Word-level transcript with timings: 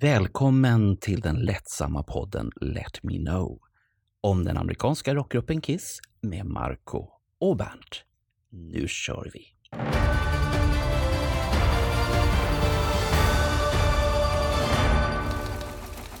Välkommen 0.00 0.96
till 0.96 1.20
den 1.20 1.36
lättsamma 1.36 2.02
podden 2.02 2.50
Let 2.60 3.02
Me 3.02 3.18
Know 3.18 3.60
om 4.20 4.44
den 4.44 4.56
amerikanska 4.56 5.14
rockgruppen 5.14 5.60
Kiss 5.60 5.98
med 6.20 6.46
Marco 6.46 7.08
och 7.40 7.56
Bernt. 7.56 8.04
Nu 8.50 8.88
kör 8.88 9.30
vi! 9.34 9.46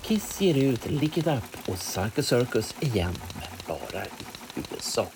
Kiss 0.02 0.40
ger 0.40 0.56
ut 0.58 0.90
Lick 0.90 1.18
It 1.18 1.26
Up 1.26 1.68
och 1.68 1.78
Circus 1.78 2.28
Circus 2.28 2.74
igen, 2.80 3.14
men 3.34 3.78
bara 3.78 4.04
i 4.04 4.08
USA. 4.76 5.06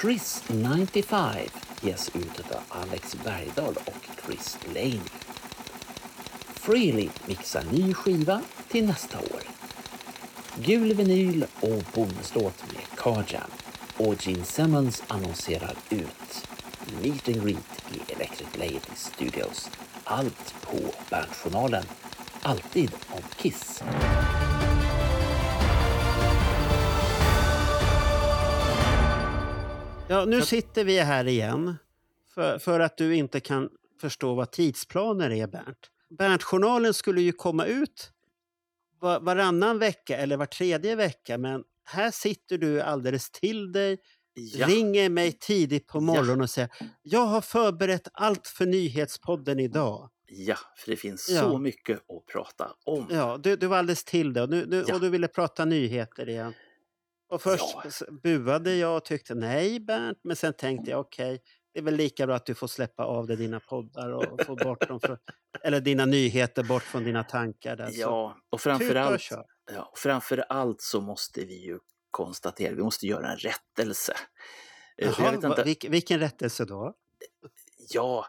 Chris 0.00 0.44
95 0.48 1.34
ges 1.80 2.10
ut 2.16 2.40
av 2.50 2.62
Alex 2.68 3.16
Bergdahl 3.24 3.74
och 3.86 4.24
Chris 4.26 4.58
Laney. 4.66 5.00
Freely 6.70 7.08
mixar 7.26 7.64
ny 7.72 7.94
skiva 7.94 8.42
till 8.68 8.86
nästa 8.86 9.18
år. 9.18 9.42
Gul 10.56 10.94
vinyl 10.94 11.44
och 11.60 11.82
bonuslåt 11.94 12.64
med 12.72 12.98
Carjam 12.98 13.50
och 13.96 14.26
Gene 14.26 14.44
Simmons 14.44 15.02
annonserar 15.08 15.76
ut 15.90 16.48
Meet 17.02 17.28
and 17.28 17.42
Greet 17.42 17.84
i 17.94 18.12
Electric 18.12 18.58
Lady 18.58 18.80
Studios. 18.96 19.70
Allt 20.04 20.54
på 20.62 20.76
Bandjournalen. 21.10 21.84
Alltid 22.42 22.90
om 23.10 23.22
Kiss. 23.36 23.82
Ja, 30.08 30.24
nu 30.24 30.42
sitter 30.42 30.84
vi 30.84 31.00
här 31.00 31.28
igen 31.28 31.76
för, 32.34 32.58
för 32.58 32.80
att 32.80 32.96
du 32.96 33.16
inte 33.16 33.40
kan 33.40 33.68
förstå 34.00 34.34
vad 34.34 34.50
tidsplaner 34.50 35.30
är, 35.30 35.46
Bernt. 35.46 35.90
Bernt-journalen 36.18 36.94
skulle 36.94 37.20
ju 37.20 37.32
komma 37.32 37.64
ut 37.66 38.12
var, 39.00 39.20
varannan 39.20 39.78
vecka 39.78 40.16
eller 40.16 40.36
var 40.36 40.46
tredje 40.46 40.94
vecka, 40.96 41.38
men 41.38 41.64
här 41.84 42.10
sitter 42.10 42.58
du 42.58 42.80
alldeles 42.80 43.30
till 43.30 43.72
dig, 43.72 43.98
Ja. 44.34 44.66
ringer 44.66 45.08
mig 45.10 45.32
tidigt 45.32 45.86
på 45.86 46.00
morgonen 46.00 46.40
och 46.40 46.50
säger 46.50 46.70
jag 47.02 47.26
har 47.26 47.40
förberett 47.40 48.08
allt 48.12 48.46
för 48.46 48.66
Nyhetspodden 48.66 49.60
idag. 49.60 50.10
Ja, 50.26 50.56
för 50.76 50.90
det 50.90 50.96
finns 50.96 51.28
Ja. 51.28 51.40
så 51.40 51.58
mycket 51.58 51.96
att 51.98 52.26
prata 52.32 52.72
om. 52.84 53.06
Ja, 53.10 53.38
du, 53.42 53.56
du 53.56 53.66
var 53.66 53.76
alldeles 53.78 54.04
till 54.04 54.32
det 54.32 54.42
och, 54.42 54.50
nu, 54.50 54.66
nu, 54.66 54.84
Ja. 54.88 54.94
och 54.94 55.00
du 55.00 55.08
ville 55.08 55.28
prata 55.28 55.64
nyheter 55.64 56.28
igen. 56.28 56.52
Och 57.30 57.42
först 57.42 57.64
Ja. 57.84 58.06
buade 58.22 58.74
jag 58.76 58.96
och 58.96 59.04
tyckte 59.04 59.34
nej 59.34 59.80
Bernt, 59.80 60.18
men 60.24 60.36
sen 60.36 60.52
tänkte 60.52 60.90
jag 60.90 61.00
okej, 61.00 61.42
det 61.72 61.80
är 61.80 61.84
väl 61.84 61.96
lika 61.96 62.26
bra 62.26 62.36
att 62.36 62.46
du 62.46 62.54
får 62.54 62.66
släppa 62.66 63.04
av 63.04 63.26
dig 63.26 63.36
dina 63.36 63.60
poddar 63.60 64.10
och 64.10 64.46
få 64.46 64.56
bort 64.56 64.88
dem, 64.88 65.00
för, 65.00 65.18
eller 65.62 65.80
dina 65.80 66.06
nyheter 66.06 66.62
bort 66.62 66.82
från 66.82 67.04
dina 67.04 67.24
tankar. 67.24 67.76
Där. 67.76 67.90
Ja, 67.92 68.36
och 68.50 68.54
och 68.54 68.60
framförallt, 68.60 69.20
kör. 69.20 69.44
ja, 69.74 69.82
och 69.82 69.98
framför 69.98 70.44
allt 70.48 70.80
så 70.80 71.00
måste 71.00 71.44
vi 71.44 71.64
ju 71.64 71.78
konstatera, 72.10 72.74
vi 72.74 72.82
måste 72.82 73.06
göra 73.06 73.32
en 73.32 73.38
rättelse. 73.38 74.12
Eh, 74.96 75.12
Jaha, 75.18 75.34
inte, 75.34 75.62
vilk, 75.64 75.84
vilken 75.84 76.18
rättelse 76.18 76.64
då? 76.64 76.94
ja, 77.88 78.26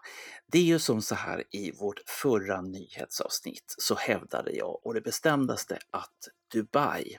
det 0.52 0.58
är 0.58 0.64
ju 0.64 0.80
som 0.80 1.02
så 1.02 1.16
här 1.16 1.44
i 1.52 1.72
vårt 1.72 2.02
förra 2.08 2.62
nyhetsavsnitt 2.62 3.76
så 3.78 3.96
hävdade 3.96 4.52
jag 4.52 4.86
och 4.86 4.94
det 4.94 5.02
bestämdaste 5.02 5.80
att 5.92 6.28
Dubai, 6.54 7.18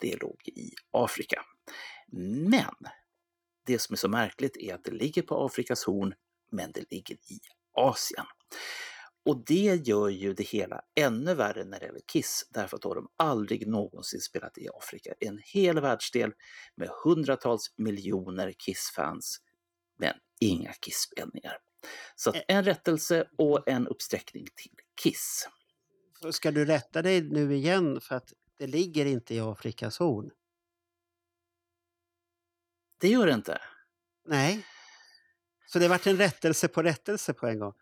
det 0.00 0.16
låg 0.20 0.48
i 0.48 0.70
Afrika. 0.90 1.44
Men 2.12 2.74
det 3.66 3.78
som 3.78 3.92
är 3.92 3.96
så 3.96 4.08
märkligt 4.08 4.56
är 4.56 4.74
att 4.74 4.84
det 4.84 4.90
ligger 4.90 5.22
på 5.22 5.46
Afrikas 5.46 5.84
horn, 5.84 6.14
men 6.50 6.72
det 6.72 6.90
ligger 6.90 7.14
i 7.14 7.40
Asien. 7.72 8.26
Och 9.24 9.44
det 9.46 9.86
gör 9.86 10.08
ju 10.08 10.34
det 10.34 10.42
hela 10.42 10.80
ännu 11.00 11.34
värre 11.34 11.64
när 11.64 11.80
det 11.80 11.86
gäller 11.86 12.00
Kiss, 12.12 12.48
därför 12.50 12.76
att 12.76 12.82
då 12.82 12.88
har 12.88 12.94
de 12.94 13.08
aldrig 13.16 13.68
någonsin 13.68 14.20
spelat 14.20 14.58
i 14.58 14.68
Afrika. 14.68 15.14
En 15.20 15.40
hel 15.44 15.80
världsdel 15.80 16.32
med 16.76 16.88
hundratals 17.04 17.74
miljoner 17.76 18.52
Kiss-fans, 18.52 19.38
men 19.98 20.14
inga 20.40 20.72
Kiss-spelningar. 20.72 21.58
Så 22.16 22.30
att 22.30 22.36
en 22.48 22.64
rättelse 22.64 23.28
och 23.38 23.68
en 23.68 23.86
uppsträckning 23.88 24.46
till 24.54 24.76
Kiss. 25.02 25.48
Ska 26.30 26.50
du 26.50 26.64
rätta 26.64 27.02
dig 27.02 27.22
nu 27.22 27.54
igen 27.54 28.00
för 28.00 28.14
att 28.14 28.32
det 28.58 28.66
ligger 28.66 29.06
inte 29.06 29.34
i 29.34 29.40
Afrikas 29.40 29.98
horn? 29.98 30.30
Det 33.02 33.08
gör 33.08 33.26
det 33.26 33.32
inte. 33.32 33.58
Nej. 34.28 34.66
Så 35.66 35.78
det 35.78 35.88
vart 35.88 36.06
en 36.06 36.16
rättelse 36.18 36.68
på 36.68 36.82
rättelse 36.82 37.32
på 37.32 37.46
en 37.46 37.58
gång? 37.58 37.72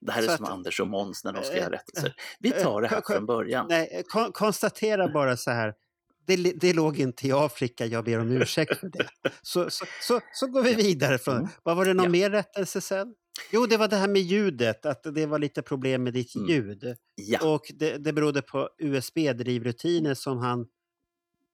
Det 0.00 0.12
här 0.12 0.22
är 0.22 0.26
Så 0.26 0.36
som 0.36 0.44
att- 0.44 0.50
Anders 0.52 0.80
och 0.80 0.88
Måns 0.88 1.24
när 1.24 1.32
de 1.32 1.42
ska 1.44 1.52
Eh, 1.54 1.58
göra 1.62 1.72
rättelser. 1.72 2.14
Vi 2.40 2.50
tar 2.50 2.82
det 2.82 2.88
här 2.88 2.96
eh, 2.96 3.02
från 3.06 3.26
början. 3.26 3.66
Nej, 3.68 4.02
kon 4.08 4.32
konstatera 4.32 5.08
bara 5.08 5.36
så 5.36 5.50
här. 5.50 5.74
Det, 6.26 6.36
det 6.36 6.72
låg 6.72 6.98
inte 6.98 7.26
i 7.26 7.32
Afrika, 7.32 7.86
jag 7.86 8.04
ber 8.04 8.18
om 8.20 8.30
ursäkt 8.30 8.78
för 8.80 8.88
det. 8.88 9.08
Så, 9.42 9.70
så, 9.70 9.84
så, 10.02 10.20
så 10.32 10.46
går 10.46 10.62
vi 10.62 10.74
vidare. 10.74 11.18
Från. 11.18 11.36
Mm. 11.36 11.48
Vad 11.62 11.76
var 11.76 11.84
det 11.84 11.94
någon 11.94 12.04
Ja. 12.04 12.10
mer 12.10 12.30
rättelse 12.30 12.80
sen? 12.80 13.14
Jo, 13.50 13.66
det 13.66 13.76
var 13.76 13.88
det 13.88 13.96
här 13.96 14.08
med 14.08 14.22
ljudet, 14.22 14.86
att 14.86 15.02
det 15.14 15.26
var 15.26 15.38
lite 15.38 15.62
problem 15.62 16.02
med 16.04 16.12
ditt 16.12 16.34
Mm. 16.34 16.48
ljud. 16.48 16.96
Ja, 17.14 17.54
Och 17.54 17.62
det, 17.74 17.96
det 17.98 18.12
berodde 18.12 18.42
på 18.42 18.70
USB-drivrutiner 18.78 20.14
som 20.14 20.38
han 20.38 20.66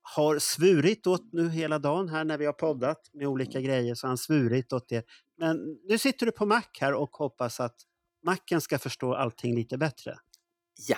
har 0.03 0.39
svurit 0.39 1.07
åt 1.07 1.33
nu 1.33 1.49
hela 1.49 1.79
dagen 1.79 2.09
här 2.09 2.25
när 2.25 2.39
vi 2.39 2.47
har 2.47 2.53
poddat 2.53 3.11
med 3.13 3.27
olika 3.27 3.61
grejer. 3.61 3.95
Så 3.95 4.07
han 4.07 4.13
har 4.13 4.17
svurit 4.17 4.73
åt 4.73 4.89
det. 4.89 5.07
Men 5.39 5.79
nu 5.89 5.99
sitter 5.99 6.27
du 6.27 6.33
på 6.33 6.47
Mac 6.47 6.63
här 6.81 6.95
och 6.95 7.11
hoppas 7.17 7.61
att 7.61 7.77
Macen 8.27 8.61
ska 8.61 8.79
förstå 8.79 9.15
allting 9.15 9.55
lite 9.55 9.79
bättre. 9.79 10.19
ja. 10.89 10.97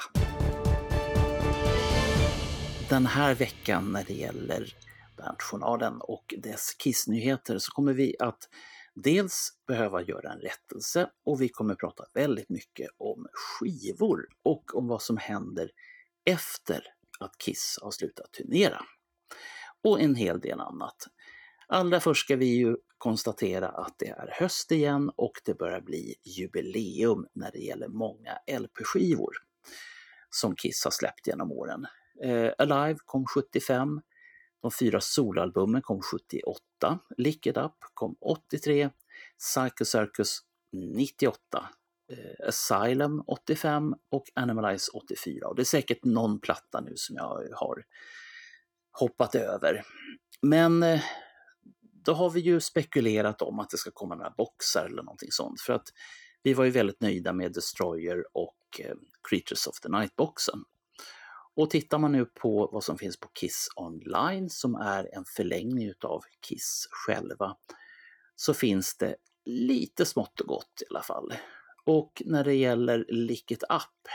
Den 2.88 3.06
här 3.06 3.34
veckan 3.34 3.92
när 3.92 4.04
det 4.04 4.14
gäller 4.14 4.76
Berntjournalen 5.16 6.00
och 6.00 6.34
dess 6.38 6.74
Kissnyheter 6.78 7.58
så 7.58 7.72
kommer 7.72 7.92
vi 7.92 8.16
att 8.18 8.48
dels 8.94 9.48
behöva 9.66 10.02
göra 10.02 10.32
en 10.32 10.38
rättelse 10.38 11.10
och 11.26 11.42
vi 11.42 11.48
kommer 11.48 11.74
prata 11.74 12.04
väldigt 12.14 12.48
mycket 12.48 12.88
om 12.98 13.26
skivor 13.32 14.26
och 14.42 14.74
om 14.74 14.88
vad 14.88 15.02
som 15.02 15.16
händer 15.16 15.70
efter 16.24 16.82
att 17.20 17.38
Kiss 17.38 17.78
har 17.82 17.90
slutat 17.90 18.32
turnera. 18.32 18.82
Och 19.84 20.00
en 20.00 20.14
hel 20.14 20.40
del 20.40 20.60
annat. 20.60 20.96
Allra 21.66 22.00
först 22.00 22.24
ska 22.24 22.36
vi 22.36 22.46
ju 22.46 22.76
konstatera 22.98 23.68
att 23.68 23.94
det 23.98 24.08
är 24.08 24.28
höst 24.32 24.72
igen 24.72 25.10
och 25.16 25.32
det 25.44 25.54
börjar 25.54 25.80
bli 25.80 26.14
jubileum 26.22 27.26
när 27.32 27.50
det 27.52 27.58
gäller 27.58 27.88
många 27.88 28.38
LP-skivor 28.60 29.32
som 30.30 30.56
Kiss 30.56 30.84
har 30.84 30.90
släppt 30.90 31.26
genom 31.26 31.52
åren. 31.52 31.86
Eh, 32.22 32.52
Alive 32.58 32.98
kom 33.04 33.26
75, 33.26 34.00
de 34.62 34.70
fyra 34.70 35.00
solalbumen 35.00 35.82
kom 35.82 36.00
78, 36.00 36.98
Lick 37.16 37.46
It 37.46 37.56
Up 37.56 37.76
kom 37.94 38.16
83, 38.20 38.90
Psycho 39.38 39.84
Circus 39.84 40.38
98, 40.72 41.68
eh, 42.12 42.48
Asylum 42.48 43.22
85 43.26 43.94
och 44.10 44.24
Animalize 44.34 44.90
84. 44.94 45.48
Och 45.48 45.56
det 45.56 45.62
är 45.62 45.64
säkert 45.64 46.04
någon 46.04 46.40
platta 46.40 46.80
nu 46.80 46.92
som 46.96 47.16
jag 47.16 47.48
har 47.52 47.84
hoppat 48.98 49.34
över. 49.34 49.82
Men 50.42 50.82
eh, 50.82 51.00
då 52.04 52.12
har 52.12 52.30
vi 52.30 52.40
ju 52.40 52.60
spekulerat 52.60 53.42
om 53.42 53.60
att 53.60 53.70
det 53.70 53.76
ska 53.76 53.90
komma 53.90 54.14
några 54.14 54.30
boxar 54.30 54.86
eller 54.86 55.02
någonting 55.02 55.32
sånt. 55.32 55.60
För 55.60 55.72
att 55.72 55.88
vi 56.42 56.54
var 56.54 56.64
ju 56.64 56.70
väldigt 56.70 57.00
nöjda 57.00 57.32
med 57.32 57.52
Destroyer 57.52 58.24
och 58.32 58.80
eh, 58.80 58.94
Creatures 59.28 59.66
of 59.66 59.80
the 59.80 59.88
Night-boxen. 59.88 60.64
Och 61.56 61.70
tittar 61.70 61.98
man 61.98 62.12
nu 62.12 62.24
på 62.24 62.70
vad 62.72 62.84
som 62.84 62.98
finns 62.98 63.20
på 63.20 63.28
Kiss 63.28 63.68
Online 63.76 64.50
som 64.50 64.74
är 64.74 65.14
en 65.16 65.24
förlängning 65.24 65.88
utav 65.88 66.20
Kiss 66.48 66.88
själva 66.90 67.56
så 68.36 68.54
finns 68.54 68.96
det 68.96 69.16
lite 69.44 70.04
smått 70.04 70.40
och 70.40 70.46
gott 70.46 70.82
i 70.82 70.84
alla 70.90 71.02
fall. 71.02 71.34
Och 71.84 72.22
när 72.26 72.44
det 72.44 72.54
gäller 72.54 73.04
Lick 73.08 73.50
It 73.50 73.62
Up 73.62 74.08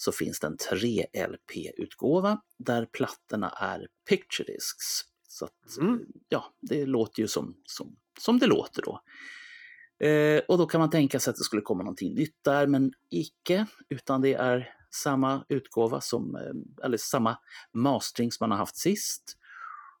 så 0.00 0.12
finns 0.12 0.40
det 0.40 0.46
en 0.46 0.56
3-LP-utgåva 0.56 2.40
där 2.58 2.86
plattorna 2.86 3.48
är 3.50 3.88
picture 4.08 4.52
discs. 4.52 5.02
Så 5.28 5.44
att, 5.44 5.76
Mm. 5.80 6.06
ja, 6.28 6.44
det 6.60 6.86
låter 6.86 7.22
ju 7.22 7.28
som, 7.28 7.56
som, 7.64 7.96
som 8.20 8.38
det 8.38 8.46
låter 8.46 8.82
då. 8.82 9.00
Eh, 10.06 10.42
och 10.48 10.58
då 10.58 10.66
kan 10.66 10.80
man 10.80 10.90
tänka 10.90 11.20
sig 11.20 11.30
att 11.30 11.36
det 11.36 11.44
skulle 11.44 11.62
komma 11.62 11.82
någonting 11.82 12.14
nytt 12.14 12.44
där, 12.44 12.66
men 12.66 12.92
icke, 13.10 13.66
utan 13.88 14.20
det 14.20 14.34
är 14.34 14.74
samma 14.94 15.44
utgåva 15.48 16.00
som, 16.00 16.36
eh, 16.36 16.84
eller 16.84 16.96
samma 16.98 17.38
mastering 17.74 18.32
som 18.32 18.44
man 18.44 18.50
har 18.50 18.58
haft 18.58 18.76
sist. 18.76 19.36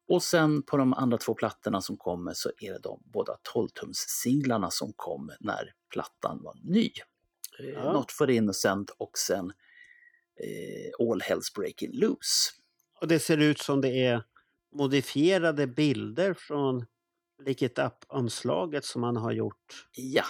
Och 0.08 0.22
sen 0.22 0.62
på 0.62 0.76
de 0.76 0.94
andra 0.94 1.18
två 1.18 1.34
plattorna 1.34 1.80
som 1.80 1.96
kommer 1.96 2.32
så 2.34 2.50
är 2.60 2.72
det 2.72 2.78
de 2.78 3.02
båda 3.04 3.36
12-tumssinglarna 3.54 4.70
som 4.70 4.92
kom 4.96 5.30
när 5.40 5.72
plattan 5.92 6.42
var 6.42 6.54
ny. 6.62 6.90
Eh, 7.58 7.66
Ja. 7.68 7.92
Not 7.92 8.12
for 8.12 8.30
Innocent 8.30 8.90
och 8.90 9.18
sen 9.18 9.52
All 10.98 11.20
Hells 11.20 11.52
Breaking 11.54 11.90
Loose. 11.92 12.52
Och 13.00 13.08
det 13.08 13.18
ser 13.18 13.38
ut 13.38 13.58
som 13.58 13.80
det 13.80 14.04
är 14.06 14.22
modifierade 14.72 15.66
bilder 15.66 16.34
från 16.34 16.86
Lick 17.44 17.62
It 17.62 17.78
Up-omslaget 17.78 18.84
som 18.84 19.00
man 19.00 19.16
har 19.16 19.32
gjort 19.32 19.86
Ja, 19.96 20.24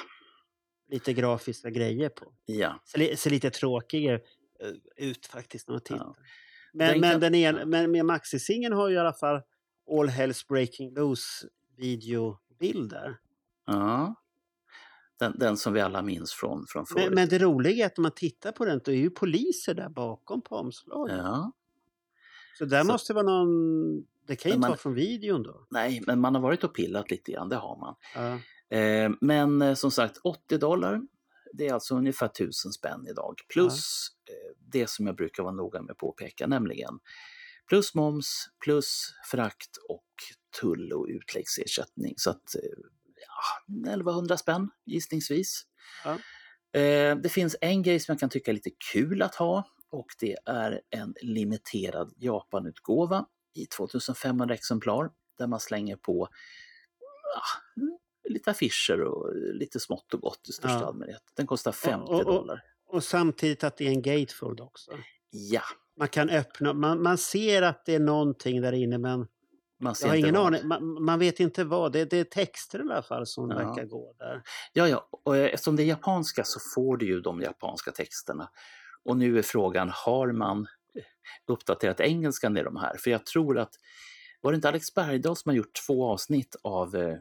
lite 0.88 1.12
grafiska 1.12 1.70
grejer 1.70 2.08
på. 2.08 2.32
ja, 2.46 2.80
Ser, 2.84 3.16
ser 3.16 3.30
lite 3.30 3.50
tråkigare 3.50 4.20
eh, 4.60 5.06
ut 5.06 5.26
faktiskt 5.26 5.68
när 5.68 5.72
man 5.74 5.80
tittar. 5.82 5.96
Ja. 5.98 6.14
Men, 6.72 6.88
Den 6.92 7.00
men, 7.00 7.10
kan- 7.10 7.20
den 7.20 7.40
ja. 7.40 7.64
men 7.66 7.90
med 7.90 8.04
Maxi-singeln 8.06 8.72
har 8.74 8.88
ju 8.88 8.94
i 8.94 8.98
alla 8.98 9.12
fall 9.12 9.40
All 9.98 10.08
Hells 10.08 10.46
Breaking 10.46 10.94
Loose 10.94 11.46
videobilder. 11.76 13.16
Ja. 13.66 14.14
Den, 15.20 15.38
den 15.38 15.56
som 15.56 15.72
vi 15.72 15.80
alla 15.80 16.02
minns 16.02 16.32
från, 16.32 16.66
från 16.68 16.86
förut. 16.86 17.04
Men, 17.04 17.14
men 17.14 17.28
det 17.28 17.38
roliga 17.38 17.84
är 17.84 17.86
att 17.86 17.96
när 17.96 18.02
man 18.02 18.10
tittar 18.14 18.52
på 18.52 18.64
den, 18.64 18.80
då 18.84 18.90
är 18.90 18.96
ju 18.96 19.10
poliser 19.10 19.74
där 19.74 19.88
bakom 19.88 20.42
på 20.42 20.56
omslaget. 20.56 21.16
Ja. 21.16 21.52
Så 22.58 22.64
där 22.64 22.84
Så- 22.84 22.92
måste 22.92 23.12
vara 23.14 23.26
någon... 23.26 24.06
Det 24.26 24.36
kan 24.36 24.50
ju 24.50 24.54
inte 24.54 24.60
man- 24.60 24.70
vara 24.70 24.78
från 24.78 24.94
videon 24.94 25.42
då. 25.42 25.66
Nej, 25.70 26.02
men 26.06 26.20
man 26.20 26.34
har 26.34 26.42
varit 26.42 26.64
och 26.64 26.74
pillat 26.74 27.10
lite 27.10 27.32
grann, 27.32 27.48
det 27.48 27.56
har 27.56 27.76
man. 27.78 27.94
Ja. 28.14 28.40
Eh, 28.78 29.10
men 29.20 29.62
eh, 29.62 29.74
som 29.74 29.90
sagt, 29.90 30.16
80 30.24 30.58
dollar, 30.58 31.00
det 31.52 31.68
är 31.68 31.74
alltså 31.74 31.94
ungefär 31.96 32.26
1000 32.26 32.72
spänn 32.72 33.06
idag. 33.10 33.34
Plus 33.48 34.08
eh, 34.28 34.56
det 34.72 34.90
som 34.90 35.06
jag 35.06 35.16
brukar 35.16 35.42
vara 35.42 35.54
noga 35.54 35.82
med 35.82 35.90
att 35.90 35.98
påpeka, 35.98 36.46
nämligen 36.46 36.98
plus 37.68 37.94
moms, 37.94 38.48
plus 38.64 39.14
frakt 39.30 39.76
och 39.88 40.04
tull 40.60 40.92
och 40.92 41.06
utläggsersättning. 41.08 42.14
Så 42.16 42.30
att, 42.30 42.54
eh, 42.54 42.60
ja, 42.62 42.99
1100 43.86 44.36
spänn 44.36 44.70
gissningsvis. 44.86 45.62
Ja. 46.04 46.10
Eh, 46.80 47.16
det 47.16 47.28
finns 47.28 47.56
en 47.60 47.82
grej 47.82 48.00
som 48.00 48.12
jag 48.12 48.20
kan 48.20 48.30
tycka 48.30 48.50
är 48.50 48.54
lite 48.54 48.70
kul 48.92 49.22
att 49.22 49.34
ha 49.34 49.64
och 49.90 50.06
det 50.20 50.36
är 50.46 50.80
en 50.90 51.14
limiterad 51.22 52.12
Japanutgåva 52.16 53.26
i 53.54 53.66
2500 53.66 54.54
exemplar 54.54 55.10
där 55.38 55.46
man 55.46 55.60
slänger 55.60 55.96
på 55.96 56.28
ja, 57.34 57.42
lite 58.30 58.50
affischer 58.50 59.00
och 59.02 59.34
lite 59.34 59.80
smått 59.80 60.14
och 60.14 60.20
gott 60.20 60.48
i 60.48 60.52
största 60.52 60.78
Ja. 60.80 60.86
allmänhet. 60.86 61.22
Den 61.36 61.46
kostar 61.46 61.72
50 61.72 62.12
och- 62.12 62.18
och- 62.20 62.24
dollar. 62.24 62.62
Och 62.86 63.04
samtidigt 63.04 63.64
att 63.64 63.76
det 63.76 63.86
är 63.86 63.90
en 63.90 64.02
gatefold 64.02 64.60
också. 64.60 64.90
Ja, 65.30 65.62
Man 65.96 66.08
kan 66.08 66.30
öppna, 66.30 66.72
man, 66.72 67.02
man 67.02 67.18
ser 67.18 67.62
att 67.62 67.84
det 67.86 67.94
är 67.94 68.00
någonting 68.00 68.60
där 68.60 68.72
inne 68.72 68.98
men 68.98 69.26
man 69.80 69.94
jag 70.00 70.08
har 70.08 70.16
ingen 70.16 70.34
vad. 70.34 70.46
aning. 70.46 70.68
Man, 70.68 71.04
man 71.04 71.18
vet 71.18 71.40
inte 71.40 71.64
vad. 71.64 71.92
Det, 71.92 72.04
det 72.04 72.16
är 72.16 72.24
texter 72.24 72.78
i 72.78 72.82
alla 72.82 73.02
fall 73.02 73.26
som 73.26 73.50
Ja. 73.50 73.56
verkar 73.56 73.84
gå 73.84 74.14
där. 74.18 74.42
Ja, 74.72 74.88
ja, 74.88 75.08
och 75.24 75.36
eh, 75.36 75.44
eftersom 75.54 75.76
det 75.76 75.82
är 75.82 75.86
japanska 75.86 76.44
så 76.44 76.60
får 76.74 76.96
du 76.96 77.06
ju 77.06 77.20
de 77.20 77.40
japanska 77.42 77.90
texterna. 77.90 78.50
Och 79.04 79.16
nu 79.16 79.38
är 79.38 79.42
frågan, 79.42 79.90
har 79.94 80.32
man 80.32 80.66
eh, 80.94 81.02
uppdaterat 81.46 82.00
engelskan 82.00 82.56
i 82.56 82.62
de 82.62 82.76
här? 82.76 82.96
För 82.96 83.10
jag 83.10 83.26
tror 83.26 83.58
att, 83.58 83.74
var 84.40 84.52
det 84.52 84.56
inte 84.56 84.68
Alex 84.68 84.94
Bergdahl 84.94 85.36
som 85.36 85.50
har 85.50 85.56
gjort 85.56 85.74
två 85.86 86.06
avsnitt 86.10 86.56
av 86.62 86.96
eh, 86.96 87.18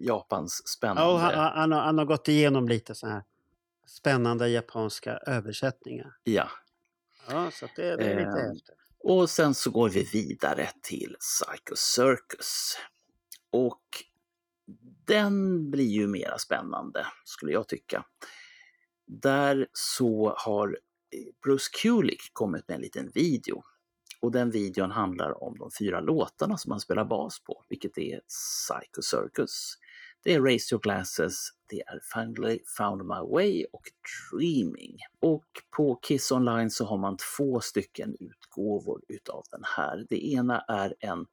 Japans 0.00 0.68
spännande... 0.68 1.02
Ja, 1.02 1.12
och 1.12 1.18
han, 1.20 1.34
han, 1.34 1.72
har, 1.72 1.80
han 1.80 1.98
har 1.98 2.04
gått 2.04 2.28
igenom 2.28 2.68
lite 2.68 2.94
så 2.94 3.06
här 3.06 3.22
spännande 3.86 4.48
japanska 4.48 5.16
översättningar. 5.16 6.16
Ja. 6.24 6.48
Ja, 7.30 7.50
så 7.52 7.66
det, 7.76 7.82
det 7.82 8.04
är 8.04 8.16
lite 8.16 8.30
Ehm, 8.30 8.48
häftigt. 8.48 8.70
Och 9.08 9.30
sen 9.30 9.54
så 9.54 9.70
går 9.70 9.88
vi 9.88 10.02
vidare 10.02 10.70
till 10.82 11.16
Psycho 11.20 11.76
Circus. 11.76 12.76
Och 13.50 13.82
den 15.04 15.70
blir 15.70 15.88
ju 15.88 16.06
mera 16.06 16.38
spännande, 16.38 17.06
skulle 17.24 17.52
jag 17.52 17.68
tycka. 17.68 18.04
Där 19.06 19.66
så 19.72 20.34
har 20.36 20.78
Bruce 21.44 21.70
Kulick 21.82 22.20
kommit 22.32 22.68
med 22.68 22.74
en 22.74 22.80
liten 22.80 23.10
video. 23.14 23.62
Och 24.20 24.32
den 24.32 24.50
videon 24.50 24.90
handlar 24.90 25.42
om 25.42 25.58
de 25.58 25.70
fyra 25.78 26.00
låtarna 26.00 26.58
som 26.58 26.70
han 26.70 26.80
spelar 26.80 27.04
bas 27.04 27.44
på, 27.44 27.64
vilket 27.68 27.98
är 27.98 28.20
Psycho 28.20 29.02
Circus. 29.02 29.74
Det 30.22 30.34
är 30.34 30.40
Raise 30.42 30.74
Your 30.74 30.82
Glasses, 30.82 31.48
det 31.66 31.80
är 31.80 32.00
Finally 32.14 32.58
Found 32.76 33.02
My 33.02 33.32
Way 33.32 33.64
och 33.72 33.82
Dreaming. 34.32 34.98
Och 35.20 35.46
på 35.76 35.94
Kiss 36.02 36.32
Online 36.32 36.70
så 36.70 36.84
har 36.84 36.98
man 36.98 37.16
två 37.36 37.60
stycken 37.60 38.16
utgåvor 38.20 39.02
utav 39.08 39.42
den 39.50 39.62
här. 39.76 40.06
Det 40.08 40.26
ena 40.32 40.60
är 40.60 40.94
en 41.00 41.26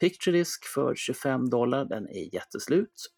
picture 0.00 0.38
disc 0.38 0.58
för 0.74 0.94
25 0.94 1.50
dollar, 1.50 1.84
den 1.84 2.08
är 2.08 2.34
jätteslut. 2.34 3.10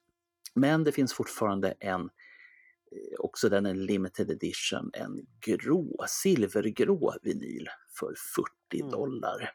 Men 0.55 0.85
det 0.85 0.93
finns 0.93 1.15
fortfarande 1.15 1.75
en, 1.81 2.01
eh, 2.01 3.19
också 3.19 3.49
den 3.49 3.67
är 3.67 3.75
limited 3.75 4.31
edition, 4.31 4.91
en 4.95 5.27
grå, 5.41 6.05
silvergrå 6.09 7.15
vinyl 7.23 7.69
för 7.99 8.15
40 8.37 8.81
Mm. 8.81 8.91
dollar. 8.91 9.51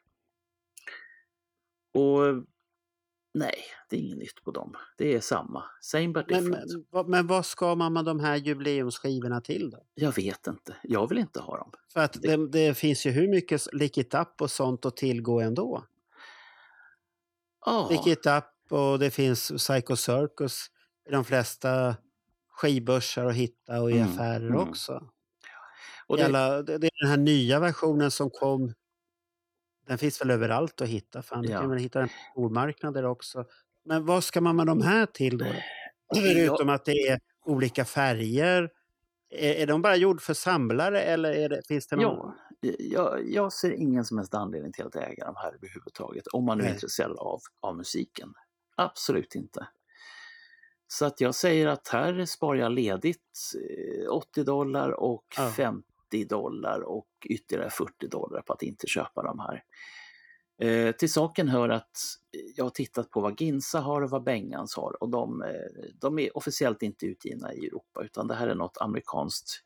Och 1.94 2.46
nej, 3.34 3.56
det 3.90 3.96
är 3.96 4.00
inget 4.00 4.18
nytt 4.18 4.44
på 4.44 4.52
dem. 4.52 4.76
Det 4.98 5.14
är 5.16 5.20
samma, 5.20 5.64
same 5.82 6.08
but 6.08 6.30
Men, 6.30 6.44
different. 6.44 6.72
men, 6.74 6.86
vad- 6.90 7.10
men 7.10 7.28
vad 7.28 7.46
ska 7.46 7.76
man 7.76 7.94
med 7.94 8.06
de 8.06 8.20
här 8.20 8.36
jubileumsskivorna 8.36 9.42
till 9.42 9.70
då? 9.72 9.86
Jag 9.94 10.16
vet 10.16 10.48
inte, 10.48 10.76
jag 10.84 11.10
vill 11.10 11.18
inte 11.18 11.40
ha 11.40 11.58
dem. 11.58 11.72
För 11.94 12.00
att 12.00 12.14
det, 12.22 12.48
det 12.52 12.74
finns 12.78 13.06
ju 13.06 13.12
hur 13.12 13.28
mycket 13.28 13.74
Lick 13.74 13.98
It 13.98 14.14
Up 14.14 14.42
och 14.42 14.52
sånt 14.52 14.86
att 14.86 14.98
tillgå 14.98 15.40
ändå. 15.42 15.84
Ja, 17.66 17.88
Lick 17.92 18.08
It 18.08 18.26
Up 18.26 18.72
och 18.72 19.00
det 19.00 19.12
finns 19.12 19.52
Psycho 19.58 19.96
Circus 19.96 20.66
i 21.10 21.12
de 21.12 21.26
flesta 21.26 21.96
skivbörsar 22.52 23.26
att 23.26 23.36
hitta 23.36 23.82
och 23.82 23.92
i 23.92 23.98
Mm, 23.98 24.10
affärer 24.14 24.48
mm. 24.48 24.70
också. 24.70 25.04
och 26.08 26.18
det, 26.18 26.26
alla, 26.26 26.62
det, 26.64 26.78
det 26.78 26.88
är 26.88 27.02
den 27.02 27.10
här 27.10 27.18
nya 27.18 27.60
versionen 27.60 28.12
som 28.12 28.30
kom. 28.30 28.74
Den 29.90 29.98
finns 29.98 30.22
väl 30.22 30.32
överallt 30.32 30.82
att 30.82 30.88
hitta. 30.88 31.22
Fan, 31.22 31.44
Ja. 31.44 31.60
kan 31.62 31.70
väl 31.70 31.80
hitta 31.80 32.00
den 32.00 32.08
på 32.08 32.14
stormarknader 32.32 33.06
också. 33.06 33.46
Men 33.86 34.06
vad 34.06 34.24
ska 34.24 34.42
man 34.42 34.56
med 34.56 34.68
de 34.68 34.82
här 34.82 35.06
till 35.06 35.38
då? 35.38 35.46
Förutom 36.16 36.70
att 36.70 36.86
det 36.86 36.92
är 37.08 37.20
olika 37.46 37.86
färger. 37.86 38.70
Är, 39.30 39.54
är 39.54 39.68
de 39.68 39.82
bara 39.82 39.96
gjord 39.96 40.22
för 40.22 40.34
samlare 40.34 41.02
eller 41.02 41.50
det, 41.50 41.62
finns 41.68 41.88
det 41.88 41.96
någon? 41.96 42.34
ja, 42.62 42.72
jag, 42.80 43.30
jag 43.30 43.54
ser 43.54 43.72
ingen 43.72 44.06
som 44.06 44.18
helst 44.18 44.34
anledning 44.34 44.72
till 44.72 44.86
att 44.86 44.96
äga 44.96 45.26
de 45.26 45.36
här 45.36 45.54
överhuvudtaget, 45.56 46.28
om 46.28 46.46
man 46.46 46.58
nu 46.58 46.64
är 46.64 46.70
intresserad 46.74 47.18
av, 47.18 47.40
av 47.60 47.78
musiken. 47.78 48.34
Absolut 48.76 49.36
inte. 49.36 49.68
Så 50.88 51.06
att 51.06 51.22
jag 51.22 51.36
säger 51.36 51.68
att 51.68 51.88
här 51.88 52.26
sparar 52.26 52.60
jag 52.60 52.72
ledigt 52.72 53.52
eh, 54.06 54.12
80 54.12 54.44
dollar 54.44 54.90
och 54.92 55.26
Ja. 55.38 55.50
50 55.58 55.89
dollar 56.12 56.82
och 56.82 57.08
ytterligare 57.30 57.70
40 57.70 58.08
dollar 58.08 58.42
på 58.42 58.54
att 58.54 58.64
inte 58.64 58.88
köpa 58.88 59.24
de 59.24 59.40
här. 59.40 59.64
Eh, 60.62 60.92
till 60.92 61.12
saken 61.12 61.48
hör 61.48 61.70
att 61.70 61.98
jag 62.56 62.66
har 62.66 62.70
tittat 62.70 63.10
på 63.10 63.22
vad 63.22 63.42
Ginsa 63.42 63.80
har 63.80 64.02
och 64.02 64.10
vad 64.10 64.24
Bengans 64.24 64.76
har 64.76 65.04
och 65.04 65.10
de, 65.10 65.42
eh, 65.42 65.50
de 66.02 66.20
är 66.20 66.38
officiellt 66.38 66.82
inte 66.82 67.06
utgivna 67.06 67.54
i 67.54 67.66
Europa 67.66 68.04
utan 68.04 68.28
det 68.28 68.36
här 68.36 68.48
är 68.48 68.56
något 68.56 68.78
amerikanskt 68.78 69.64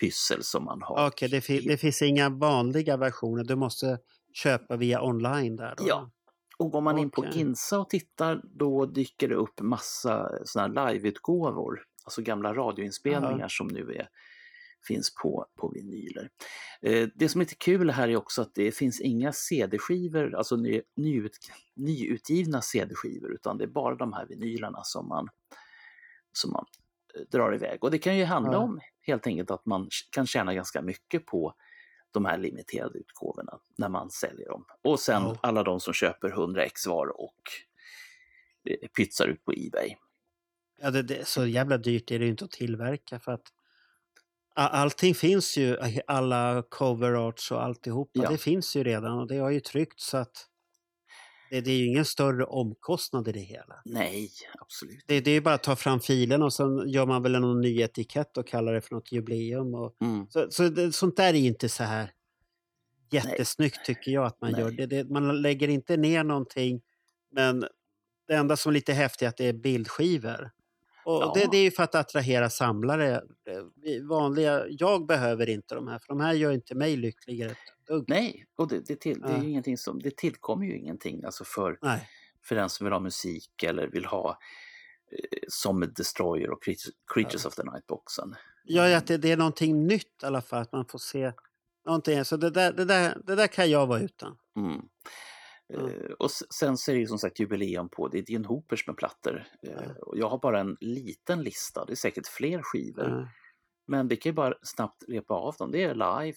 pyssel 0.00 0.42
som 0.42 0.64
man 0.64 0.82
har. 0.82 1.06
Okej, 1.06 1.28
det, 1.28 1.40
fi, 1.40 1.60
det 1.60 1.76
finns 1.76 2.02
inga 2.02 2.28
vanliga 2.28 2.96
versioner. 2.96 3.44
Du 3.44 3.56
måste 3.56 3.98
köpa 4.32 4.76
via 4.76 5.02
online 5.02 5.56
där 5.56 5.74
då? 5.76 5.84
Ja. 5.88 6.10
Och 6.58 6.70
går 6.70 6.80
man 6.80 6.98
in 6.98 7.10
på. 7.10 7.26
Ginsa 7.32 7.78
och 7.78 7.90
tittar 7.90 8.40
då 8.44 8.86
dyker 8.86 9.28
det 9.28 9.34
upp 9.34 9.60
massa 9.60 10.30
såna 10.44 10.82
här 10.82 10.92
liveutgåvor, 10.92 11.82
alltså 12.04 12.22
gamla 12.22 12.54
radioinspelningar 12.54 13.48
som 13.48 13.66
nu 13.66 13.92
är, 13.92 14.08
finns 14.88 15.14
på, 15.14 15.46
på 15.56 15.68
vinyler. 15.68 16.30
Eh, 16.82 17.08
det 17.14 17.28
som 17.28 17.40
är 17.40 17.44
lite 17.44 17.54
kul 17.54 17.90
här 17.90 18.08
är 18.08 18.16
också 18.16 18.42
att 18.42 18.54
det 18.54 18.72
finns 18.72 19.00
inga 19.00 19.32
CD-skivor, 19.32 20.34
alltså 20.34 20.56
ny, 20.56 20.82
nyut, 20.96 21.38
nyutgivna 21.76 22.62
CD-skivor, 22.62 23.32
utan 23.34 23.58
det 23.58 23.64
är 23.64 23.68
bara 23.68 23.94
de 23.94 24.12
här 24.12 24.26
vinylerna 24.26 24.80
som 24.84 25.08
man, 25.08 25.28
som 26.32 26.50
man 26.52 26.64
eh, 27.14 27.20
drar 27.30 27.54
iväg. 27.54 27.84
Och 27.84 27.90
det 27.90 27.98
kan 27.98 28.18
ju 28.18 28.24
handla 28.24 28.52
Ja. 28.52 28.58
om 28.58 28.80
helt 29.02 29.26
enkelt 29.26 29.50
att 29.50 29.66
man 29.66 29.88
kan 30.10 30.26
tjäna 30.26 30.54
ganska 30.54 30.82
mycket 30.82 31.26
på 31.26 31.54
de 32.12 32.24
här 32.24 32.38
limiterade 32.38 32.98
utgåvorna 32.98 33.58
när 33.78 33.88
man 33.88 34.10
säljer 34.10 34.48
dem. 34.48 34.64
Och 34.82 35.00
sen 35.00 35.22
Ja. 35.22 35.36
alla 35.42 35.62
de 35.62 35.80
som 35.80 35.92
köper 35.94 36.28
100 36.28 36.64
ex 36.64 36.86
var 36.86 37.20
och 37.20 37.40
eh, 38.64 38.88
pytsar 38.88 39.26
ut 39.26 39.44
på 39.44 39.52
Ebay. 39.52 39.96
Ja, 40.82 40.90
det, 40.90 41.02
det, 41.02 41.28
så 41.28 41.46
jävla 41.46 41.78
dyrt 41.78 42.10
är 42.10 42.18
det 42.18 42.24
ju 42.24 42.30
inte 42.30 42.44
att 42.44 42.50
tillverka 42.50 43.18
för 43.20 43.32
att 43.32 43.52
allting 44.54 45.14
finns 45.14 45.56
ju, 45.56 45.76
alla 46.06 46.62
cover 46.70 47.28
arts 47.28 47.50
och 47.50 47.64
alltihopa, 47.64 48.10
Ja. 48.22 48.30
det 48.30 48.38
finns 48.38 48.76
ju 48.76 48.84
redan 48.84 49.18
och 49.18 49.28
det 49.28 49.36
har 49.36 49.50
ju 49.50 49.60
tryckt 49.60 50.00
så 50.00 50.16
att 50.16 50.46
det, 51.50 51.60
det 51.60 51.70
är 51.70 51.76
ju 51.78 51.86
ingen 51.86 52.04
större 52.04 52.44
omkostnad 52.44 53.28
i 53.28 53.32
det 53.32 53.40
hela. 53.40 53.82
Nej, 53.84 54.30
absolut. 54.60 55.04
Det, 55.06 55.20
det 55.20 55.30
är 55.30 55.34
ju 55.34 55.40
bara 55.40 55.54
att 55.54 55.62
ta 55.62 55.76
fram 55.76 56.00
filen 56.00 56.42
och 56.42 56.52
sen 56.52 56.88
gör 56.88 57.06
man 57.06 57.22
väl 57.22 57.32
någon 57.40 57.60
ny 57.60 57.80
etikett 57.82 58.36
och 58.36 58.46
kallar 58.48 58.72
det 58.72 58.80
för 58.80 58.94
något 58.94 59.12
jubileum. 59.12 59.74
Och, 59.74 59.96
Mm. 60.00 60.26
så 60.30 60.46
så 60.50 60.68
det, 60.68 60.92
sånt 60.92 61.16
där 61.16 61.34
är 61.34 61.38
ju 61.38 61.46
inte 61.46 61.68
så 61.68 61.84
här 61.84 62.10
jättesnyggt 63.12 63.84
tycker 63.84 64.10
jag 64.10 64.24
att 64.26 64.40
man 64.40 64.52
Nej. 64.52 64.60
gör. 64.60 64.70
Det, 64.70 64.86
det, 64.86 65.10
man 65.10 65.42
lägger 65.42 65.68
inte 65.68 65.96
ner 65.96 66.24
någonting 66.24 66.80
men 67.32 67.64
det 68.28 68.34
enda 68.34 68.56
som 68.56 68.70
är 68.70 68.74
lite 68.74 68.92
häftigt 68.92 69.22
är 69.22 69.28
att 69.28 69.36
det 69.36 69.46
är 69.46 69.52
bildskivor. 69.52 70.50
Och 71.04 71.22
Ja. 71.22 71.32
det, 71.34 71.48
det 71.50 71.56
är 71.56 71.62
ju 71.62 71.70
för 71.70 71.82
att 71.82 71.94
attrahera 71.94 72.50
samlare. 72.50 73.14
Eh, 73.14 74.02
Vanliga, 74.08 74.64
jag 74.68 75.06
behöver 75.06 75.48
inte 75.48 75.74
de 75.74 75.88
här 75.88 75.98
för 75.98 76.08
de 76.08 76.20
här 76.20 76.32
gör 76.32 76.52
inte 76.52 76.74
mig 76.74 76.96
lyckligare 76.96 77.54
dugg. 77.86 78.04
Nej, 78.08 78.46
och 78.56 78.68
det, 78.68 78.86
det, 78.86 78.96
till, 79.00 79.20
det, 79.20 79.28
är 79.28 79.32
Ja. 79.32 79.42
ju 79.42 79.50
ingenting 79.50 79.76
som, 79.76 79.98
det 79.98 80.16
tillkommer 80.16 80.66
ju 80.66 80.78
ingenting 80.78 81.24
alltså 81.24 81.44
för, 81.44 81.78
Nej. 81.82 82.08
för 82.44 82.54
den 82.54 82.68
som 82.68 82.84
vill 82.84 82.92
ha 82.92 83.00
musik 83.00 83.62
eller 83.62 83.86
vill 83.88 84.04
ha 84.04 84.30
eh, 85.12 85.38
som 85.48 85.80
Destroyer 85.96 86.50
och 86.50 86.62
Creatures, 86.62 86.94
Creatures 87.14 87.44
of 87.46 87.54
the 87.54 87.62
Night-boxen. 87.62 88.34
Ja, 88.64 88.96
att 88.96 89.06
det, 89.06 89.16
det 89.16 89.32
är 89.32 89.36
någonting 89.36 89.86
nytt 89.86 90.22
i 90.22 90.26
alla 90.26 90.42
fall. 90.42 90.62
Att 90.62 90.72
man 90.72 90.84
får 90.86 90.98
se 90.98 91.32
Någonting, 91.86 92.24
så 92.24 92.36
det 92.36 92.50
där, 92.50 92.72
det, 92.72 92.84
där, 92.84 93.18
det 93.26 93.34
där 93.34 93.46
kan 93.46 93.70
jag 93.70 93.86
vara 93.86 94.00
utan. 94.00 94.36
Mm. 94.56 94.80
Mm. 95.74 95.86
Eh, 95.86 96.10
och 96.18 96.30
sen 96.30 96.76
så 96.76 96.90
är 96.90 96.94
det 96.94 97.00
ju 97.00 97.06
som 97.06 97.18
sagt 97.18 97.40
jubileum 97.40 97.88
på 97.88 98.08
det 98.08 98.18
är 98.18 98.22
Dean 98.22 98.44
Hoopers 98.44 98.86
med 98.86 98.96
plattor. 98.96 99.44
Eh, 99.62 99.70
Ja. 99.72 99.80
och 100.02 100.18
jag 100.18 100.28
har 100.28 100.38
bara 100.38 100.60
en 100.60 100.76
liten 100.80 101.42
lista, 101.42 101.84
det 101.84 101.92
är 101.92 101.96
säkert 101.96 102.26
fler 102.26 102.62
skivor. 102.62 103.08
Ja. 103.08 103.28
Men 103.86 104.08
vi 104.08 104.16
kan 104.16 104.30
ju 104.30 104.34
bara 104.34 104.54
snabbt 104.62 105.02
repa 105.08 105.34
av 105.34 105.54
dem. 105.58 105.70
Det 105.70 105.82
är 105.84 105.94
live. 105.94 106.36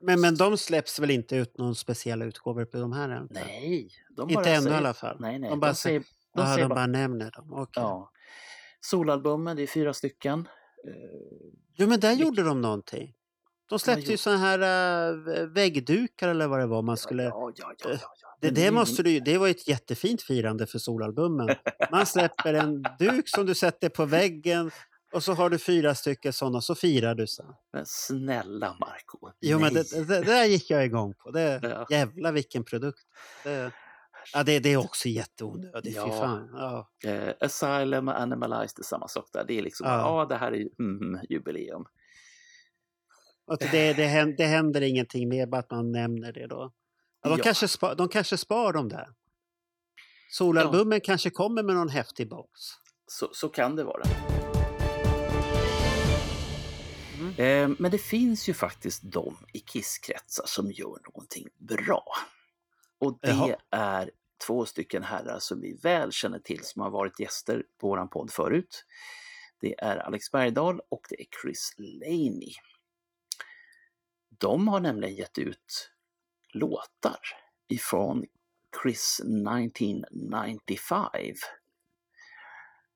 Men, 0.00 0.20
men 0.20 0.34
de 0.36 0.58
släpps 0.58 0.98
väl 0.98 1.10
inte 1.10 1.36
ut 1.36 1.58
någon 1.58 1.74
speciella 1.74 2.24
utgåvor 2.24 2.64
på 2.64 2.76
de 2.78 2.92
här 2.92 3.08
än? 3.08 3.28
Nej, 3.30 3.88
de 4.16 4.30
Inte 4.30 4.50
ännu 4.50 4.60
säger, 4.62 4.74
i 4.74 4.78
alla 4.78 4.94
fall. 4.94 5.16
Nej, 5.20 5.38
nej. 5.38 5.48
De 5.50 5.54
De, 5.54 5.60
bara 5.60 5.74
säger, 5.74 6.00
de 6.00 6.06
Jaha, 6.40 6.46
säger 6.46 6.58
de 6.64 6.68
bara, 6.68 6.74
bara 6.74 6.86
nämner 6.86 7.30
dem. 7.30 7.52
Okej. 7.52 7.82
ja. 7.82 8.10
Solalbumen, 8.80 9.56
det 9.56 9.62
är 9.62 9.66
fyra 9.66 9.94
stycken. 9.94 10.48
Eh, 10.86 10.92
Jo, 11.74 11.86
men 11.88 12.00
där 12.00 12.12
Vilk- 12.14 12.20
gjorde 12.22 12.42
de 12.42 12.60
någonting. 12.60 13.14
De 13.68 13.78
släppte 13.78 14.10
ju 14.10 14.16
såna 14.16 14.36
här 14.36 14.58
äh, 15.08 15.46
väggdukar 15.46 16.28
eller 16.28 16.46
vad 16.48 16.60
det 16.60 16.66
var 16.66 16.82
man 16.82 16.96
skulle... 16.96 17.22
Ja, 17.22 17.52
ja, 17.54 17.72
ja, 17.78 17.90
ja, 17.90 17.98
ja. 18.22 18.27
Det, 18.40 18.50
det, 18.50 18.70
måste 18.70 19.02
du, 19.02 19.20
det 19.20 19.38
var 19.38 19.48
ett 19.48 19.68
jättefint 19.68 20.22
firande 20.22 20.66
för 20.66 20.78
solalbumen. 20.78 21.48
Man 21.90 22.06
släpper 22.06 22.54
en 22.54 22.84
duk 22.98 23.28
som 23.28 23.46
du 23.46 23.54
sätter 23.54 23.88
på 23.88 24.04
väggen 24.04 24.70
och 25.12 25.24
så 25.24 25.32
har 25.32 25.50
du 25.50 25.58
fyra 25.58 25.94
stycken 25.94 26.32
sådana 26.32 26.60
så 26.60 26.74
firar 26.74 27.14
du 27.14 27.26
sen. 27.26 27.46
Men 27.72 27.82
snälla 27.86 28.76
Marco 28.80 29.30
Jo, 29.40 29.58
men 29.58 29.74
det, 29.74 29.90
det, 29.90 30.04
det 30.04 30.20
där 30.20 30.44
gick 30.44 30.70
jag 30.70 30.84
igång 30.84 31.14
på. 31.14 31.30
Det, 31.30 31.60
Ja. 31.62 31.86
Jävlar 31.90 32.32
vilken 32.32 32.64
produkt. 32.64 33.00
Det, 33.44 33.72
ja, 34.32 34.42
det, 34.42 34.58
det 34.58 34.72
är 34.72 34.76
också 34.76 35.08
jätteonödigt. 35.08 35.96
Fy 35.96 36.00
Ja. 36.00 36.12
fan. 36.12 36.50
Ja. 36.52 36.88
Eh, 37.10 37.34
Asylum 37.40 38.08
och 38.08 38.20
Animalized 38.20 38.78
är 38.78 38.82
samma 38.82 39.08
sak 39.08 39.28
där. 39.32 39.44
Det 39.44 39.58
är 39.58 39.62
liksom, 39.62 39.86
ja, 39.86 40.20
Ja. 40.20 40.26
det 40.26 40.36
här 40.36 40.52
är 40.52 40.68
mm, 40.78 41.20
jubileum. 41.28 41.84
Och 43.46 43.58
det, 43.58 43.92
det, 43.92 44.04
händer, 44.06 44.36
det 44.36 44.44
händer 44.44 44.80
ingenting 44.80 45.28
mer, 45.28 45.46
bara 45.46 45.58
att 45.60 45.70
man 45.70 45.92
nämner 45.92 46.32
det 46.32 46.46
då. 46.46 46.72
Ja, 47.30 47.36
de, 47.36 47.38
Ja. 47.38 47.44
Kanske 47.44 47.68
spar, 47.68 47.94
de 47.94 48.08
kanske 48.08 48.36
spar 48.36 48.72
dem 48.72 48.88
där. 48.88 49.08
Solalbumen 50.30 51.00
kanske 51.00 51.30
kommer 51.30 51.62
med 51.62 51.74
någon 51.74 51.88
häftig 51.88 52.28
box. 52.28 52.50
Så, 53.06 53.28
så 53.32 53.48
kan 53.48 53.76
det 53.76 53.84
vara. 53.84 54.02
Mm. 57.18 57.34
Eh, 57.36 57.76
men 57.78 57.90
det 57.90 57.98
finns 57.98 58.48
ju 58.48 58.54
faktiskt 58.54 59.02
de 59.12 59.36
i 59.52 59.60
Kisskretsar 59.60 60.44
som 60.46 60.70
gör 60.70 60.98
någonting 61.04 61.48
bra. 61.58 62.04
Och 62.98 63.18
det 63.22 63.28
Jaha. 63.28 63.56
är 63.70 64.10
två 64.46 64.66
stycken 64.66 65.02
herrar 65.02 65.38
som 65.38 65.60
vi 65.60 65.76
väl 65.82 66.12
känner 66.12 66.38
till 66.38 66.64
som 66.64 66.82
har 66.82 66.90
varit 66.90 67.20
gäster 67.20 67.62
på 67.80 67.88
våran 67.88 68.08
podd 68.08 68.30
förut. 68.30 68.84
Det 69.60 69.80
är 69.80 69.96
Alex 69.96 70.30
Bergdahl 70.30 70.80
och 70.88 71.06
det 71.08 71.20
är 71.20 71.26
Chris 71.42 71.74
Laney. 71.78 72.52
De 74.38 74.68
har 74.68 74.80
nämligen 74.80 75.14
gett 75.14 75.38
ut 75.38 75.90
låtar 76.54 77.18
ifrån 77.68 78.24
Chris 78.82 79.20
1995. 79.20 81.04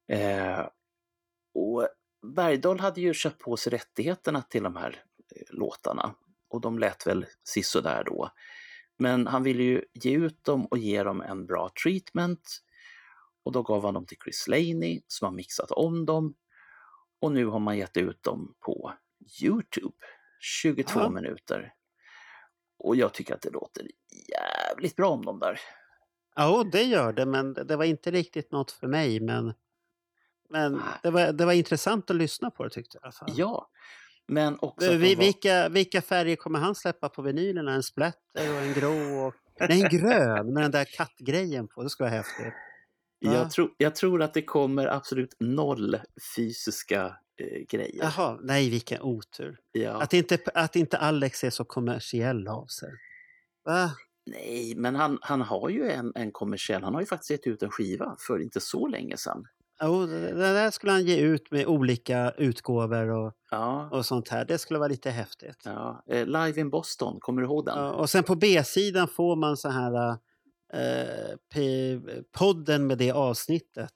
Eh, 0.09 0.67
och 1.55 1.89
Bergdahl 2.37 2.81
hade 2.81 3.01
ju 3.01 3.15
köpt 3.15 3.39
på 3.39 3.57
sig 3.57 3.71
rättigheterna 3.73 4.43
till 4.43 4.63
de 4.63 4.77
här 4.77 5.05
eh, 5.37 5.43
låtarna 5.51 6.15
och 6.49 6.61
de 6.61 6.79
lät 6.79 7.07
väl 7.07 7.27
sisådär 7.45 8.05
då. 8.05 8.31
Men 8.99 9.27
han 9.27 9.43
ville 9.43 9.63
ju 9.63 9.85
ge 9.93 10.17
ut 10.17 10.45
dem 10.45 10.67
och 10.67 10.79
ge 10.79 11.03
dem 11.03 11.21
en 11.21 11.47
bra 11.47 11.71
treatment 11.83 12.63
och 13.45 13.53
då 13.53 13.63
gav 13.63 13.85
han 13.85 13.95
dem 13.95 14.07
till 14.07 14.19
Chris 14.25 14.49
Laney 14.49 15.03
som 15.07 15.27
har 15.27 15.33
mixat 15.33 15.71
om 15.71 16.07
dem 16.07 16.35
och 17.21 17.33
nu 17.33 17.47
har 17.47 17.59
man 17.59 17.79
gett 17.79 17.97
ut 17.97 18.23
dem 18.23 18.55
på 18.61 18.93
Youtube. 19.43 19.95
22 20.41 21.01
Ja. 21.01 21.11
minuter. 21.11 21.75
Och 22.83 22.97
jag 22.97 23.15
tycker 23.15 23.35
att 23.35 23.43
det 23.43 23.51
låter 23.51 23.87
jävligt 24.29 24.97
bra 24.97 25.09
om 25.11 25.25
dem 25.25 25.39
där. 25.39 25.61
Ja, 26.35 26.65
det 26.73 26.83
gör 26.83 27.13
det, 27.13 27.27
men 27.27 27.53
det 27.53 27.77
var 27.77 27.85
inte 27.85 28.11
riktigt 28.11 28.53
något 28.53 28.71
för 28.71 28.87
mig. 28.87 29.21
Men, 29.21 29.55
men 30.51 30.83
det, 31.03 31.11
var, 31.11 31.33
det 31.33 31.45
var 31.45 31.53
intressant 31.53 32.11
att 32.11 32.17
lyssna 32.17 32.51
på 32.51 32.65
det 32.65 32.71
tyckte 32.71 32.97
jag. 32.97 33.03
i 33.03 33.05
alla 33.05 33.13
fall. 33.13 33.29
Ja, 33.37 33.69
men 34.29 34.59
också 34.61 34.89
de 34.91 34.97
Vi, 34.97 35.15
var- 35.15 35.25
vilka, 35.25 35.69
vilka 35.69 36.03
färger 36.03 36.37
kommer 36.37 36.59
han 36.59 36.75
släppa 36.75 37.09
på 37.09 37.23
vinylerna? 37.23 37.73
En 37.75 37.83
splatter 37.83 38.55
och 38.55 38.63
en 38.63 38.73
grå? 38.73 39.27
Och... 39.27 39.35
Nej, 39.69 39.83
en 39.83 39.89
grön 39.99 40.55
med 40.55 40.63
den 40.63 40.71
där 40.71 40.85
kattgrejen 40.85 41.69
på. 41.69 41.83
Det 41.83 41.91
skulle 41.91 42.11
vara 42.11 42.17
häftigt. 42.17 42.55
Ja. 43.19 43.35
Jag, 43.35 43.51
tror, 43.51 43.71
jag 43.77 43.95
tror 43.95 44.23
att 44.23 44.35
det 44.35 44.43
kommer 44.43 44.87
absolut 44.87 45.37
noll 45.41 46.01
fysiska 46.37 47.17
grejer. 47.69 48.03
Jaha, 48.05 48.39
nej 48.43 48.71
vilken 48.71 49.03
otur. 49.03 49.59
Ja. 49.73 50.03
Att, 50.03 50.13
inte, 50.15 50.39
att 50.55 50.77
inte 50.77 50.99
Alex 50.99 51.45
är 51.45 51.51
så 51.51 51.65
kommersiell 51.65 52.49
av 52.49 52.67
sig. 52.67 52.91
Va? 53.65 53.91
Nej, 54.27 54.75
men 54.77 54.95
han, 54.95 55.19
han 55.23 55.41
har 55.41 55.69
ju 55.69 55.91
en, 55.91 56.13
en 56.15 56.33
kommersiell, 56.33 56.83
han 56.83 56.95
har 56.95 57.01
ju 57.01 57.07
faktiskt 57.07 57.31
gett 57.31 57.47
ut 57.47 57.63
en 57.63 57.71
skiva 57.71 58.17
för 58.19 58.43
inte 58.43 58.61
så 58.61 58.87
länge 58.87 59.17
sedan. 59.17 59.45
Jo, 59.85 60.07
det 60.07 60.35
där 60.35 60.71
skulle 60.71 60.93
han 60.93 61.05
ge 61.05 61.17
ut 61.17 61.51
med 61.51 61.67
olika 61.67 62.31
utgåvor 62.39 63.09
och, 63.11 63.33
Ja, 63.51 63.89
och 63.93 64.07
sånt 64.07 64.29
här. 64.29 64.45
Det 64.45 64.59
skulle 64.59 64.79
vara 64.79 64.89
lite 64.89 65.11
häftigt. 65.11 65.63
ja. 65.65 66.05
Eh, 66.09 66.27
Live 66.27 66.61
in 66.61 66.71
Boston, 66.71 67.21
kommer 67.21 67.43
du 67.43 67.49
ihåg 67.49 67.65
den? 67.67 67.79
Ja, 67.79 67.91
och 67.93 68.11
sen 68.11 68.25
på 68.25 68.35
B-sidan 68.35 69.09
får 69.09 69.37
man 69.37 69.57
så 69.57 69.69
här 69.69 70.11
eh, 70.73 71.37
podden 72.39 72.87
med 72.87 72.99
det 72.99 73.13
avsnittet. 73.13 73.93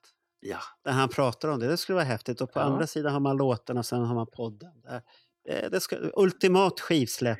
Ja, 0.48 0.58
Där 0.84 0.92
han 0.92 1.08
pratar 1.08 1.48
om 1.48 1.60
det. 1.60 1.66
Det 1.66 1.76
skulle 1.76 1.94
vara 1.96 2.04
häftigt. 2.04 2.40
Och 2.40 2.52
på 2.52 2.58
Ja. 2.60 2.64
andra 2.64 2.86
sidan 2.86 3.12
har 3.12 3.20
man 3.20 3.36
låtarna 3.36 3.80
och 3.80 3.86
sen 3.86 4.00
har 4.04 4.14
man 4.14 4.26
podden. 4.26 4.80
Där. 4.82 5.02
Eh, 5.48 5.70
Det 5.70 5.80
ska, 5.80 5.96
ultimat 6.16 6.80
skivsläpp. 6.80 7.38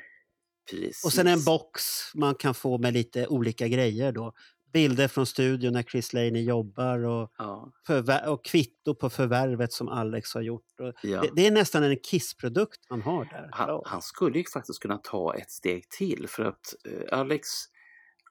precis. 0.71 1.05
Och 1.05 1.13
sen 1.13 1.27
en 1.27 1.43
box 1.43 1.81
man 2.15 2.35
kan 2.35 2.53
få 2.53 2.77
med 2.77 2.93
lite 2.93 3.27
olika 3.27 3.67
grejer 3.67 4.11
då. 4.11 4.33
Bilder 4.73 5.07
från 5.07 5.25
studion 5.25 5.73
när 5.73 5.83
Chris 5.83 6.13
Laney 6.13 6.43
jobbar 6.43 7.05
och, 7.05 7.31
Ja, 7.37 7.71
förvär- 7.87 8.27
och 8.27 8.45
kvitto 8.45 8.95
på 8.95 9.09
förvärvet 9.09 9.73
som 9.73 9.87
Alex 9.89 10.33
har 10.33 10.41
gjort. 10.41 10.65
Ja. 10.77 11.21
det, 11.21 11.29
det 11.35 11.47
är 11.47 11.51
nästan 11.51 11.83
en 11.83 11.97
Kiss-produkt 11.99 12.79
han 12.89 13.01
har 13.01 13.25
där. 13.25 13.49
Han, 13.51 13.81
han 13.85 14.01
skulle 14.01 14.37
ju 14.37 14.43
faktiskt 14.53 14.79
kunna 14.81 14.97
ta 14.97 15.35
ett 15.35 15.51
steg 15.51 15.89
till 15.89 16.25
för 16.29 16.43
att 16.43 16.75
eh, 16.89 17.19
Alex 17.19 17.47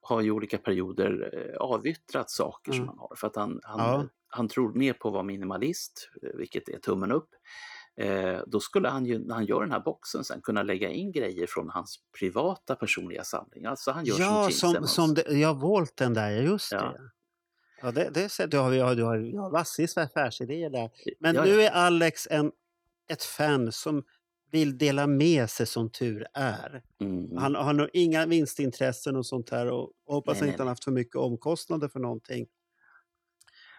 har 0.07 0.23
i 0.23 0.31
olika 0.31 0.59
perioder 0.59 1.31
eh, 1.33 1.57
avyttrat 1.61 2.31
saker 2.31 2.73
som 2.73 2.83
Mm. 2.83 2.89
han 2.89 2.99
har 2.99 3.17
för 3.17 3.27
att 3.27 3.37
han, 3.37 3.61
han, 3.63 3.79
Ja. 3.81 4.05
han 4.29 4.49
tror 4.49 4.73
mer 4.75 4.93
på 4.93 5.09
att 5.09 5.15
vara 5.15 5.23
minimalist, 5.23 6.11
eh, 6.23 6.29
vilket 6.35 6.69
är 6.69 6.79
tummen 6.79 7.13
upp. 7.13 7.29
Eh, 8.01 8.41
då 8.47 8.61
skulle 8.61 8.89
han 8.89 9.07
ju, 9.07 9.19
när 9.19 9.35
han 9.35 9.45
gör 9.47 9.61
den 9.61 9.73
här 9.73 9.81
boxen 9.81 10.25
sen 10.25 10.41
kunna 10.43 10.63
lägga 10.63 10.91
in 10.91 11.13
grejer 11.13 11.47
från 11.47 11.71
hans 11.71 11.97
privata 12.19 12.75
personliga 12.77 13.25
samling. 13.25 13.65
Alltså 13.65 13.91
han 13.91 14.05
gör 14.05 14.21
Ja, 14.21 14.51
som 14.51 14.75
som, 14.75 14.87
som 14.87 15.15
det, 15.15 15.23
ja, 15.33 15.53
Volten 15.53 16.15
där, 16.15 16.31
just 16.31 16.73
Ja. 16.73 16.79
det. 16.83 17.01
Ja, 17.83 17.91
det, 17.91 18.11
det 18.15 18.51
du 18.51 18.59
har, 18.59 18.71
du 18.73 18.83
har, 18.83 18.95
du 18.95 19.03
har, 19.03 19.17
du 19.19 19.39
har 19.39 19.51
massvis 19.51 19.97
med 19.97 20.05
affärsidéer 20.05 20.71
där. 20.71 20.91
Men 21.21 21.35
ja, 21.35 21.45
nu 21.45 21.51
ja. 21.51 21.63
är 21.63 21.71
Alex 21.71 22.29
en, 22.31 22.53
ett 23.09 23.23
fan 23.23 23.73
som 23.73 24.05
vill 24.59 24.79
dela 24.79 25.07
med 25.07 25.51
sig 25.51 25.67
som 25.67 25.91
tur 25.91 26.27
är. 26.35 26.83
Mm. 27.01 27.37
Han 27.37 27.55
har 27.55 27.73
nog 27.73 27.89
inga 27.93 28.27
vinstintressen 28.27 29.17
och 29.17 29.27
sånt 29.27 29.51
här 29.51 29.67
och 29.71 29.93
hoppas 30.07 30.35
Nej, 30.35 30.41
nej, 30.43 30.51
inte 30.51 30.63
han 30.63 30.69
haft 30.69 30.85
för 30.85 30.91
mycket 30.91 31.17
omkostnader 31.17 31.89
för 31.89 32.01
någonting. 32.01 32.47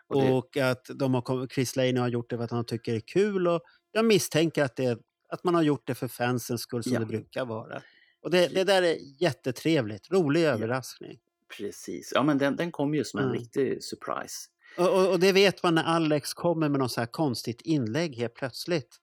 Och 0.07 0.21
det- 0.21 0.31
Och 0.31 0.57
att 0.57 0.85
de 0.95 1.13
har, 1.13 1.47
Chris 1.47 1.75
Laney 1.75 1.97
har 1.97 2.07
gjort 2.07 2.29
det 2.29 2.37
för 2.37 2.43
att 2.43 2.51
han 2.51 2.65
tycker 2.65 2.91
det 2.91 2.97
är 2.97 3.07
kul 3.07 3.47
och 3.47 3.61
jag 3.91 4.05
misstänker 4.05 4.63
att, 4.63 4.75
det, 4.75 4.99
att 5.29 5.43
man 5.43 5.55
har 5.55 5.61
gjort 5.61 5.87
det 5.87 5.95
för 5.95 6.07
fansens 6.07 6.61
skull 6.61 6.83
som 6.83 6.93
Ja. 6.93 6.99
det 6.99 7.05
brukar 7.05 7.45
vara. 7.45 7.81
Och 8.21 8.31
det, 8.31 8.47
det 8.47 8.63
där 8.63 8.81
är 8.81 8.97
jättetrevligt, 9.21 10.11
rolig 10.11 10.43
överraskning. 10.43 11.19
Precis, 11.57 12.11
ja 12.15 12.23
men 12.23 12.37
den, 12.37 12.55
den 12.55 12.71
kom 12.71 12.93
ju 12.93 13.03
som 13.03 13.19
en 13.19 13.25
Mm. 13.25 13.37
riktig 13.39 13.83
surprise. 13.83 14.35
Och, 14.77 14.93
och, 15.01 15.11
och 15.11 15.19
det 15.19 15.31
vet 15.31 15.63
man 15.63 15.75
när 15.75 15.83
Alex 15.83 16.33
kommer 16.33 16.69
med 16.69 16.79
något 16.79 16.91
så 16.91 17.01
här 17.01 17.07
konstigt 17.07 17.61
inlägg 17.61 18.15
helt 18.15 18.33
plötsligt. 18.35 18.97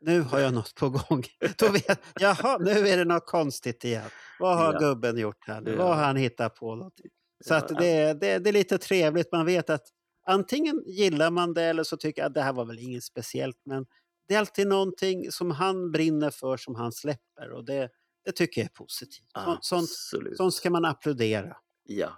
Nu 0.00 0.20
har 0.20 0.38
jag 0.38 0.54
något 0.54 0.74
på 0.74 0.90
gång. 0.90 1.24
Då 1.58 1.68
vet, 1.68 2.00
jaha, 2.20 2.58
nu 2.58 2.70
är 2.88 2.96
det 2.96 3.04
något 3.04 3.26
konstigt 3.26 3.84
igen. 3.84 4.10
Vad 4.38 4.58
har 4.58 4.72
Ja. 4.72 4.78
gubben 4.78 5.18
gjort 5.18 5.44
här 5.46 5.60
nu? 5.60 5.70
Ja. 5.70 5.76
Vad 5.76 5.96
har 5.96 6.04
han 6.04 6.16
hittat 6.16 6.54
på? 6.54 6.74
Någonting? 6.74 7.10
Så 7.44 7.54
att 7.54 7.68
det, 7.68 8.12
det, 8.20 8.38
det 8.38 8.48
är 8.50 8.52
lite 8.52 8.78
trevligt. 8.78 9.32
Man 9.32 9.46
vet 9.46 9.70
att 9.70 9.86
antingen 10.26 10.82
gillar 10.86 11.30
man 11.30 11.54
det 11.54 11.62
eller 11.62 11.82
så 11.82 11.96
tycker 11.96 12.22
jag 12.22 12.26
att 12.28 12.34
det 12.34 12.42
här 12.42 12.52
var 12.52 12.64
väl 12.64 12.78
inget 12.78 13.04
speciellt. 13.04 13.56
Men 13.64 13.86
det 14.28 14.34
är 14.34 14.38
alltid 14.38 14.66
någonting 14.66 15.32
som 15.32 15.50
han 15.50 15.92
brinner 15.92 16.30
för 16.30 16.56
som 16.56 16.74
han 16.74 16.92
släpper 16.92 17.50
och 17.52 17.64
det, 17.64 17.88
det 18.24 18.32
tycker 18.32 18.60
jag 18.60 18.66
är 18.66 18.74
positivt. 18.74 19.24
Så, 19.44 19.58
sånt, 19.60 19.88
sånt 20.36 20.54
ska 20.54 20.70
man 20.70 20.84
applådera. 20.84 21.56
Ja. 21.90 22.12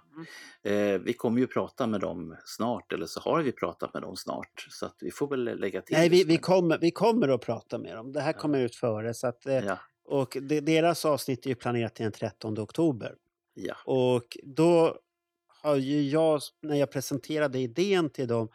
Eh, 0.63 0.99
vi 0.99 1.13
kommer 1.13 1.39
ju 1.41 1.47
prata 1.47 1.87
med 1.87 2.01
dem 2.01 2.35
snart, 2.45 2.93
eller 2.93 3.05
så 3.05 3.19
har 3.19 3.41
vi 3.43 3.51
pratat 3.51 3.93
med 3.93 4.03
dem 4.03 4.15
snart. 4.15 4.67
Så 4.69 4.85
att 4.85 4.97
vi 5.01 5.11
får 5.11 5.27
väl 5.27 5.43
lägga 5.59 5.81
till. 5.81 5.97
Nej, 5.97 6.09
vi, 6.09 6.23
vi, 6.23 6.37
kommer, 6.37 6.77
vi 6.77 6.91
kommer 6.91 7.27
att 7.27 7.41
prata 7.41 7.77
med 7.77 7.95
dem. 7.95 8.11
Det 8.11 8.21
här 8.21 8.33
Ja. 8.33 8.39
kommer 8.39 8.59
ut 8.59 8.75
före. 8.75 9.13
Så 9.13 9.27
att, 9.27 9.45
eh, 9.45 9.55
Ja, 9.65 9.77
Och 10.05 10.37
det, 10.41 10.59
deras 10.61 11.05
avsnitt 11.05 11.45
är 11.45 11.49
ju 11.49 11.55
planerat 11.55 11.95
till 11.95 12.03
den 12.03 12.11
13 12.11 12.59
oktober. 12.59 13.15
ja, 13.53 13.75
Och 13.85 14.37
då 14.43 14.97
har 15.47 15.75
ju 15.75 16.01
jag, 16.09 16.41
när 16.61 16.75
jag 16.75 16.91
presenterade 16.91 17.59
idén 17.59 18.09
till 18.09 18.27
dem, 18.27 18.49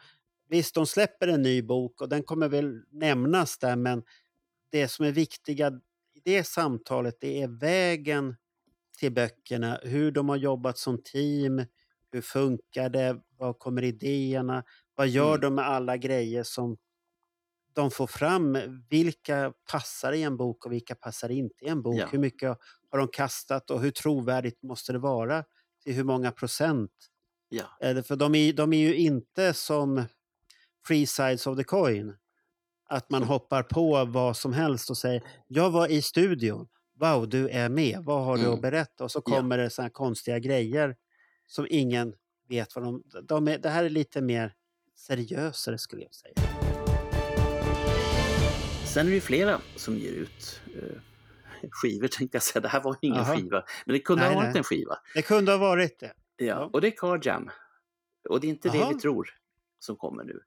visst 0.49 0.75
de 0.75 0.85
släpper 0.85 1.27
en 1.27 1.41
ny 1.41 1.61
bok 1.61 2.01
och 2.01 2.09
den 2.09 2.23
kommer 2.23 2.47
väl 2.49 2.81
nämnas 2.91 3.57
där 3.57 3.75
men 3.75 4.03
det 4.71 4.87
som 4.87 5.05
är 5.05 5.11
viktiga 5.11 5.67
i 6.15 6.19
det 6.25 6.43
samtalet, 6.43 7.17
det 7.19 7.41
är 7.41 7.47
vägen 7.47 8.35
till 8.97 9.11
böckerna, 9.13 9.79
hur 9.83 10.11
de 10.11 10.29
har 10.29 10.35
jobbat 10.35 10.77
som 10.77 11.03
team, 11.03 11.65
hur 12.11 12.21
funkar 12.21 12.89
det, 12.89 13.17
var 13.37 13.53
kommer 13.53 13.83
idéerna, 13.83 14.63
vad 14.95 15.07
gör 15.07 15.29
Mm. 15.29 15.41
de 15.41 15.55
med 15.55 15.67
alla 15.67 15.97
grejer 15.97 16.43
som 16.43 16.77
de 17.73 17.91
får 17.91 18.07
fram, 18.07 18.57
vilka 18.89 19.53
passar 19.71 20.13
i 20.13 20.23
en 20.23 20.37
bok 20.37 20.65
och 20.65 20.71
vilka 20.71 20.95
passar 20.95 21.29
inte 21.29 21.65
i 21.65 21.67
en 21.67 21.81
bok, 21.81 21.95
Ja. 21.99 22.07
hur 22.11 22.19
mycket 22.19 22.57
har 22.91 22.97
de 22.99 23.07
kastat 23.07 23.69
och 23.71 23.81
hur 23.81 23.91
trovärdigt 23.91 24.63
måste 24.63 24.91
det 24.93 24.99
vara, 24.99 25.43
till 25.83 25.93
hur 25.93 26.03
många 26.03 26.31
procent. 26.31 26.91
Ja. 27.49 27.63
Eller 27.81 28.01
För 28.01 28.15
de 28.15 28.35
är, 28.35 28.53
de 28.53 28.73
är 28.73 28.77
ju 28.79 28.95
inte 28.95 29.53
som 29.53 30.03
free 30.87 31.07
sides 31.07 31.47
of 31.47 31.57
the 31.57 31.63
coin. 31.63 32.15
Att 32.89 33.09
man 33.09 33.23
hoppar 33.23 33.63
på 33.63 34.05
vad 34.05 34.37
som 34.37 34.53
helst 34.53 34.89
och 34.89 34.97
säger 34.97 35.23
jag 35.47 35.69
var 35.71 35.87
i 35.87 36.01
studion, 36.01 36.67
wow 36.99 37.29
du 37.29 37.49
är 37.49 37.69
med, 37.69 37.99
vad 38.03 38.25
har 38.25 38.37
du 38.37 38.41
Mm. 38.43 38.53
att 38.53 38.61
berätta? 38.61 39.03
Och 39.03 39.11
så 39.11 39.21
Ja. 39.25 39.35
kommer 39.35 39.57
det 39.57 39.69
såna 39.69 39.89
konstiga 39.89 40.39
grejer 40.39 40.95
som 41.47 41.67
ingen 41.69 42.13
vet 42.49 42.75
vad 42.75 42.83
de... 42.85 43.03
de 43.23 43.47
är, 43.47 43.57
det 43.57 43.69
här 43.69 43.83
är 43.83 43.89
lite 43.89 44.21
mer 44.21 44.53
seriösare 44.95 45.77
skulle 45.77 46.01
jag 46.01 46.13
säga. 46.13 46.33
Sen 48.93 49.05
är 49.05 49.09
det 49.09 49.15
ju 49.15 49.21
flera 49.21 49.61
som 49.75 49.97
ger 49.97 50.11
ut 50.11 50.61
eh, 50.75 50.99
skivor 51.71 52.07
tänkte 52.07 52.35
jag 52.35 52.43
säga. 52.43 52.61
Det 52.61 52.67
här 52.67 52.83
var 52.83 52.95
ingen 53.01 53.17
Jaha. 53.17 53.35
skiva, 53.37 53.63
men 53.85 53.93
det 53.93 53.99
kunde 53.99 54.23
Nej, 54.23 54.33
ha 54.33 54.41
varit 54.41 54.49
nej. 54.53 54.57
en 54.57 54.63
skiva. 54.63 54.97
Det 55.15 55.21
kunde 55.21 55.51
ha 55.51 55.57
varit 55.57 55.99
det. 55.99 56.13
Ja. 56.37 56.45
Ja. 56.45 56.69
Och 56.73 56.81
det 56.81 56.87
är 56.87 56.91
Car 56.91 57.19
Jam. 57.23 57.49
Och 58.29 58.39
det 58.39 58.47
är 58.47 58.49
inte 58.49 58.69
det 58.69 58.77
Jaha. 58.77 58.89
vi 58.93 58.99
tror 58.99 59.29
som 59.79 59.95
kommer 59.95 60.23
nu. 60.23 60.39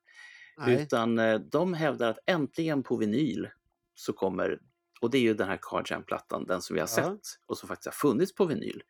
Nej. 0.59 0.83
Utan 0.83 1.19
eh, 1.19 1.39
de 1.39 1.75
hävdar 1.75 2.11
att 2.11 2.19
äntligen 2.27 2.83
på 2.83 2.97
vinyl 2.97 3.49
så 3.95 4.13
kommer, 4.13 4.59
och 5.01 5.11
det 5.11 5.19
är 5.19 5.23
ju 5.23 5.35
den 5.35 5.49
här 5.49 5.59
Car 5.63 5.85
Jam-plattan, 5.91 6.47
den 6.47 6.63
som 6.63 6.75
vi 6.75 6.81
har 6.81 6.87
sett 6.87 7.21
och 7.47 7.59
som 7.59 7.69
faktiskt 7.69 7.87
har 7.87 7.93
funnits 8.11 8.35
på 8.35 8.45
vinyl. 8.45 8.83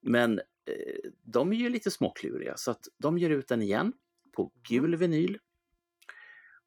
Men 0.00 0.38
eh, 0.38 1.10
de 1.22 1.52
är 1.52 1.56
ju 1.56 1.68
lite 1.68 1.90
småkluriga 1.90 2.56
så 2.56 2.70
att 2.70 2.88
de 2.98 3.18
ger 3.18 3.30
ut 3.30 3.48
den 3.48 3.62
igen 3.62 3.92
på 4.36 4.52
gul 4.68 4.96
vinyl. 4.96 5.38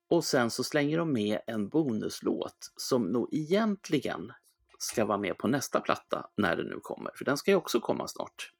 Och 0.10 0.26
sen 0.26 0.50
så 0.52 0.64
slänger 0.64 0.98
de 0.98 1.14
med 1.14 1.40
en 1.48 1.70
bonuslåt 1.70 2.72
som 2.76 3.04
nog 3.04 3.34
egentligen 3.34 4.32
ska 4.80 5.06
vara 5.06 5.18
med 5.18 5.38
på 5.38 5.48
nästa 5.48 5.80
platta 5.82 6.30
när 6.38 6.56
den 6.56 6.66
nu 6.66 6.80
kommer, 6.82 7.12
för 7.16 7.26
den 7.26 7.38
ska 7.38 7.52
ju 7.52 7.58
också 7.58 7.80
komma 7.80 8.08
snart. 8.08 8.54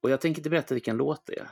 Och 0.00 0.10
jag 0.10 0.20
tänker 0.20 0.40
inte 0.40 0.50
berätta 0.50 0.74
vilken 0.74 0.96
låt 0.96 1.26
det 1.26 1.38
är. 1.38 1.50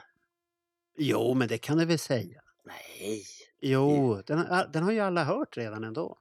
Jo, 0.99 1.35
men 1.35 1.49
det 1.49 1.59
kan 1.59 1.79
du 1.79 1.85
väl 1.85 1.99
säga. 1.99 2.43
Nej, 2.64 3.25
Jo, 3.61 4.23
den, 4.26 4.38
har- 4.38 4.67
den 4.73 4.83
har 4.83 4.93
ju 4.93 5.00
alla 5.00 5.25
hört 5.25 5.57
redan 5.57 5.85
ändå. 5.85 6.19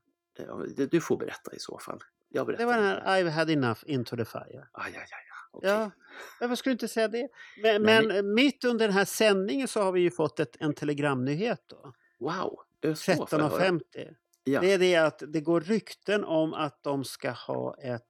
Du 0.91 1.01
får 1.01 1.17
berätta 1.17 1.53
i 1.55 1.59
så 1.59 1.79
fall. 1.79 1.99
Jag 2.29 2.45
berättar 2.45 2.63
Det 2.63 2.71
var 2.71 2.77
den 2.77 2.85
här 2.85 3.23
I've 3.23 3.29
had 3.29 3.49
enough 3.49 3.79
into 3.85 4.17
the 4.17 4.25
fire. 4.25 4.67
Aj, 4.71 4.91
aj, 4.91 4.95
aj, 4.95 5.07
okej. 5.51 5.69
Ja, 5.69 5.91
varför 6.39 6.55
skulle 6.55 6.71
du 6.71 6.75
inte 6.75 6.87
säga 6.87 7.07
det? 7.07 7.27
Men, 7.63 7.83
Nej, 7.83 8.07
men 8.07 8.33
mitt 8.33 8.63
under 8.63 8.87
den 8.87 8.97
här 8.97 9.05
sändningen 9.05 9.67
så 9.67 9.81
har 9.81 9.91
vi 9.91 10.01
ju 10.01 10.11
fått 10.11 10.39
ett, 10.39 10.55
en 10.59 10.73
telegramnyhet 10.73 11.63
då. 11.67 11.93
Wow, 12.19 12.59
ös 12.81 13.05
på, 13.05 13.27
får 13.27 13.39
jag 13.39 13.49
höra. 13.49 13.63
13.50. 13.63 14.15
Ja. 14.43 14.61
Det 14.61 14.71
är 14.71 14.79
det 14.79 14.95
att 14.95 15.23
det 15.27 15.41
går 15.41 15.61
rykten 15.61 16.23
om 16.23 16.53
att 16.53 16.83
de 16.83 17.03
ska 17.03 17.31
ha 17.31 17.75
ett 17.77 18.07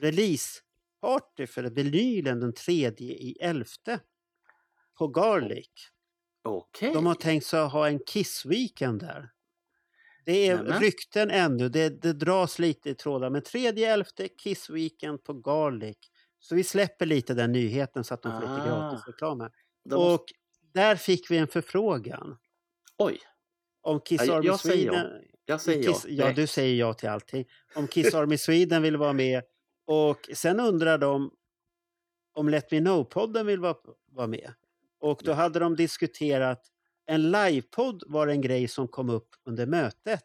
releaseparty 0.00 1.46
för 1.46 1.62
vinylen 1.62 2.40
den 2.40 2.54
tredje 2.54 3.12
i 3.12 3.36
elfte 3.40 4.00
på 4.98 5.08
Garlic. 5.08 5.90
Okej. 6.42 6.92
De 6.92 7.06
har 7.06 7.14
tänkt 7.14 7.46
sig 7.46 7.60
att 7.60 7.72
ha 7.72 7.88
en 7.88 7.98
Kiss-weekend 7.98 8.98
där. 8.98 9.30
Det 10.24 10.48
är 10.48 10.56
Nämen. 10.56 10.80
rykten 10.80 11.30
ännu, 11.30 11.68
det, 11.68 11.88
det 12.02 12.12
dras 12.12 12.58
lite 12.58 12.90
i 12.90 12.94
trådar. 12.94 13.30
Men 13.30 13.42
tredje 13.42 13.92
elfte 13.92 14.28
Kiss-weekend 14.44 15.18
på 15.18 15.32
Garlic. 15.32 15.96
Så 16.38 16.54
vi 16.54 16.64
släpper 16.64 17.06
lite 17.06 17.34
den 17.34 17.52
nyheten 17.52 18.04
så 18.04 18.14
att 18.14 18.22
de 18.22 18.32
får 18.32 18.40
lite 18.40 18.52
Ah. 18.52 18.66
gratis 18.90 19.06
reklam 19.06 19.40
här. 19.40 19.50
De. 19.84 20.12
Och 20.14 20.24
där 20.74 20.96
fick 20.96 21.30
vi 21.30 21.36
en 21.38 21.46
förfrågan 21.48 22.36
Oj, 22.98 23.18
om 23.82 24.00
Kiss 24.00 24.22
Ja, 24.26 24.34
Army 24.36 24.46
jag 24.46 24.60
säger 24.60 24.86
ja. 24.86 24.92
Sweden. 24.92 25.22
jag 25.44 25.60
säger 25.60 25.82
Kiss, 25.82 26.06
ja. 26.08 26.26
ja, 26.26 26.32
du 26.32 26.46
säger 26.46 26.74
ja 26.76 26.94
till 26.94 27.08
allting. 27.08 27.44
Om 27.74 27.86
Kiss 27.88 28.14
Army 28.14 28.38
Sweden 28.38 28.82
vill 28.82 28.96
vara 28.96 29.12
med. 29.12 29.42
Och 29.86 30.30
sen 30.34 30.60
undrar 30.60 30.98
de 30.98 31.30
om 32.32 32.48
Let 32.48 32.70
Me 32.70 32.78
Know-podden 32.80 33.44
vill 33.46 33.60
vara, 33.60 33.76
vara 34.12 34.26
med. 34.26 34.52
Och 35.00 35.20
då 35.24 35.32
hade 35.32 35.58
de 35.58 35.76
diskuterat, 35.76 36.62
en 37.06 37.30
livepodd 37.30 38.02
var 38.06 38.26
en 38.26 38.40
grej 38.40 38.68
som 38.68 38.88
kom 38.88 39.10
upp 39.10 39.28
under 39.46 39.66
mötet. 39.66 40.24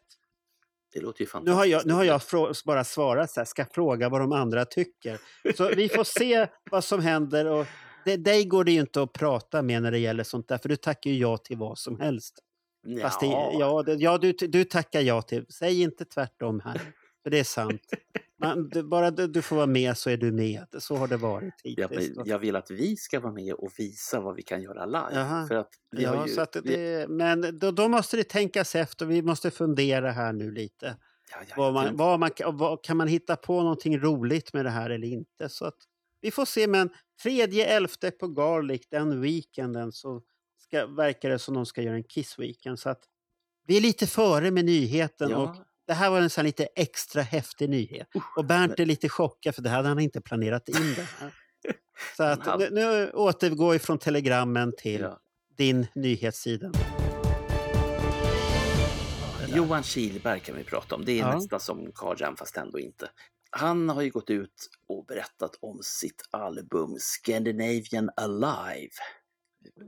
Det 0.94 1.00
låter 1.00 1.20
ju 1.20 1.24
Nu 1.24 1.30
fantastiskt. 1.30 1.56
har 1.56 1.64
jag, 1.66 1.86
nu 1.86 1.92
har 1.92 2.04
jag 2.04 2.20
bara 2.66 2.84
svarat 2.84 3.30
så 3.30 3.40
här, 3.40 3.44
ska 3.44 3.64
fråga 3.64 4.08
vad 4.08 4.20
de 4.20 4.32
andra 4.32 4.64
tycker. 4.64 5.18
Så 5.56 5.68
vi 5.76 5.88
får 5.88 6.04
se 6.18 6.46
vad 6.70 6.84
som 6.84 7.00
händer. 7.00 7.46
Och 7.46 7.66
det, 8.04 8.16
dig 8.16 8.44
går 8.44 8.64
det 8.64 8.72
ju 8.72 8.80
inte 8.80 9.02
att 9.02 9.12
prata 9.12 9.62
med 9.62 9.82
när 9.82 9.90
det 9.90 9.98
gäller 9.98 10.24
sånt 10.24 10.48
där, 10.48 10.58
för 10.58 10.68
du 10.68 10.76
tackar 10.76 11.10
ju 11.10 11.18
ja 11.18 11.36
till 11.36 11.56
vad 11.56 11.78
som 11.78 12.00
helst. 12.00 12.38
Fast 13.02 13.20
det, 13.20 13.26
Ja. 13.26 13.52
ja, 13.60 13.82
det, 13.82 13.94
ja 13.94 14.18
du, 14.18 14.32
du 14.32 14.64
tackar 14.64 15.00
ja 15.00 15.22
till. 15.22 15.46
Säg 15.48 15.82
inte 15.82 16.04
tvärtom 16.04 16.60
här. 16.60 16.80
För 17.22 17.30
det 17.30 17.38
är 17.38 17.44
sant. 17.44 17.82
Man, 18.38 18.68
du, 18.68 18.82
bara 18.82 19.10
du, 19.10 19.26
du 19.26 19.42
får 19.42 19.56
vara 19.56 19.66
med 19.66 19.96
så 19.96 20.10
är 20.10 20.16
du 20.16 20.32
med. 20.32 20.66
Så 20.78 20.96
har 20.96 21.08
det 21.08 21.16
varit 21.16 21.54
Ja, 21.62 21.88
hittills. 21.88 22.16
men 22.16 22.26
jag 22.26 22.38
vill 22.38 22.56
att 22.56 22.70
vi 22.70 22.96
ska 22.96 23.20
vara 23.20 23.32
med 23.32 23.54
och 23.54 23.70
visa 23.78 24.20
vad 24.20 24.34
vi 24.36 24.42
kan 24.42 24.62
göra 24.62 24.86
live. 24.86 25.08
Jaha. 25.20 25.46
För 25.46 25.54
att 25.54 25.70
vi 25.90 26.04
har 26.04 26.14
Ja, 26.16 26.26
ju, 26.26 26.34
så 26.34 26.40
att 26.40 26.56
vi, 26.56 26.76
det, 26.76 27.08
men 27.08 27.58
då, 27.58 27.70
då 27.70 27.88
måste 27.88 28.16
det 28.16 28.24
tänkas 28.24 28.74
efter. 28.74 29.06
Vi 29.06 29.22
måste 29.22 29.50
fundera 29.50 30.10
här 30.10 30.32
nu 30.32 30.50
lite. 30.50 30.96
ja, 31.32 31.36
ja, 31.48 31.54
Vad 31.56 31.74
man, 31.74 31.96
vad 31.96 32.20
man, 32.20 32.30
kan- 32.30 32.56
vad, 32.56 32.84
kan 32.84 32.96
man 32.96 33.08
hitta 33.08 33.36
på 33.36 33.62
någonting 33.62 33.98
roligt 33.98 34.52
med 34.52 34.64
det 34.64 34.70
här 34.70 34.90
eller 34.90 35.08
inte? 35.08 35.48
Så 35.48 35.64
att 35.64 35.76
vi 36.20 36.30
får 36.30 36.44
se. 36.44 36.66
Men 36.66 36.90
tredje 37.22 37.66
elfte 37.66 38.10
på 38.10 38.28
Garlic, 38.28 38.88
den 38.90 39.20
weekenden, 39.20 39.92
så 39.92 40.22
ska, 40.58 40.86
verkar 40.86 41.30
det 41.30 41.38
som 41.38 41.54
de 41.54 41.66
ska 41.66 41.82
göra 41.82 41.96
en 41.96 42.04
Kiss-weekend. 42.04 42.76
Så 42.76 42.88
att 42.90 43.00
vi 43.66 43.76
är 43.76 43.80
lite 43.80 44.06
före 44.06 44.50
med 44.50 44.64
nyheten. 44.64 45.34
Och 45.34 45.56
ja, 45.56 45.65
Det 45.86 45.94
här 45.94 46.10
var 46.10 46.20
en 46.20 46.30
sån 46.30 46.44
lite 46.44 46.68
extra 46.76 47.22
häftig 47.22 47.70
nyhet. 47.70 48.08
Och 48.36 48.44
Bernt 48.44 48.80
är 48.80 48.86
lite 48.86 49.08
chockad 49.08 49.54
för 49.54 49.62
det 49.62 49.70
hade 49.70 49.88
han 49.88 49.98
inte 49.98 50.20
planerat 50.20 50.68
in 50.68 50.94
det 50.96 51.08
här. 51.18 51.34
Så 52.16 52.22
att 52.22 52.58
nu, 52.58 52.70
nu 52.70 53.10
återgår 53.10 53.72
vi 53.72 53.78
från 53.78 53.98
telegrammen 53.98 54.72
till 54.78 55.00
ja. 55.00 55.20
din 55.56 55.86
nyhetssida. 55.94 56.70
Johan 59.48 59.82
Kihlberg 59.82 60.40
kan 60.40 60.56
vi 60.56 60.64
prata 60.64 60.94
om. 60.94 61.04
Det 61.04 61.12
är 61.12 61.18
Ja. 61.18 61.34
nästan 61.34 61.60
som 61.60 61.92
Carl 61.94 62.16
Jam 62.20 62.36
fast 62.36 62.56
ändå 62.56 62.78
inte. 62.78 63.10
Han 63.50 63.88
har 63.88 64.02
ju 64.02 64.10
gått 64.10 64.30
ut 64.30 64.68
och 64.88 65.06
berättat 65.06 65.58
om 65.60 65.78
sitt 65.82 66.22
album 66.30 66.96
Scandinavian 66.98 68.10
Alive. 68.16 68.90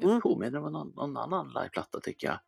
Det 0.00 0.06
Mm. 0.06 0.20
påminner 0.20 0.58
om 0.64 0.72
någon, 0.72 0.88
någon 0.88 1.16
annan 1.16 1.48
liveplatta 1.54 2.00
tycker 2.00 2.26
jag. 2.26 2.38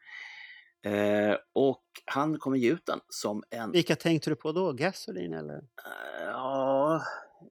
Eh, 0.83 1.37
och 1.53 1.85
han 2.05 2.38
kommer 2.38 2.57
ge 2.57 2.71
ut 2.73 2.87
den 2.87 3.01
som 3.09 3.43
en... 3.51 3.73
Vilka 3.73 3.97
tänkte 3.97 4.31
du 4.31 4.37
på 4.37 4.53
då? 4.53 4.73
Gasoline 4.73 5.33
eller? 5.35 5.57
Eh, 5.57 6.25
ja, 6.27 7.03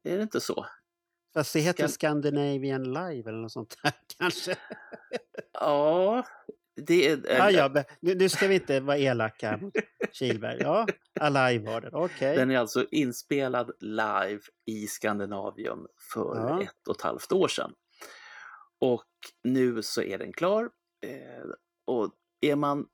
är 0.03 0.17
det 0.17 0.23
inte 0.23 0.39
så? 0.41 0.65
Fast 1.33 1.53
det 1.53 1.59
heter 1.59 1.83
Scan- 1.83 1.87
Scandinavian 1.91 2.83
Live 2.83 3.29
eller 3.29 3.37
något 3.41 3.51
sånt 3.51 3.75
där 3.83 3.93
kanske. 4.19 4.55
Ja, 5.53 6.23
det 6.85 7.07
är... 7.09 7.19
Ja, 7.37 7.51
ja, 7.51 7.83
nu, 7.99 8.15
nu 8.15 8.29
ska 8.29 8.47
vi 8.47 8.55
inte 8.55 8.79
vara 8.79 8.97
elaka 8.97 9.57
mot 9.57 9.73
Kihlberg. 10.11 10.57
Ja, 10.61 10.87
Alive 11.19 11.71
var 11.71 11.81
det. 11.81 11.89
Okej. 11.93 12.35
Den 12.37 12.51
är 12.51 12.57
alltså 12.57 12.85
inspelad 12.91 13.71
live 13.79 14.39
i 14.65 14.87
Skandinavien 14.87 15.77
för 16.13 16.35
Ja. 16.35 16.63
ett 16.63 16.87
och 16.87 16.95
ett 16.95 17.01
halvt 17.01 17.31
år 17.31 17.47
sedan. 17.47 17.73
Och 18.79 19.05
nu 19.43 19.81
så 19.83 20.01
är 20.01 20.17
den 20.17 20.33
klar. 20.33 20.69
Eh, 21.05 21.43
och 21.87 22.11
är 22.41 22.55
man 22.55 22.85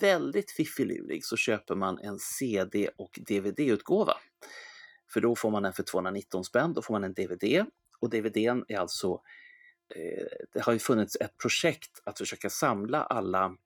väldigt 0.00 0.50
fiffilurig 0.50 1.24
så 1.24 1.36
köper 1.36 1.74
man 1.74 1.98
en 1.98 2.18
CD 2.18 2.88
och 2.96 3.18
DVD-utgåva. 3.28 4.14
För 5.12 5.20
då 5.20 5.36
får 5.36 5.50
man 5.50 5.62
den 5.62 5.72
för 5.72 5.82
219 5.82 6.44
spänn, 6.44 6.72
då 6.72 6.82
får 6.82 6.94
man 6.94 7.04
en 7.04 7.14
DVD. 7.14 7.66
Och 8.00 8.10
DVDn 8.10 8.64
är 8.68 8.78
alltså, 8.78 9.20
eh, 9.94 10.26
det 10.52 10.60
har 10.60 10.72
ju 10.72 10.78
funnits 10.78 11.16
ett 11.16 11.36
projekt 11.38 12.00
att 12.04 12.18
försöka 12.18 12.50
samla 12.50 13.02
alla 13.02 13.56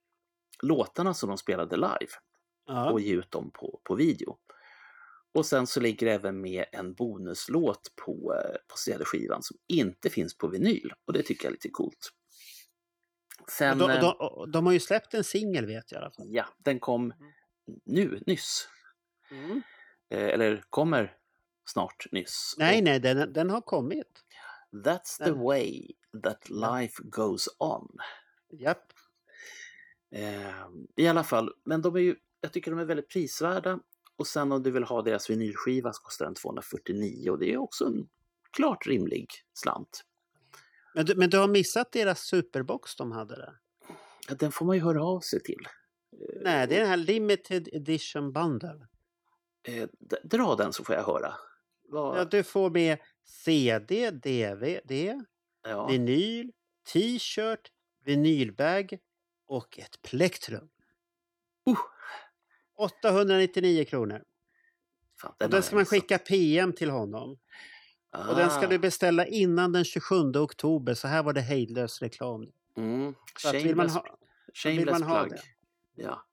låtarna 0.63 1.15
som 1.15 1.29
de 1.29 1.39
spelade 1.39 1.77
live 1.77 2.13
Ja. 2.67 2.91
och 2.91 3.01
ge 3.01 3.15
ut 3.15 3.31
dem 3.31 3.51
på, 3.55 3.81
på 3.85 3.95
video. 3.95 4.37
Och 5.35 5.47
sen 5.47 5.67
så 5.67 5.81
ligger 5.81 6.07
det 6.07 6.13
även 6.13 6.41
med 6.41 6.65
en 6.73 6.95
bonuslåt 6.95 7.93
på, 8.07 8.35
eh, 8.35 8.57
på 8.69 8.77
CD-skivan 8.77 9.43
som 9.43 9.57
inte 9.69 10.11
finns 10.11 10.39
på 10.39 10.49
vinyl 10.49 10.93
och 11.07 11.13
det 11.13 11.23
tycker 11.23 11.45
jag 11.45 11.51
är 11.51 11.53
lite 11.55 11.71
coolt. 11.71 12.11
Sen, 13.49 13.79
de, 13.79 13.91
eh, 13.91 14.01
de, 14.01 14.51
de 14.51 14.67
har 14.67 14.73
ju 14.73 14.81
släppt 14.81 15.15
en 15.15 15.25
singel 15.25 15.67
vet 15.67 15.93
jag 15.93 16.01
i 16.01 16.03
alla 16.03 16.11
fall. 16.11 16.27
ja, 16.29 16.47
den 16.59 16.81
kom 16.81 17.13
nu, 17.85 18.23
nyss. 18.27 18.69
Mm. 19.31 19.63
Eh, 20.11 20.25
eller 20.29 20.65
kommer 20.71 21.17
snart 21.67 22.07
nyss. 22.13 22.55
Nej, 22.59 22.83
nej, 22.83 23.01
den, 23.01 23.33
den 23.33 23.51
har 23.51 23.61
kommit. 23.61 24.25
That's 24.73 25.19
the 25.19 25.25
Den- 25.25 25.39
way 25.41 25.87
that 26.23 26.51
life 26.51 27.03
goes 27.03 27.49
on. 27.59 27.97
Japp. 28.53 28.93
Eh, 30.15 30.67
I 30.97 31.09
alla 31.09 31.25
fall, 31.25 31.53
men 31.65 31.83
de 31.83 31.97
är 31.97 32.01
ju, 32.01 32.17
jag 32.41 32.53
tycker 32.53 32.71
de 32.71 32.81
är 32.81 32.85
väldigt 32.85 33.09
prisvärda 33.09 33.79
Och 34.17 34.27
sen 34.27 34.53
om 34.53 34.63
du 34.63 34.71
vill 34.71 34.85
ha 34.85 35.03
deras 35.03 35.31
vinylskiva 35.31 35.93
så 35.93 36.03
kostar 36.03 36.25
den 36.25 36.35
249 36.35 37.31
och 37.31 37.39
det 37.39 37.53
är 37.53 37.57
också 37.57 37.85
en 37.85 38.09
klart 38.51 38.87
rimlig 38.87 39.29
slant. 39.53 40.05
Men 40.95 41.05
du, 41.07 41.15
men 41.15 41.31
du 41.31 41.39
har 41.39 41.49
missat 41.49 41.93
deras 41.93 42.21
superbox 42.21 42.97
de 42.97 43.13
hade 43.13 43.37
där? 43.37 43.59
Ja, 44.29 44.35
den 44.35 44.53
får 44.53 44.67
man 44.67 44.77
ju 44.77 44.83
höra 44.83 45.05
av 45.05 45.21
sig 45.21 45.43
till. 45.43 45.67
Nej, 46.43 46.67
det 46.67 46.77
är 46.77 46.81
den 46.81 46.89
här 46.89 46.97
limited 46.97 47.69
edition 47.73 48.33
bundle. 48.33 48.87
Eh, 49.63 49.89
dra 50.25 50.55
den 50.57 50.73
så 50.73 50.85
får 50.85 50.95
jag 50.95 51.05
höra. 51.05 51.35
Vad- 51.89 52.19
Ja, 52.19 52.25
du 52.25 52.43
får 52.43 52.71
med 52.71 52.99
CD, 53.25 54.11
DVD, 54.11 55.23
ja. 55.63 55.87
vinyl, 55.87 56.53
t-shirt, 56.93 57.71
vinylbag 58.05 58.99
och 59.47 59.79
ett 59.79 60.03
plektrum. 60.03 60.69
Uh, 61.69 61.77
899 62.79 63.85
kronor. 63.85 64.23
fan, 65.21 65.31
Och 65.39 65.43
har 65.43 65.49
den 65.49 65.63
ska 65.63 65.77
man 65.77 65.85
skicka 65.85 66.19
PM 66.19 66.73
till 66.73 66.91
honom. 66.91 67.39
Och 68.13 68.37
den 68.37 68.51
ska 68.51 68.67
Ah, 68.67 68.69
du 68.69 68.79
beställa 68.79 69.27
innan 69.27 69.73
den 69.73 69.85
27 69.85 70.15
oktober. 70.37 70.95
Så 70.95 71.09
här 71.09 71.23
var 71.23 71.33
det 71.33 71.41
hejdlös 71.41 72.03
reklam. 72.03 72.51
Mm, 72.77 73.15
Så 73.39 73.49
att 73.49 73.55
vill 73.55 73.77
man 73.77 73.89
shameless, 73.89 73.95
ha, 73.95 74.19
shameless 74.55 74.91
man 75.01 75.03
ha 75.03 75.21
plug. 75.25 75.33
det? 75.97 76.03
Ja. 76.03 76.25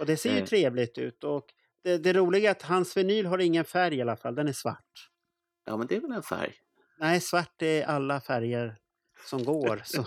och 0.00 0.06
det 0.06 0.16
ser 0.16 0.32
ju 0.32 0.38
Eh. 0.38 0.44
trevligt 0.44 0.98
ut. 0.98 1.24
Och 1.24 1.46
det, 1.84 1.98
det 1.98 2.12
roliga 2.12 2.48
är 2.50 2.54
att 2.54 2.62
hans 2.62 2.96
vinyl 2.96 3.26
har 3.26 3.38
ingen 3.38 3.64
färg 3.64 3.94
i 3.96 4.02
alla 4.02 4.16
fall. 4.16 4.34
Den 4.34 4.48
är 4.48 4.52
svart. 4.52 5.10
ja, 5.64 5.76
men 5.76 5.86
det 5.86 5.96
är 5.96 6.00
väl 6.00 6.12
en 6.12 6.22
färg. 6.22 6.54
Nej, 6.98 7.20
svart 7.20 7.62
är 7.62 7.82
alla 7.84 8.20
färger 8.20 8.76
som 9.26 9.44
går. 9.44 9.82
Så, 9.84 10.04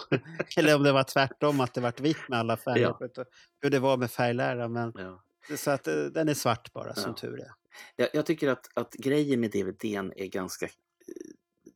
eller 0.58 0.76
om 0.76 0.84
det 0.84 0.92
var 0.92 1.04
tvärtom, 1.04 1.60
att 1.62 1.74
det 1.74 1.82
vart 1.82 2.00
vitt 2.00 2.30
med 2.30 2.40
alla 2.40 2.58
färger. 2.58 2.96
Ja. 3.16 3.26
Hur 3.62 3.70
det 3.70 3.80
var 3.80 3.98
med 3.98 4.12
färglära. 4.12 4.68
Men, 4.68 4.94
Ja. 4.96 5.24
så 5.58 5.72
att 5.72 5.88
eh, 5.88 5.96
den 5.96 6.30
är 6.30 6.34
svart 6.34 6.74
bara, 6.74 6.96
som 6.96 7.10
Ja. 7.12 7.16
tur 7.18 7.40
är. 7.42 7.52
Jag, 7.96 8.10
jag 8.14 8.26
tycker 8.26 8.50
att, 8.50 8.70
att 8.78 8.94
grejen 8.94 9.40
med 9.40 9.52
DVDn 9.52 10.12
är 10.16 10.28
ganska... 10.28 10.68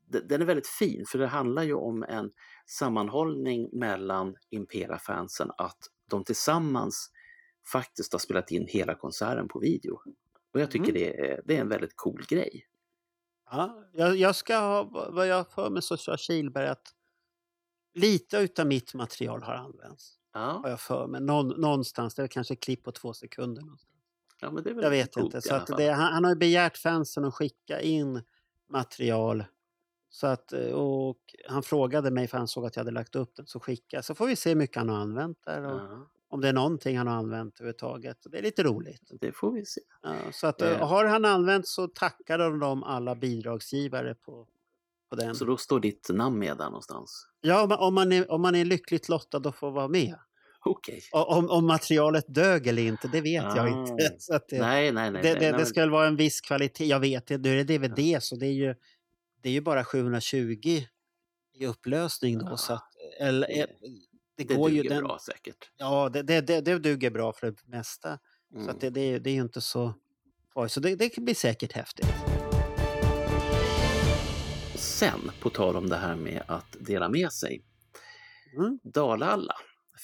Den 0.08 0.42
är 0.42 0.46
väldigt 0.46 0.68
fin 0.68 1.06
för 1.06 1.18
det 1.20 1.28
handlar 1.28 1.64
ju 1.64 1.74
om 1.74 2.04
en 2.04 2.32
sammanhållning 2.66 3.70
mellan 3.72 4.36
Impera-fansen 4.50 5.52
att 5.58 5.78
de 6.10 6.24
tillsammans 6.24 7.12
faktiskt 7.72 8.12
har 8.12 8.20
spelat 8.20 8.52
in 8.52 8.68
hela 8.68 8.96
konserten 8.96 9.48
på 9.48 9.60
video. 9.60 10.00
Och 10.54 10.60
jag 10.62 10.72
tycker 10.72 10.90
Mm. 10.90 10.94
det, 10.94 11.32
är, 11.32 11.42
det 11.46 11.58
är 11.58 11.62
en 11.62 11.70
väldigt 11.70 11.94
cool 11.96 12.26
grej. 12.30 12.68
Ja, 13.52 13.84
jag, 13.94 14.16
jag 14.18 14.36
ska 14.36 14.58
ha, 14.58 14.84
vad 15.12 15.28
jag 15.28 15.36
har 15.36 15.44
för 15.44 15.70
mig 15.70 15.82
så 15.82 15.98
sa 15.98 16.18
Kihlberg 16.18 16.68
att 16.68 16.94
lite 17.94 18.38
utav 18.38 18.68
mitt 18.68 18.94
material 18.94 19.44
har 19.44 19.54
använts. 19.54 20.14
Har 20.32 20.42
Ja, 20.64 20.70
jag 20.70 20.80
för 20.80 21.08
mig. 21.08 21.22
Någon, 21.22 21.48
någonstans, 21.62 22.16
det 22.16 22.24
är 22.24 22.28
kanske 22.28 22.56
klipp 22.56 22.84
på 22.84 22.92
två 22.92 23.14
sekunder. 23.14 23.62
någonstans. 23.62 23.94
ja 24.42 24.52
Jag 24.66 24.90
vet 24.90 25.18
inte. 25.18 25.42
Så 25.42 25.76
det, 25.78 25.90
han, 25.90 26.14
han 26.14 26.24
har 26.24 26.36
begärt 26.36 26.78
fansen 26.78 27.26
att 27.26 27.34
skicka 27.34 27.82
in 27.82 28.24
material. 28.70 29.44
Så 30.10 30.28
att, 30.28 30.54
eh, 30.54 30.62
och 30.72 31.18
han 31.50 31.64
frågade 31.64 32.12
mig 32.12 32.28
för 32.28 32.38
han 32.38 32.48
såg 32.48 32.66
att 32.66 32.76
jag 32.76 32.80
hade 32.82 32.92
lagt 32.92 33.16
upp 33.16 33.36
den. 33.36 33.48
Så 33.48 33.60
skicka. 33.60 34.02
Så 34.02 34.16
får 34.16 34.28
vi 34.28 34.36
se 34.36 34.50
hur 34.50 34.56
mycket 34.56 34.78
han 34.78 34.90
har 34.90 34.98
använt 34.98 35.38
där. 35.46 35.64
Och 35.66 35.72
Ja, 35.82 36.08
Om 36.30 36.42
det 36.42 36.50
är 36.50 36.54
någonting 36.54 36.98
han 36.98 37.08
har 37.08 37.16
använt 37.16 37.60
överhuvudtaget. 37.60 38.18
Det 38.32 38.38
är 38.38 38.42
lite 38.42 38.64
roligt. 38.64 39.02
det 39.22 39.32
får 39.32 39.52
vi 39.52 39.66
se. 39.66 39.82
Ja, 40.04 40.14
så 40.32 40.48
att, 40.48 40.62
Eh. 40.62 40.72
eh, 40.72 40.88
har 40.88 41.06
han 41.06 41.26
använt 41.26 41.68
så 41.68 41.88
tackar 41.88 42.60
de 42.60 42.84
alla 42.84 43.16
bidragsgivare 43.16 44.16
på, 44.16 44.48
på 45.10 45.16
den. 45.16 45.36
Så 45.36 45.46
då 45.46 45.58
står 45.58 45.80
ditt 45.80 46.10
namn 46.14 46.40
med 46.40 46.58
där 46.58 46.66
någonstans? 46.66 47.28
Ja, 47.42 47.78
om 47.78 47.94
man- 47.94 48.12
är, 48.12 48.32
om 48.32 48.42
man 48.42 48.56
är 48.56 48.66
lyckligt 48.66 49.10
lottad 49.10 49.38
och 49.50 49.56
får 49.56 49.72
vara 49.72 49.88
med. 49.88 50.16
Okej. 50.66 51.02
Och 51.14 51.38
Om, 51.38 51.50
om 51.50 51.66
materialet 51.68 52.26
dög 52.28 52.68
eller 52.68 52.82
inte, 52.82 53.08
det 53.08 53.22
vet 53.22 53.44
jag 53.56 53.60
Ah. 53.60 53.68
inte. 53.68 54.16
Så 54.20 54.36
att 54.36 54.48
det, 54.50 54.60
Nej, 54.62 54.92
nej, 54.92 55.12
nej. 55.12 55.22
det, 55.24 55.34
det, 55.34 55.52
det 55.58 55.66
ska 55.66 55.80
väl 55.82 55.90
vara 55.90 56.08
en 56.08 56.16
viss 56.16 56.42
kvalitet. 56.42 56.86
Jag 56.86 57.00
vet 57.00 57.32
inte, 57.32 57.50
nu 57.50 57.60
är 57.60 57.64
det 57.64 57.78
DVD 57.78 58.24
så 58.24 58.36
det 58.36 58.46
är 58.48 58.52
ju, 58.54 58.76
det 59.42 59.50
är 59.50 59.54
ju 59.54 59.62
bara 59.62 59.84
720 59.86 60.82
i 61.54 61.66
upplösning 61.66 62.38
då. 62.38 62.46
Ja. 62.50 62.58
Så 62.58 62.74
att, 62.74 62.84
eller, 63.20 63.48
Det- 63.48 63.60
eh, 63.62 63.68
det, 64.36 64.44
det 64.44 64.56
går 64.56 64.70
ju... 64.70 64.78
duger 64.78 64.90
Den, 64.90 65.04
bra 65.04 65.20
säkert. 65.26 65.72
ja, 65.78 66.10
det, 66.10 66.22
det, 66.24 66.42
det, 66.42 66.62
det 66.62 66.80
duger 66.80 67.10
bra 67.12 67.34
för 67.34 67.48
det 67.52 67.68
mesta. 67.68 68.20
Så 68.52 68.58
Mm. 68.58 68.70
att 68.70 68.82
det, 68.82 68.90
det, 68.90 69.02
är- 69.02 69.20
det 69.20 69.30
är 69.30 69.34
ju 69.34 69.42
inte 69.42 69.62
så 69.62 69.94
farligt. 70.54 70.72
Så 70.72 70.80
det, 70.80 70.96
det 70.96 71.18
blir 71.18 71.36
säkert 71.36 71.72
häftigt. 71.74 72.08
Sen, 74.76 75.32
på 75.42 75.50
tal 75.50 75.76
om 75.76 75.90
det 75.90 75.96
här 75.96 76.16
med 76.16 76.44
att 76.48 76.76
dela 76.80 77.10
med 77.10 77.32
sig. 77.32 77.64
Mm. 78.58 78.80
Dalalla 78.84 79.54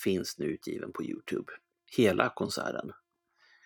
finns 0.04 0.38
nu 0.38 0.46
utgiven 0.46 0.94
på 0.94 1.04
Youtube. 1.04 1.52
Hela 1.98 2.30
konserten. 2.30 2.92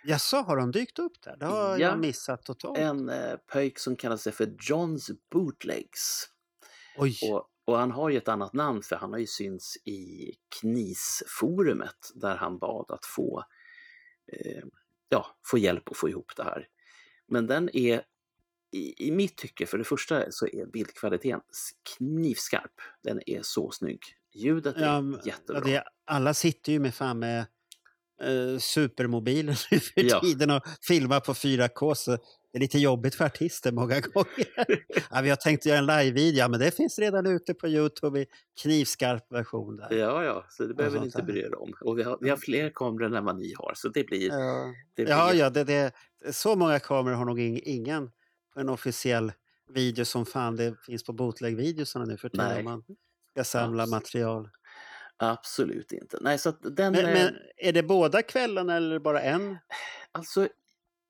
Jaså, 0.08 0.38
har 0.38 0.58
de 0.58 0.72
dykt 0.72 1.00
upp 1.00 1.22
där? 1.22 1.38
Det 1.38 1.46
har 1.46 1.70
Ja. 1.70 1.78
jag 1.78 2.00
missat 2.00 2.44
totalt. 2.44 2.78
En 2.78 3.10
eh, 3.10 3.36
pöjk 3.38 3.80
som 3.80 3.96
kallar 3.96 4.18
sig 4.18 4.32
för 4.34 4.56
Johns 4.60 5.12
Bootlegs. 5.32 6.30
Oj! 6.98 7.18
Och, 7.32 7.50
och 7.66 7.78
han 7.78 7.92
har 7.92 8.10
ju 8.10 8.18
ett 8.18 8.28
annat 8.28 8.54
namn 8.54 8.82
för 8.82 8.96
han 8.96 9.12
har 9.12 9.20
ju 9.20 9.28
synts 9.28 9.78
i 9.86 10.32
KNIS-forumet 10.62 12.12
där 12.16 12.36
han 12.36 12.58
bad 12.60 12.86
att 12.92 13.06
få, 13.06 13.44
eh, 14.34 14.64
ja, 15.10 15.26
få 15.52 15.58
hjälp 15.58 15.92
att 15.92 15.98
få 15.98 16.10
ihop 16.10 16.32
det 16.36 16.44
här. 16.44 16.68
Men 17.28 17.48
den 17.48 17.70
är, 17.76 18.02
i, 18.72 19.08
i 19.08 19.12
mitt 19.12 19.38
tycke, 19.38 19.66
för 19.66 19.78
det 19.78 19.84
första 19.84 20.32
så 20.32 20.48
är 20.48 20.66
bildkvaliteten 20.66 21.42
knivskarp. 21.98 22.74
Den 23.04 23.22
är 23.26 23.40
så 23.44 23.72
snygg. 23.72 24.00
Ljudet 24.34 24.76
är 24.76 24.82
Ja, 24.86 25.02
men- 25.02 25.20
jättebra. 25.26 25.62
Ja, 25.70 25.80
det, 25.80 25.84
alla 26.06 26.34
sitter 26.34 26.72
ju 26.72 26.80
med 26.80 26.96
fan 26.96 27.20
med 27.20 27.46
eh, 28.22 28.60
supermobiler 28.60 29.60
nu 29.72 29.80
för 29.80 29.92
Ja. 30.04 30.22
tiden 30.22 30.52
och 30.52 30.62
filmar 30.82 31.20
på 31.20 31.34
4K. 31.34 31.94
Så 31.94 32.12
det 32.52 32.58
är 32.58 32.60
lite 32.60 32.80
jobbigt 32.80 33.16
för 33.16 33.26
artister 33.26 33.72
många 33.72 34.00
gånger. 34.14 34.48
ja, 35.12 35.22
vi 35.22 35.30
har 35.30 35.36
tänkt 35.36 35.66
göra 35.66 35.78
en 35.78 35.86
live-video, 35.86 36.50
men 36.50 36.60
det 36.60 36.72
finns 36.76 37.00
redan 37.00 37.26
ute 37.28 37.54
på 37.54 37.68
Youtube 37.68 38.20
i 38.22 38.26
knivskarp 38.62 39.32
version. 39.32 39.78
Där. 39.78 39.92
Ja, 39.98 40.24
ja, 40.24 40.46
så 40.50 40.66
det 40.66 40.74
behöver 40.74 41.00
ni 41.00 41.06
inte 41.06 41.24
bry 41.24 41.40
er 41.40 41.62
om. 41.62 41.74
Och 41.82 41.98
vi 42.00 42.04
har, 42.04 42.18
vi 42.22 42.30
har 42.30 42.38
fler 42.38 42.72
kameror 42.76 43.16
än 43.16 43.26
vad 43.26 43.38
ni 43.38 43.54
har, 43.58 43.74
så 43.76 43.90
det 43.90 44.04
blir... 44.04 44.28
Ja, 44.30 44.74
Det 44.96 45.04
blir 45.04 45.14
ja, 45.14 45.34
ja 45.34 45.50
det, 45.50 45.64
det, 45.64 45.92
så 46.32 46.56
många 46.56 46.80
kameror 46.80 47.16
har 47.16 47.26
nog 47.26 47.40
ing- 47.40 47.62
ingen 47.64 48.12
på 48.54 48.60
en 48.60 48.70
officiell 48.70 49.32
video 49.74 50.06
som 50.06 50.26
fan 50.26 50.56
det 50.56 50.76
finns 50.86 51.04
på 51.04 51.14
bootleg-videosarna 51.14 52.06
nu 52.06 52.18
för 52.18 52.30
tiden. 52.30 52.64
Man 52.64 52.84
ska 53.32 53.44
samla 53.44 53.84
Absolut. 53.84 53.90
material. 54.04 54.50
Absolut 55.18 55.92
inte. 55.92 56.18
Nej, 56.22 56.38
så 56.40 56.52
den... 56.52 56.94
Men, 56.94 57.06
eh, 57.06 57.14
men 57.14 57.36
är 57.58 57.74
det 57.74 57.84
båda 57.84 58.22
kvällarna 58.22 58.76
eller 58.76 59.00
bara 59.00 59.22
en? 59.22 59.58
Alltså, 60.12 60.48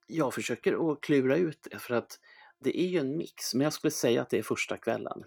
jag 0.08 0.34
försöker 0.34 0.92
att 0.92 1.02
klura 1.02 1.38
ut 1.38 1.68
det 1.72 1.80
för 1.80 1.94
att 1.94 2.20
det 2.60 2.80
är 2.82 2.88
ju 2.88 3.00
en 3.00 3.18
mix, 3.18 3.54
men 3.54 3.62
jag 3.64 3.74
skulle 3.74 3.92
säga 3.92 4.22
att 4.22 4.30
det 4.30 4.38
är 4.38 4.44
första 4.44 4.78
kvällen. 4.78 5.24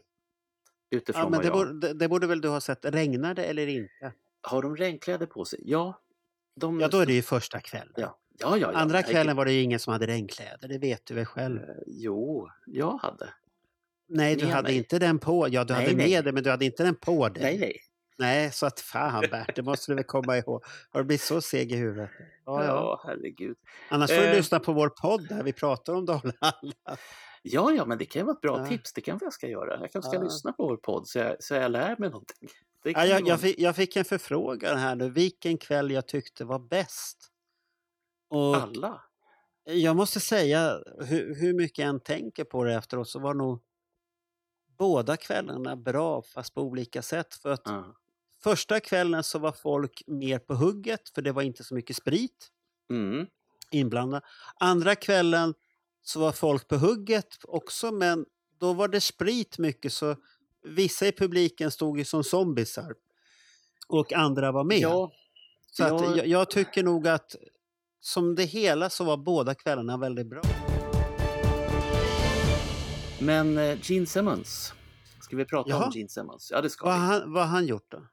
Utifrån 0.90 1.22
Ja, 1.22 1.28
men 1.28 1.40
det, 1.40 1.46
jag... 1.46 1.52
borde, 1.54 1.80
det, 1.88 1.94
det 1.94 2.08
borde 2.08 2.26
väl 2.26 2.40
du 2.40 2.48
ha 2.48 2.60
sett. 2.60 2.84
Regnar 2.84 3.34
det 3.34 3.44
eller 3.44 3.66
inte? 3.66 4.12
Har 4.42 4.62
de 4.62 4.76
regnkläder 4.76 5.26
på 5.26 5.44
sig? 5.44 5.60
Ja. 5.64 6.02
De... 6.56 6.80
Ja, 6.80 6.88
då 6.88 6.98
är 6.98 7.06
det 7.06 7.12
ju 7.12 7.22
första 7.22 7.60
kvällen. 7.60 7.92
Ja, 7.96 8.18
ja, 8.38 8.56
ja. 8.56 8.72
ja. 8.72 8.78
Andra 8.78 9.02
kvällen 9.02 9.36
var 9.36 9.44
det 9.44 9.52
ju 9.52 9.62
ingen 9.62 9.78
som 9.78 9.92
hade 9.92 10.06
regnkläder, 10.06 10.68
det 10.68 10.78
vet 10.78 11.06
du 11.06 11.14
väl 11.14 11.24
själv. 11.26 11.60
eh, 11.62 11.66
Jo, 11.86 12.48
jag 12.66 12.98
hade. 12.98 13.28
Nej, 14.08 14.36
du 14.36 14.44
med 14.44 14.54
hade 14.54 14.68
mig. 14.68 14.76
inte 14.76 14.98
den 14.98 15.18
på. 15.18 15.48
Ja, 15.50 15.64
du 15.64 15.74
Nej, 15.74 15.82
hade 15.82 15.96
nej. 15.96 16.08
med 16.08 16.24
dig, 16.24 16.32
men 16.32 16.42
du 16.42 16.50
hade 16.50 16.64
inte 16.64 16.82
den 16.82 16.94
på 16.94 17.28
dig. 17.28 17.42
Nej, 17.42 17.58
nej. 17.58 17.76
Nej, 18.20 18.52
så 18.52 18.66
att 18.66 18.80
fan 18.80 19.24
Bert, 19.30 19.56
det 19.56 19.62
måste 19.62 19.92
du 19.92 19.96
väl 19.96 20.04
komma 20.04 20.38
ihåg. 20.38 20.64
Har 20.90 21.00
du 21.00 21.04
blivit 21.06 21.22
så 21.22 21.40
seg 21.40 21.72
i 21.72 21.76
huvudet? 21.76 22.10
Ja, 22.46 22.64
Ja, 22.64 22.66
ja. 22.66 23.02
herregud. 23.06 23.56
Annars 23.90 24.10
får 24.10 24.16
du 24.16 24.26
Eh. 24.28 24.36
lyssna 24.36 24.58
på 24.60 24.72
vår 24.72 24.88
podd 24.88 25.28
där 25.28 25.42
vi 25.42 25.52
pratar 25.52 25.92
om 25.94 26.04
Dalhalla. 26.06 26.96
Ja, 27.42 27.72
ja, 27.72 27.84
men 27.84 27.98
det 27.98 28.04
kan 28.04 28.26
vara 28.26 28.34
ett 28.34 28.40
bra 28.40 28.58
Ja. 28.58 28.66
tips. 28.66 28.92
Det 28.92 29.00
kanske 29.00 29.26
jag 29.26 29.32
ska 29.32 29.46
göra. 29.48 29.80
Jag 29.80 29.92
kanske 29.92 30.08
ska 30.10 30.18
Ja. 30.18 30.22
lyssna 30.24 30.52
på 30.52 30.66
vår 30.66 30.76
podd 30.76 31.08
så 31.08 31.18
jag, 31.18 31.36
så 31.42 31.54
jag 31.54 31.70
lär 31.72 31.96
mig 31.98 32.10
någonting. 32.10 32.48
Ja, 32.84 32.92
kan 32.92 33.08
jag, 33.08 33.28
jag, 33.28 33.40
fick, 33.40 33.58
jag 33.58 33.76
fick 33.76 33.96
en 33.96 34.04
förfrågan 34.04 34.78
här 34.78 34.94
nu, 34.94 35.10
vilken 35.10 35.58
kväll 35.58 35.90
jag 35.90 36.08
tyckte 36.08 36.44
var 36.44 36.58
bäst. 36.58 37.18
Och 38.30 38.56
Alla. 38.56 39.02
jag 39.64 39.96
måste 39.96 40.20
säga, 40.20 40.80
hur, 41.06 41.34
hur 41.34 41.54
mycket 41.54 41.78
jag 41.78 41.88
än 41.88 42.00
tänker 42.00 42.44
på 42.44 42.64
det 42.64 42.74
efteråt 42.74 43.08
så 43.08 43.18
var 43.18 43.34
nog 43.34 43.62
båda 44.78 45.16
kvällarna 45.16 45.76
bra 45.76 46.22
fast 46.22 46.54
på 46.54 46.62
olika 46.62 47.02
sätt. 47.02 47.34
För 47.34 47.50
att 47.50 47.62
Ja. 47.64 47.94
Första 48.42 48.80
kvällen 48.80 49.22
så 49.24 49.38
var 49.38 49.52
folk 49.52 50.02
mer 50.06 50.38
på 50.38 50.54
hugget 50.54 51.08
för 51.14 51.22
det 51.22 51.32
var 51.32 51.42
inte 51.42 51.64
så 51.64 51.74
mycket 51.74 51.96
sprit 51.96 52.48
Mm. 52.90 53.26
inblandad. 53.70 54.22
Andra 54.60 54.94
kvällen 54.94 55.54
så 56.02 56.20
var 56.20 56.32
folk 56.32 56.68
på 56.68 56.76
hugget 56.76 57.36
också 57.42 57.92
men 57.92 58.26
då 58.60 58.72
var 58.72 58.88
det 58.88 59.00
sprit 59.00 59.58
mycket 59.58 59.92
så 59.92 60.16
vissa 60.62 61.06
i 61.06 61.12
publiken 61.12 61.70
stod 61.70 61.98
ju 61.98 62.04
som 62.04 62.24
zombisar 62.24 62.94
och 63.88 64.12
andra 64.12 64.52
var 64.52 64.64
med. 64.64 64.78
Ja, 64.78 65.12
så 65.70 65.84
att 65.84 66.16
jag- 66.16 66.26
jag, 66.26 66.50
tycker 66.50 66.82
nog 66.82 67.08
att 67.08 67.36
som 68.00 68.34
det 68.34 68.44
hela 68.44 68.90
så 68.90 69.04
var 69.04 69.16
båda 69.16 69.54
kvällarna 69.54 69.96
väldigt 69.96 70.26
bra. 70.26 70.42
men 73.20 73.58
eh, 73.58 73.78
Gene 73.82 74.06
Simmons. 74.06 74.74
Ska 75.20 75.36
vi 75.36 75.44
prata 75.44 75.70
Jaha. 75.70 75.84
om 75.86 75.92
Gene 75.94 76.08
Simmons? 76.08 76.48
Ja, 76.50 76.60
det 76.60 76.70
ska 76.70 76.86
Vad 76.86 76.94
vi. 76.94 77.00
han, 77.06 77.32
vad 77.32 77.42
har 77.42 77.50
han 77.50 77.66
gjort 77.66 77.86
då? 77.90 78.06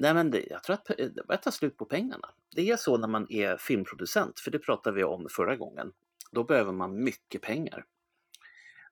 Nej, 0.00 0.14
men 0.14 0.30
det, 0.30 0.46
jag 0.50 0.62
tror 0.62 0.74
att 0.74 0.84
det 0.86 1.26
börjar 1.26 1.40
ta 1.40 1.50
slut 1.50 1.76
på 1.76 1.84
pengarna. 1.84 2.30
Det 2.56 2.70
är 2.70 2.76
så 2.76 2.98
när 2.98 3.08
man 3.08 3.26
är 3.30 3.56
filmproducent, 3.56 4.40
för 4.40 4.50
det 4.50 4.58
pratade 4.58 4.96
vi 4.96 5.04
om 5.04 5.26
förra 5.30 5.56
gången. 5.56 5.92
då 6.32 6.44
behöver 6.44 6.72
man 6.72 7.04
mycket 7.04 7.42
pengar. 7.42 7.84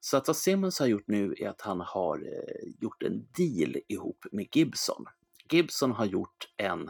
Så 0.01 0.17
att 0.17 0.27
vad 0.27 0.37
Simmons 0.37 0.79
har 0.79 0.87
gjort 0.87 1.07
nu 1.07 1.35
är 1.39 1.49
att 1.49 1.61
han 1.61 1.81
har 1.81 2.17
eh, 2.19 2.73
gjort 2.81 3.03
en 3.03 3.27
deal 3.37 3.77
ihop 3.89 4.27
med 4.33 4.49
Gibson. 4.53 5.05
Gibson 5.51 5.93
har 5.93 6.05
gjort 6.05 6.49
en 6.57 6.89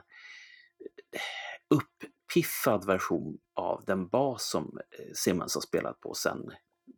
eh, 1.12 1.20
uppiffad 1.68 2.86
version 2.86 3.38
av 3.54 3.84
den 3.86 4.08
bas 4.08 4.50
som 4.50 4.78
eh, 4.98 5.12
Simmons 5.14 5.54
har 5.54 5.62
spelat 5.62 6.00
på 6.00 6.14
sedan 6.14 6.50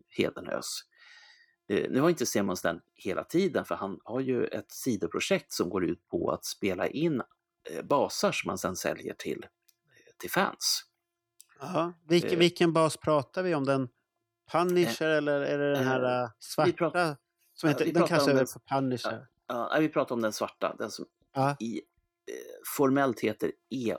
Hedenhös. 0.08 0.80
Eh, 1.68 1.90
nu 1.90 2.00
har 2.00 2.08
inte 2.10 2.26
Simmons 2.26 2.62
den 2.62 2.80
hela 2.94 3.24
tiden 3.24 3.64
för 3.64 3.74
han 3.74 4.00
har 4.04 4.20
ju 4.20 4.44
ett 4.46 4.70
sidoprojekt 4.72 5.52
som 5.52 5.68
går 5.70 5.84
ut 5.84 6.08
på 6.08 6.30
att 6.30 6.44
spela 6.44 6.86
in 6.88 7.22
eh, 7.70 7.82
basar 7.84 8.32
som 8.32 8.48
man 8.48 8.58
sedan 8.58 8.76
säljer 8.76 9.14
till, 9.14 9.46
till 10.18 10.30
fans. 10.30 10.84
Aha. 11.60 11.92
Vilken, 12.08 12.30
Eh. 12.32 12.38
vilken 12.38 12.72
bas 12.72 12.96
pratar 12.96 13.42
vi 13.42 13.54
om? 13.54 13.64
Den 13.64 13.88
Punisher 14.52 15.08
eller 15.08 15.40
är 15.40 15.58
det 15.58 15.72
den 15.72 15.84
här 15.84 16.22
uh, 16.24 16.30
svarta? 16.38 16.72
pratar- 16.72 17.16
som 17.54 17.68
ja, 17.68 17.72
heter, 17.72 17.84
vi 17.84 17.90
den 17.90 18.00
pratar 18.02 18.08
kallas 18.16 18.22
om 18.26 18.28
väl 18.28 18.36
den- 18.36 18.46
för 18.46 18.60
Punisher? 18.60 19.26
Ja, 19.46 19.68
nej, 19.72 19.80
vi 19.82 19.88
pratar 19.88 20.14
om 20.14 20.22
den 20.22 20.32
svarta, 20.32 20.76
den 20.78 20.90
som 20.90 21.04
Ja. 21.34 21.56
i 21.60 21.76
eh, 21.78 22.34
formellt 22.76 23.20
heter 23.20 23.52
E 23.70 23.94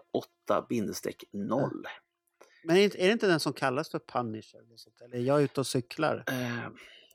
E8-0. 0.49 1.85
Men 2.63 2.75
är 2.77 2.89
det 2.89 3.11
inte 3.11 3.27
den 3.27 3.39
som 3.39 3.53
kallas 3.53 3.89
för 3.89 3.99
Punisher? 3.99 4.59
Eller 4.59 4.77
sånt? 4.77 5.01
Eller 5.01 5.17
är 5.17 5.21
jag 5.21 5.41
ute 5.43 5.59
och 5.59 5.67
cyklar? 5.67 6.23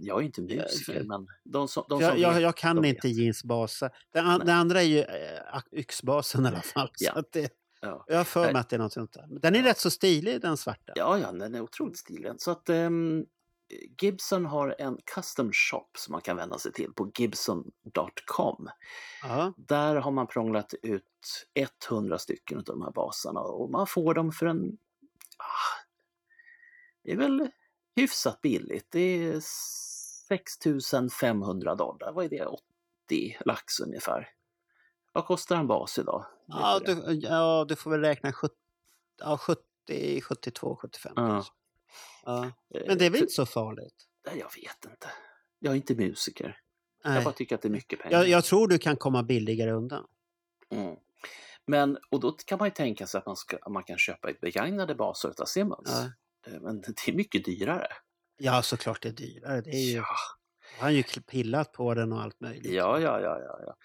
Eh, 0.00 0.06
jag 0.06 0.20
är 0.20 0.22
inte 0.22 0.42
musiker, 0.42 0.92
för- 0.92 1.04
men 1.04 1.26
de 1.44 1.68
som, 1.68 1.84
de 1.88 2.00
som 2.00 2.08
jag, 2.08 2.18
jag, 2.18 2.40
jag 2.40 2.56
kan 2.56 2.84
inte 2.84 3.08
vet. 3.08 3.16
Jeans 3.16 3.44
basa. 3.44 3.90
Den, 4.12 4.26
an, 4.26 4.38
den 4.40 4.56
andra 4.56 4.82
är 4.82 4.86
ju 4.86 4.98
äh, 5.00 5.60
yxbasen 5.72 6.44
i 6.44 6.48
alla 6.48 6.62
fall. 6.62 6.90
Ja. 6.98 7.22
Det, 7.32 7.52
Ja. 7.80 8.04
jag 8.08 8.16
har 8.16 8.24
för 8.24 8.40
mig 8.44 8.52
Nej. 8.52 8.60
att 8.60 8.68
det 8.68 8.76
är 8.76 8.80
något 8.80 8.92
sånt 8.92 9.12
där. 9.12 9.26
Den 9.40 9.54
är 9.56 9.62
rätt 9.62 9.78
så 9.78 9.90
stilig 9.90 10.40
den 10.40 10.56
svarta. 10.56 10.92
Ja, 10.96 11.18
ja, 11.18 11.32
den 11.32 11.54
är 11.54 11.60
otroligt 11.60 11.98
stilig. 11.98 12.32
Så 12.38 12.50
att 12.50 12.68
ehm, 12.68 13.24
Gibson 14.02 14.46
har 14.46 14.74
en 14.78 14.98
custom 15.14 15.52
shop 15.52 15.88
som 15.98 16.12
man 16.12 16.20
kan 16.20 16.36
vända 16.36 16.58
sig 16.58 16.72
till 16.72 16.92
på 16.92 17.12
gibson.com. 17.18 18.68
Ja. 19.22 19.52
Där 19.56 19.96
har 19.96 20.10
man 20.10 20.26
prånglat 20.26 20.74
ut 20.82 21.02
100 21.90 22.18
stycken 22.18 22.58
av 22.58 22.64
de 22.64 22.82
här 22.82 22.90
basarna 22.90 23.40
och 23.40 23.70
man 23.70 23.86
får 23.86 24.14
dem 24.14 24.32
för 24.32 24.46
en... 24.46 24.78
Ah, 25.38 25.84
det 27.04 27.12
är 27.12 27.16
väl 27.16 27.48
hyfsat 27.96 28.40
billigt. 28.40 28.86
Det 28.90 29.00
är 29.00 29.40
6500 30.28 31.74
dollar. 31.74 32.12
Vad 32.12 32.24
är 32.24 32.28
det? 32.28 32.46
80 32.46 33.38
lax 33.44 33.80
ungefär. 33.80 34.28
Vad 35.12 35.26
kostar 35.26 35.56
en 35.56 35.66
bas 35.66 35.98
idag? 35.98 36.26
Ja, 36.46 36.80
du 36.84 37.12
ja, 37.22 37.64
du 37.68 37.76
får 37.76 37.90
väl 37.90 38.00
räkna 38.00 38.32
70, 38.32 38.54
ja, 39.18 39.38
70 39.38 40.20
72, 40.20 40.76
75 40.76 41.12
Ja. 41.16 41.44
Ja. 42.24 42.44
Eh, 42.44 42.82
Men 42.86 42.98
det 42.98 43.06
är 43.06 43.10
väl 43.10 43.20
inte 43.20 43.32
så 43.32 43.46
farligt? 43.46 43.94
Nej, 44.26 44.38
jag 44.38 44.62
vet 44.62 44.84
inte. 44.84 45.08
Jag 45.58 45.72
är 45.72 45.76
inte 45.76 45.94
musiker. 45.94 46.60
Jag 47.02 47.12
Nej. 47.12 47.24
bara 47.24 47.34
tycker 47.34 47.54
att 47.54 47.62
det 47.62 47.68
är 47.68 47.70
mycket 47.70 47.98
pengar. 47.98 48.18
Jag, 48.18 48.28
jag 48.28 48.44
tror 48.44 48.68
du 48.68 48.78
kan 48.78 48.96
komma 48.96 49.22
billigare 49.22 49.70
undan. 49.70 50.06
Mm. 50.70 50.96
Men, 51.66 51.98
och 52.10 52.20
då 52.20 52.32
kan 52.32 52.58
man 52.58 52.68
ju 52.68 52.74
tänka 52.74 53.06
sig 53.06 53.18
att 53.18 53.26
man, 53.26 53.36
ska, 53.36 53.58
man 53.68 53.82
kan 53.82 53.98
köpa 53.98 54.28
begagnade 54.40 54.94
baser 54.94 55.32
av 55.38 55.44
Simmons. 55.44 55.90
Ja. 55.90 56.10
Eh, 56.46 56.60
Men 56.60 56.80
det 56.80 57.08
är 57.08 57.12
mycket 57.12 57.44
dyrare. 57.44 57.86
Ja, 58.36 58.62
såklart 58.62 59.02
det 59.02 59.08
är 59.08 59.12
dyrare. 59.12 59.60
Det 59.60 59.70
är 59.70 59.90
ju, 59.90 59.96
Ja, 59.96 60.04
Han 60.78 60.84
har 60.84 60.90
ju 60.90 61.02
pillat 61.02 61.72
på 61.72 61.94
den 61.94 62.12
och 62.12 62.20
allt 62.22 62.40
möjligt. 62.40 62.72
ja, 62.72 63.00
ja, 63.00 63.20
ja. 63.20 63.38
ja, 63.40 63.60
ja. 63.66 63.76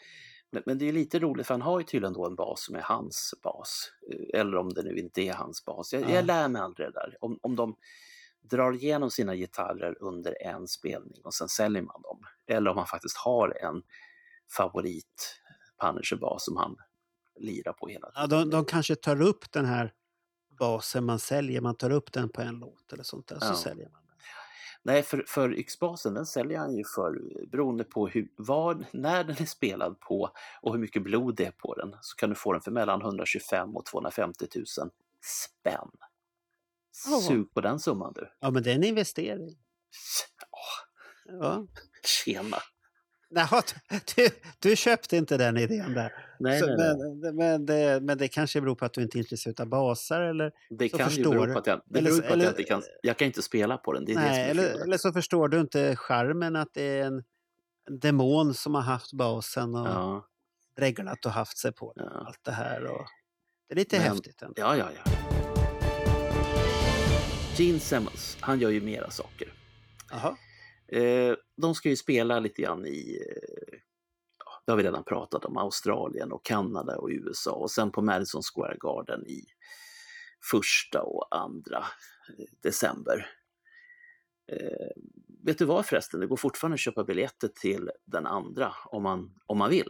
Men, 0.51 0.63
men 0.65 0.77
det 0.77 0.85
är 0.89 0.91
lite 0.93 1.19
roligt 1.19 1.47
för 1.47 1.53
han 1.53 1.61
har 1.61 1.79
ju 1.79 1.85
tydligen 1.85 2.13
då 2.13 2.25
en 2.25 2.35
bas 2.35 2.63
som 2.65 2.75
är 2.75 2.81
hans 2.81 3.33
bas. 3.43 3.91
Eh, 4.13 4.39
Eller 4.39 4.57
om 4.57 4.69
det 4.73 4.83
nu 4.83 4.95
inte 4.97 5.21
är 5.21 5.33
hans 5.33 5.65
bas. 5.65 5.93
Jag, 5.93 6.01
Ja. 6.01 6.09
jag 6.09 6.25
lär 6.25 6.47
mig 6.47 6.61
aldrig 6.61 6.87
det 6.87 6.91
där. 6.91 7.17
Om, 7.21 7.39
om 7.41 7.55
de 7.55 7.75
drar 8.41 8.73
igenom 8.73 9.11
sina 9.11 9.35
gitarrer 9.35 10.03
under 10.03 10.41
en 10.41 10.67
spelning 10.67 11.21
och 11.23 11.33
sen 11.33 11.49
säljer 11.49 11.81
man 11.81 12.01
dem. 12.01 12.21
Eller 12.47 12.71
om 12.71 12.77
han 12.77 12.87
faktiskt 12.87 13.17
har 13.17 13.57
en 13.63 13.81
favorit 14.57 15.41
Punisher-bas 15.81 16.45
som 16.45 16.57
han 16.57 16.75
lirar 17.39 17.73
på 17.73 17.87
hela 17.87 18.11
Ja, 18.15 18.27
de, 18.27 18.49
de 18.49 18.65
kanske 18.65 18.95
tar 18.95 19.21
upp 19.21 19.51
den 19.51 19.65
här 19.65 19.93
basen 20.59 21.05
man 21.05 21.19
säljer, 21.19 21.61
man 21.61 21.75
tar 21.75 21.89
upp 21.89 22.11
den 22.11 22.29
på 22.29 22.41
en 22.41 22.55
låt 22.59 22.93
eller 22.93 23.03
sånt 23.03 23.27
där, 23.27 23.37
Ja. 23.41 23.47
så 23.47 23.55
säljer 23.55 23.89
man 23.89 24.01
den. 24.01 24.15
Nej, 24.83 25.03
för, 25.03 25.23
för 25.27 25.53
yxbasen 25.59 26.13
den 26.13 26.25
säljer 26.25 26.57
han 26.59 26.75
ju 26.75 26.83
för 26.95 27.21
beroende 27.47 27.83
på 27.83 28.07
hur, 28.07 28.27
vad, 28.35 28.85
när 28.91 29.23
den 29.23 29.35
är 29.39 29.45
spelad 29.45 29.99
på 29.99 30.31
och 30.61 30.73
hur 30.73 30.79
mycket 30.79 31.03
blod 31.03 31.35
det 31.35 31.45
är 31.45 31.51
på 31.51 31.75
den 31.75 31.95
så 32.01 32.15
kan 32.15 32.29
du 32.29 32.35
få 32.35 32.53
den 32.53 32.61
för 32.61 32.71
mellan 32.71 33.01
125 33.01 33.75
och 33.77 33.85
250 33.85 34.47
000 34.55 34.65
spänn. 35.21 35.89
Ja. 37.09 37.19
Sug 37.19 37.53
på 37.53 37.61
den 37.61 37.79
summan 37.79 38.13
du. 38.15 38.31
Ja, 38.39 38.49
men 38.51 38.63
det 38.63 38.71
är 38.71 38.75
en 38.75 38.83
investering. 38.83 39.57
Ja. 41.25 41.67
tjena! 42.03 42.57
Jaha, 43.31 43.61
du, 44.15 44.29
du 44.59 44.75
köpte 44.75 45.17
inte 45.17 45.37
den 45.37 45.57
idén 45.57 45.93
där. 45.93 46.13
Nej, 46.39 46.59
Så, 46.59 46.65
nej, 46.65 46.77
nej. 46.77 47.15
men, 47.15 47.35
men, 47.35 47.65
det, 47.65 47.99
men 48.01 48.17
det 48.17 48.27
kanske 48.27 48.61
beror 48.61 48.75
på 48.75 48.85
att 48.85 48.93
du 48.93 49.01
inte 49.01 49.17
är 49.17 49.19
intresserad 49.19 49.61
av 49.61 49.67
basar 49.67 50.21
eller, 50.21 50.51
Det 50.69 50.89
så 50.89 50.97
kan 50.97 51.09
ju 51.09 51.15
förstår 51.15 51.31
bero 51.31 51.45
du. 51.45 51.53
på 51.53 51.59
att 51.59 51.67
jag, 51.67 51.81
det 51.85 51.99
Eller 51.99 52.09
beror 52.09 52.21
på 52.21 52.27
att 52.27 52.33
eller- 52.33 52.43
jag 52.45 52.51
inte 52.51 52.63
kan, 52.63 52.81
jag 53.01 53.17
kan 53.17 53.25
inte 53.25 53.41
spela 53.41 53.77
på 53.77 53.93
den. 53.93 54.05
Det 54.05 54.11
är 54.11 54.15
det 54.15 54.21
nej, 54.21 54.41
är 54.45 54.49
eller, 54.49 54.83
eller 54.83 54.97
så 54.97 55.13
förstår 55.13 55.47
du 55.47 55.59
inte 55.59 55.95
charmen 55.95 56.55
att 56.55 56.73
det 56.73 56.81
är 56.99 57.05
en 57.05 57.23
demon 58.01 58.53
som 58.53 58.75
har 58.75 58.81
haft 58.81 59.13
basen 59.13 59.75
och 59.75 59.87
Ja, 59.87 60.25
dreglat 60.77 61.25
och 61.25 61.31
haft 61.31 61.57
sig 61.57 61.71
på 61.73 61.93
den. 61.95 62.05
ja. 62.13 62.23
Allt 62.27 62.39
det 62.43 62.51
här. 62.51 62.85
Och, 62.85 63.05
det 63.67 63.73
är 63.73 63.75
lite 63.75 63.97
Men- 63.99 64.07
häftigt 64.07 64.41
ändå. 64.41 64.53
Ja, 64.57 64.77
ja, 64.77 64.87
ja. 65.05 65.11
Gene 67.57 67.79
Simmons, 67.79 68.37
han 68.39 68.59
gör 68.59 68.69
ju 68.69 68.81
mera 68.81 69.09
saker. 69.11 69.53
Jaha. 70.11 70.35
Eh, 70.91 71.35
de 71.57 71.75
ska 71.75 71.89
ju 71.89 71.95
spela 71.95 72.39
lite 72.39 72.61
grann 72.61 72.85
i, 72.85 73.21
eh, 73.29 73.79
det 74.65 74.71
har 74.71 74.77
vi 74.77 74.83
redan 74.83 75.03
pratat 75.03 75.45
om, 75.45 75.57
Australien 75.57 76.31
och 76.31 76.45
Kanada 76.45 76.97
och 76.97 77.09
USA 77.09 77.51
och 77.51 77.71
sen 77.71 77.91
på 77.91 78.01
Madison 78.01 78.41
Square 78.43 78.77
Garden 78.79 79.27
i 79.27 79.45
första 80.51 81.01
och 81.01 81.35
andra 81.35 81.77
eh, 82.37 82.45
december. 82.61 83.29
Eh, 84.51 85.03
vet 85.45 85.57
du 85.57 85.65
vad 85.65 85.85
förresten, 85.85 86.19
det 86.19 86.27
går 86.27 86.37
fortfarande 86.37 86.73
att 86.73 86.79
köpa 86.79 87.03
biljetter 87.03 87.47
till 87.47 87.91
den 88.05 88.25
andra 88.25 88.73
om 88.85 89.03
man, 89.03 89.35
om 89.45 89.57
man 89.57 89.69
vill. 89.69 89.89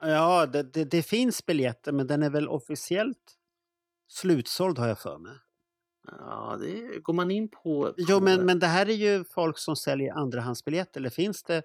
Ja, 0.00 0.46
det, 0.46 0.62
det, 0.62 0.84
det 0.84 1.02
finns 1.02 1.46
biljetter 1.46 1.92
men 1.92 2.06
den 2.06 2.22
är 2.22 2.30
väl 2.30 2.48
officiellt 2.48 3.38
slutsåld 4.08 4.78
har 4.78 4.88
jag 4.88 4.98
för 4.98 5.18
mig. 5.18 5.32
Ja, 6.06 6.58
det 6.60 6.98
går 6.98 7.12
man 7.12 7.30
in 7.30 7.48
på... 7.48 7.94
Jo, 7.96 8.20
men, 8.20 8.46
men 8.46 8.58
det 8.58 8.66
här 8.66 8.88
är 8.88 8.94
ju 8.94 9.24
folk 9.24 9.58
som 9.58 9.76
säljer 9.76 10.14
andrahandsbiljetter. 10.14 11.00
Eller 11.00 11.10
finns 11.10 11.42
det 11.42 11.62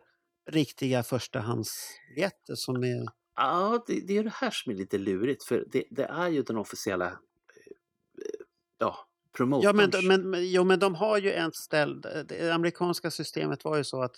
riktiga 0.50 1.04
förstahandsbiljetter 1.04 2.56
som 2.56 2.84
är... 2.84 3.08
Ja, 3.36 3.84
det, 3.88 4.00
det 4.08 4.18
är 4.18 4.24
det 4.24 4.34
här 4.34 4.52
som 4.52 4.72
är 4.72 4.76
lite 4.76 4.98
lurigt 4.98 5.44
för 5.44 5.66
det, 5.72 5.84
det 5.92 6.04
är 6.04 6.28
ju 6.28 6.44
den 6.44 6.58
officiella 6.58 7.06
eh, 7.06 7.12
eh, 7.12 8.46
ja, 8.78 8.98
promotorns... 9.38 9.64
Ja, 9.64 9.74
men, 9.74 10.08
men, 10.08 10.30
men, 10.30 10.52
jo, 10.52 10.64
men 10.64 10.80
de 10.80 10.96
har 10.96 11.18
ju 11.18 11.32
en 11.32 11.52
ställ... 11.54 12.02
Det 12.02 12.54
amerikanska 12.54 13.12
systemet 13.12 13.66
var 13.66 13.78
ju 13.78 13.84
så 13.84 14.02
att 14.02 14.16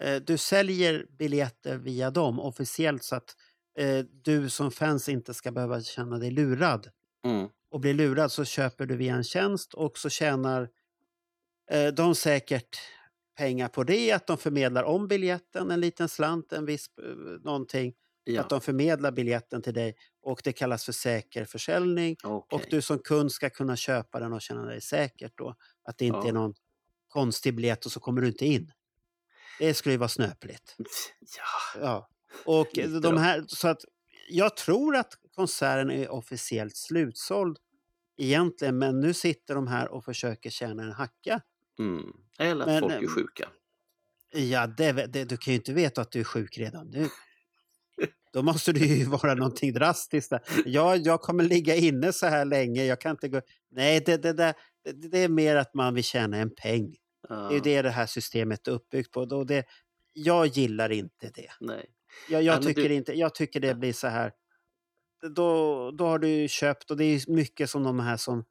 eh, 0.00 0.16
du 0.16 0.38
säljer 0.38 1.06
biljetter 1.18 1.76
via 1.76 2.10
dem 2.10 2.40
officiellt 2.40 3.04
så 3.04 3.16
att 3.16 3.36
eh, 3.78 4.04
du 4.22 4.50
som 4.50 4.70
fans 4.70 5.08
inte 5.08 5.34
ska 5.34 5.52
behöva 5.52 5.80
känna 5.80 6.18
dig 6.18 6.30
lurad. 6.30 6.90
Mm, 7.24 7.48
och 7.70 7.80
blir 7.80 7.94
lurad 7.94 8.32
så 8.32 8.44
köper 8.44 8.86
du 8.86 8.96
via 8.96 9.14
en 9.14 9.24
tjänst 9.24 9.74
och 9.74 9.98
så 9.98 10.08
tjänar 10.10 10.68
eh, 11.70 11.86
de 11.86 12.14
säkert 12.14 12.78
pengar 13.36 13.68
på 13.68 13.84
det, 13.84 14.12
att 14.12 14.26
de 14.26 14.38
förmedlar 14.38 14.82
om 14.84 15.08
biljetten, 15.08 15.70
en 15.70 15.80
liten 15.80 16.08
slant, 16.08 16.52
en 16.52 16.66
viss 16.66 16.86
eh, 17.02 17.08
någonting, 17.44 17.94
ja, 18.24 18.40
att 18.40 18.48
de 18.48 18.60
förmedlar 18.60 19.12
biljetten 19.12 19.62
till 19.62 19.74
dig 19.74 19.96
och 20.22 20.40
det 20.44 20.52
kallas 20.52 20.84
för 20.84 20.92
säker 20.92 21.44
försäljning 21.44 22.16
okej. 22.24 22.56
och 22.56 22.66
du 22.70 22.82
som 22.82 22.98
kund 22.98 23.32
ska 23.32 23.50
kunna 23.50 23.76
köpa 23.76 24.20
den 24.20 24.32
och 24.32 24.42
känna 24.42 24.64
dig 24.64 24.80
säkert 24.80 25.32
då, 25.38 25.54
att 25.84 25.98
det 25.98 26.06
inte 26.06 26.18
Ja. 26.18 26.28
är 26.28 26.32
någon 26.32 26.54
konstig 27.08 27.54
biljett 27.56 27.86
och 27.86 27.92
så 27.92 28.00
kommer 28.00 28.20
du 28.20 28.26
inte 28.28 28.46
in. 28.46 28.72
Det 29.58 29.74
skulle 29.74 29.92
ju 29.92 29.98
vara 29.98 30.08
snöpligt. 30.08 30.76
Ja, 31.36 31.80
Ja. 31.80 32.08
Och 32.44 32.68
de 33.02 33.16
här, 33.16 33.44
så 33.48 33.68
att 33.68 33.80
jag 34.28 34.56
tror 34.56 34.96
att 34.96 35.12
konserten 35.36 35.90
är 35.90 36.08
officiellt 36.10 36.76
slutsåld 36.76 37.58
egentligen, 38.18 38.78
men 38.78 39.00
nu 39.00 39.14
sitter 39.14 39.54
de 39.54 39.66
här 39.66 39.88
och 39.88 40.04
försöker 40.04 40.50
tjäna 40.50 40.82
en 40.82 40.92
hacka. 40.92 41.40
mm. 41.78 42.12
Eller 42.38 42.60
att 42.60 42.66
Men, 42.66 42.80
folk 42.80 42.92
är 42.92 42.98
ehm, 42.98 43.08
sjuka. 43.08 43.48
Ja, 44.32 44.66
det, 44.66 44.92
det, 44.92 45.24
du 45.24 45.36
kan 45.36 45.52
ju 45.52 45.58
inte 45.58 45.72
veta 45.72 46.00
att 46.00 46.12
du 46.12 46.20
är 46.20 46.24
sjuk 46.24 46.58
redan 46.58 46.90
nu. 46.90 47.08
Då 48.32 48.42
måste 48.42 48.72
det 48.72 48.80
ju 48.86 49.04
vara 49.04 49.34
någonting 49.34 49.72
drastiskt. 49.72 50.30
Där. 50.30 50.40
Ja, 50.66 50.96
jag 50.96 51.20
kommer 51.20 51.44
ligga 51.44 51.74
inne 51.76 52.12
så 52.12 52.26
här 52.26 52.44
länge, 52.44 52.84
jag 52.84 53.00
kan 53.00 53.10
inte 53.10 53.28
gå... 53.28 53.40
Nej, 53.70 54.02
det, 54.06 54.16
det, 54.16 54.32
det, 54.32 54.54
det 55.10 55.18
är 55.18 55.28
mer 55.28 55.56
att 55.56 55.74
man 55.74 55.94
vill 55.94 56.04
tjäna 56.04 56.36
en 56.36 56.50
peng. 56.54 56.90
Det 57.28 57.34
är 57.34 57.52
Ja, 57.52 57.60
det 57.64 57.82
det 57.82 57.90
här 57.90 58.06
systemet 58.06 58.68
är 58.68 58.72
uppbyggt 58.72 59.12
på. 59.12 59.44
Det, 59.44 59.64
jag 60.12 60.46
gillar 60.46 60.92
inte 60.92 61.30
det. 61.34 61.50
Nej. 61.60 61.86
Jag, 62.28 62.42
Ja, 62.42 62.52
jag, 62.52 62.62
tycker 62.62 62.88
du- 62.88 62.94
inte, 62.94 63.12
jag 63.12 63.34
tycker 63.34 63.60
det 63.60 63.74
blir 63.74 63.92
så 63.92 64.06
här. 64.06 64.32
Då, 65.22 65.90
då 65.90 66.06
har 66.06 66.18
du 66.18 66.48
köpt 66.48 66.90
och 66.90 66.96
det 66.96 67.04
är 67.04 67.30
mycket 67.30 67.70
som 67.70 67.82
de 67.84 68.00
här 68.00 68.16
som 68.16 68.44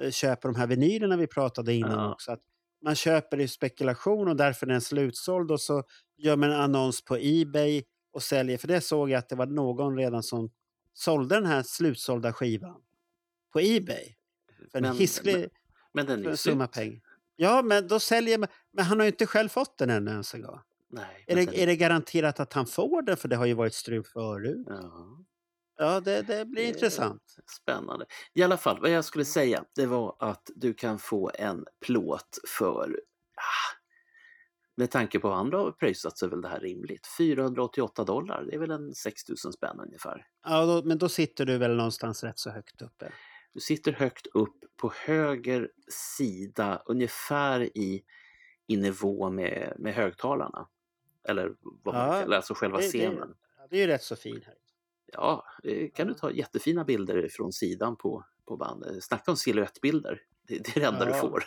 eh, 0.00 0.10
köper 0.10 0.48
de 0.48 0.54
här 0.58 0.66
vinylerna 0.66 1.16
vi 1.16 1.26
pratade 1.26 1.74
innan 1.74 1.90
Ja. 2.04 2.12
också. 2.12 2.32
Att 2.32 2.40
man 2.82 2.94
köper 2.94 3.40
i 3.40 3.48
spekulation 3.48 4.28
och 4.28 4.36
därför 4.36 4.66
är 4.66 4.70
den 4.70 4.80
slutsåld 4.80 5.50
och 5.50 5.60
så 5.60 5.82
gör 6.16 6.36
man 6.36 6.50
en 6.50 6.60
annons 6.60 7.04
på 7.04 7.16
Ebay 7.20 7.82
och 8.12 8.22
säljer. 8.22 8.58
För 8.58 8.68
det 8.68 8.80
såg 8.80 9.10
jag 9.10 9.18
att 9.18 9.28
det 9.28 9.36
var 9.36 9.46
någon 9.46 9.96
redan 9.96 10.22
som 10.22 10.50
sålde 10.92 11.34
den 11.34 11.46
här 11.46 11.62
slutsålda 11.62 12.32
skivan 12.32 12.80
på 13.52 13.60
Ebay. 13.60 14.14
För 14.72 14.78
en 14.78 14.82
Men- 14.82 14.96
hisklig 14.96 15.48
Men 15.92 16.06
den 16.06 16.26
är 16.26 16.36
summa 16.36 16.66
pengar. 16.66 17.00
Ja, 17.36 17.62
men 17.62 17.88
då 17.88 18.00
säljer 18.00 18.38
man. 18.38 18.48
Men 18.72 18.84
han 18.84 18.98
har 18.98 19.04
ju 19.06 19.10
inte 19.10 19.26
själv 19.26 19.48
fått 19.48 19.78
den 19.78 19.90
ännu 19.90 20.10
ens 20.10 20.34
en 20.34 20.42
gång. 20.42 20.58
Nej, 20.92 21.24
Är 21.26 21.36
men 21.36 21.46
det, 21.46 21.62
är 21.62 21.66
det 21.66 21.76
garanterat 21.76 22.40
att 22.40 22.52
han 22.52 22.66
får 22.66 23.02
den? 23.02 23.16
För 23.16 23.28
det 23.28 23.36
har 23.36 23.46
ju 23.46 23.54
varit 23.54 23.74
strul 23.74 24.04
förut. 24.04 24.66
Ja. 24.68 25.18
Ja, 25.80 26.00
det, 26.00 26.22
det 26.22 26.44
blir 26.46 26.62
Det- 26.62 26.68
intressant. 26.68 27.22
Spännande. 27.60 28.06
I 28.34 28.42
alla 28.42 28.56
fall, 28.56 28.80
vad 28.80 28.90
jag 28.90 29.04
skulle 29.04 29.24
säga 29.24 29.64
det 29.74 29.86
var 29.86 30.16
att 30.18 30.50
du 30.54 30.74
kan 30.74 30.98
få 30.98 31.30
en 31.34 31.64
plåt 31.86 32.38
för, 32.48 33.00
ah, 33.36 33.76
med 34.76 34.90
tanke 34.90 35.18
på 35.20 35.28
vad 35.28 35.38
andra 35.38 35.58
har 35.58 35.72
pröjsat 35.72 36.18
så 36.18 36.26
är 36.26 36.30
väl 36.30 36.40
det 36.40 36.48
här 36.48 36.60
rimligt. 36.60 37.06
488 37.18 38.04
dollar, 38.04 38.44
det 38.44 38.54
är 38.54 38.58
väl 38.58 38.70
en 38.70 38.94
6000 38.94 39.52
spänn 39.52 39.80
ungefär. 39.80 40.26
Ja, 40.44 40.64
då, 40.66 40.82
men 40.88 40.98
då 40.98 41.08
sitter 41.08 41.46
du 41.46 41.58
väl 41.58 41.76
någonstans 41.76 42.24
rätt 42.24 42.38
så 42.38 42.50
högt 42.50 42.82
uppe. 42.82 43.12
Du 43.52 43.60
sitter 43.60 43.92
högt 43.92 44.26
upp 44.26 44.56
på 44.76 44.92
höger 44.96 45.70
sida, 46.16 46.82
ungefär 46.86 47.60
i, 47.78 48.02
i 48.66 48.76
nivå 48.76 49.30
med, 49.30 49.74
med 49.78 49.94
högtalarna. 49.94 50.68
Eller 51.28 51.52
vad 51.60 51.94
man 51.94 52.08
Ja, 52.08 52.20
kallar 52.22 52.36
alltså 52.36 52.54
själva 52.54 52.76
det- 52.78 52.82
det- 52.84 52.88
scenen. 52.88 53.34
Ja, 53.58 53.66
det 53.70 53.76
är 53.76 53.80
ju 53.80 53.86
rätt 53.86 54.02
så 54.02 54.16
fin 54.16 54.42
här. 54.46 54.54
Ja, 55.12 55.44
det 55.62 55.88
kan 55.88 56.06
du 56.06 56.14
ta 56.14 56.30
jättefina 56.30 56.84
bilder 56.84 57.28
från 57.30 57.52
sidan 57.52 57.96
på, 57.96 58.24
på 58.46 58.56
bandet. 58.56 59.04
Snacka 59.04 59.30
om 59.30 59.36
siluettbilder. 59.36 60.20
Det, 60.48 60.58
det 60.58 60.76
är 60.76 60.80
det 60.80 60.86
enda 60.86 61.04
du 61.04 61.10
Ja. 61.10 61.16
får. 61.20 61.44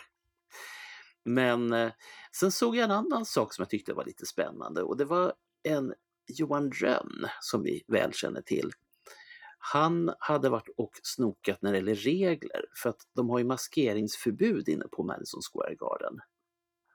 Men 1.24 1.72
eh, 1.72 1.92
sen 2.32 2.52
såg 2.52 2.76
jag 2.76 2.84
en 2.84 2.90
annan 2.90 3.24
sak 3.26 3.54
som 3.54 3.62
jag 3.62 3.70
tyckte 3.70 3.94
var 3.94 4.04
lite 4.04 4.26
spännande 4.26 4.82
och 4.82 4.96
det 4.96 5.04
var 5.04 5.32
en 5.62 5.94
Johan 6.26 6.72
Rönn 6.72 7.26
som 7.40 7.62
vi 7.62 7.82
väl 7.86 8.12
känner 8.12 8.42
till. 8.42 8.70
Han 9.58 10.14
hade 10.18 10.48
varit 10.48 10.68
och 10.76 10.90
snokat 11.02 11.62
när 11.62 11.72
det 11.72 11.78
gäller 11.78 11.94
regler 11.94 12.64
för 12.82 12.90
att 12.90 13.00
de 13.14 13.30
har 13.30 13.38
ju 13.38 13.44
maskeringsförbud 13.44 14.68
inne 14.68 14.84
på 14.92 15.02
Madison 15.02 15.40
Square 15.52 15.74
Garden. 15.74 16.18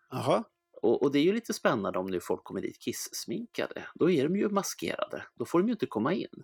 Jaha. 0.10 0.44
Och, 0.82 1.04
och 1.04 1.12
det 1.12 1.20
är 1.20 1.24
ju 1.24 1.34
lite 1.34 1.54
spännande 1.54 2.00
om 2.00 2.08
nu 2.08 2.20
folk 2.20 2.44
kommer 2.44 2.62
dit 2.62 2.80
kissminkade. 2.80 3.88
Då 3.96 4.10
är 4.10 4.24
de 4.24 4.36
ju 4.36 4.50
maskerade. 4.50 5.26
Då 5.36 5.46
får 5.46 5.60
de 5.60 5.68
ju 5.68 5.72
inte 5.72 5.86
komma 5.86 6.14
in. 6.14 6.44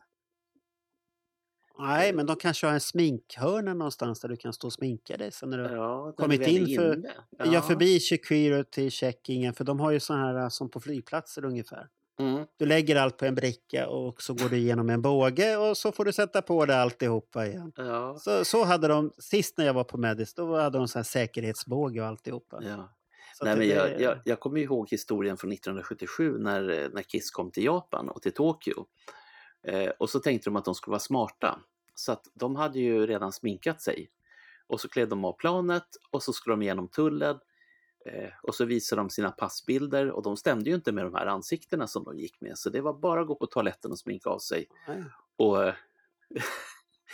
Nej, 1.80 2.14
men 2.14 2.26
de 2.26 2.36
kanske 2.36 2.68
har 2.68 2.74
en 2.74 2.80
sminkhörna 2.80 3.74
någonstans 3.74 4.20
där 4.20 4.30
du 4.30 4.36
kan 4.38 4.54
stå 4.54 4.68
och 4.68 4.74
sminka 4.74 5.18
dig. 5.18 5.32
Sen 5.32 5.50
när 5.50 5.58
du 5.58 5.76
Ja, 5.76 6.14
Kommit 6.18 6.48
in 6.48 6.76
för- 6.78 6.96
inne. 6.98 7.12
ja. 7.38 7.62
förbi 7.62 8.00
security 8.00 8.90
checkingen, 8.90 9.54
för 9.54 9.64
de 9.64 9.80
har 9.80 9.92
ju 9.92 10.00
så 10.00 10.14
här 10.14 10.36
äh, 10.38 10.50
som 10.50 10.70
på 10.70 10.80
flygplatser 10.80 11.46
ungefär. 11.46 11.88
Mm. 12.20 12.46
Du 12.58 12.66
lägger 12.66 12.96
allt 12.96 13.18
på 13.18 13.26
en 13.26 13.36
bricka 13.36 13.88
och 13.90 14.22
så 14.22 14.34
går 14.34 14.50
du 14.50 14.58
igenom 14.58 14.90
en 14.90 15.02
båge 15.02 15.58
och 15.58 15.78
så 15.78 15.92
får 15.92 16.06
du 16.06 16.14
sätta 16.14 16.42
på 16.42 16.66
dig 16.66 16.76
alltihopa 16.76 17.48
igen. 17.48 17.72
Ja, 17.76 18.18
Så, 18.20 18.46
så 18.46 18.64
hade 18.64 18.88
de, 18.88 19.12
sist 19.18 19.58
när 19.58 19.66
jag 19.66 19.74
var 19.74 19.84
på 19.84 19.98
Medis, 19.98 20.34
då 20.34 20.56
hade 20.58 20.78
de 20.78 20.88
så 20.88 21.00
här 21.00 21.04
säkerhetsbåge 21.04 22.02
och 22.02 22.08
alltihopa. 22.08 22.60
ja. 22.64 22.92
Så 23.38 23.46
Nej, 23.46 23.58
men 23.58 23.68
jag, 23.68 24.02
jag, 24.02 24.18
jag 24.26 24.40
kommer 24.40 24.60
ihåg 24.60 24.88
historien 24.92 25.38
från 25.38 25.52
1977 25.52 26.38
när, 26.40 26.70
eh, 26.70 26.90
när 26.94 27.02
Kiss 27.02 27.32
kom 27.32 27.52
till 27.52 27.64
Japan 27.66 28.10
och 28.10 28.22
till 28.22 28.34
Tokyo. 28.34 28.86
Eh, 29.68 29.90
och 29.90 30.10
så 30.10 30.20
tänkte 30.20 30.50
de 30.50 30.56
att 30.56 30.66
de 30.66 30.76
skulle 30.76 30.92
vara 30.92 31.00
smarta. 31.00 31.60
Så 31.96 32.12
att 32.12 32.28
de 32.34 32.56
hade 32.56 32.80
ju 32.80 33.08
redan 33.08 33.32
sminkat 33.32 33.82
sig. 33.82 34.10
Och 34.68 34.82
så 34.82 34.90
klev 34.90 35.10
de 35.10 35.26
av 35.26 35.34
planet 35.34 35.88
och 36.12 36.24
så 36.24 36.34
skulle 36.34 36.54
de 36.54 36.62
igenom 36.62 36.88
tullen. 36.88 37.40
Eh, 38.06 38.30
och 38.44 38.56
så 38.56 38.66
visade 38.66 39.02
de 39.02 39.10
sina 39.10 39.32
passbilder 39.32 40.12
och 40.12 40.24
de 40.24 40.38
stämde 40.38 40.70
ju 40.70 40.76
inte 40.76 40.92
med 40.92 41.06
de 41.06 41.14
här 41.14 41.26
ansiktena 41.26 41.88
som 41.88 42.04
de 42.04 42.18
gick 42.18 42.42
med. 42.42 42.58
Så 42.58 42.70
det 42.70 42.82
var 42.82 42.94
bara 42.94 43.22
att 43.22 43.28
gå 43.28 43.36
på 43.36 43.46
toaletten 43.46 43.92
och 43.92 44.00
sminka 44.00 44.30
av 44.30 44.40
sig. 44.40 44.68
Nej. 44.88 45.04
Och, 45.38 45.64
eh, 45.64 45.74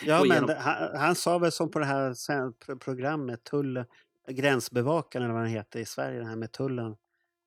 Ja, 0.05 0.19
gå 0.19 0.25
men 0.25 0.45
det, 0.45 0.55
han, 0.55 0.97
han 0.97 1.15
sa 1.15 1.37
väl 1.37 1.51
som 1.51 1.71
på 1.71 1.79
det 1.79 1.85
här 1.85 2.75
programmet, 2.75 3.43
tull, 3.43 3.85
gränsbevakaren 4.27 5.25
eller 5.25 5.33
vad 5.33 5.43
den 5.43 5.51
heter 5.51 5.79
i 5.79 5.85
Sverige, 5.85 6.19
det 6.19 6.25
här 6.25 6.35
med 6.35 6.51
tullen. 6.51 6.95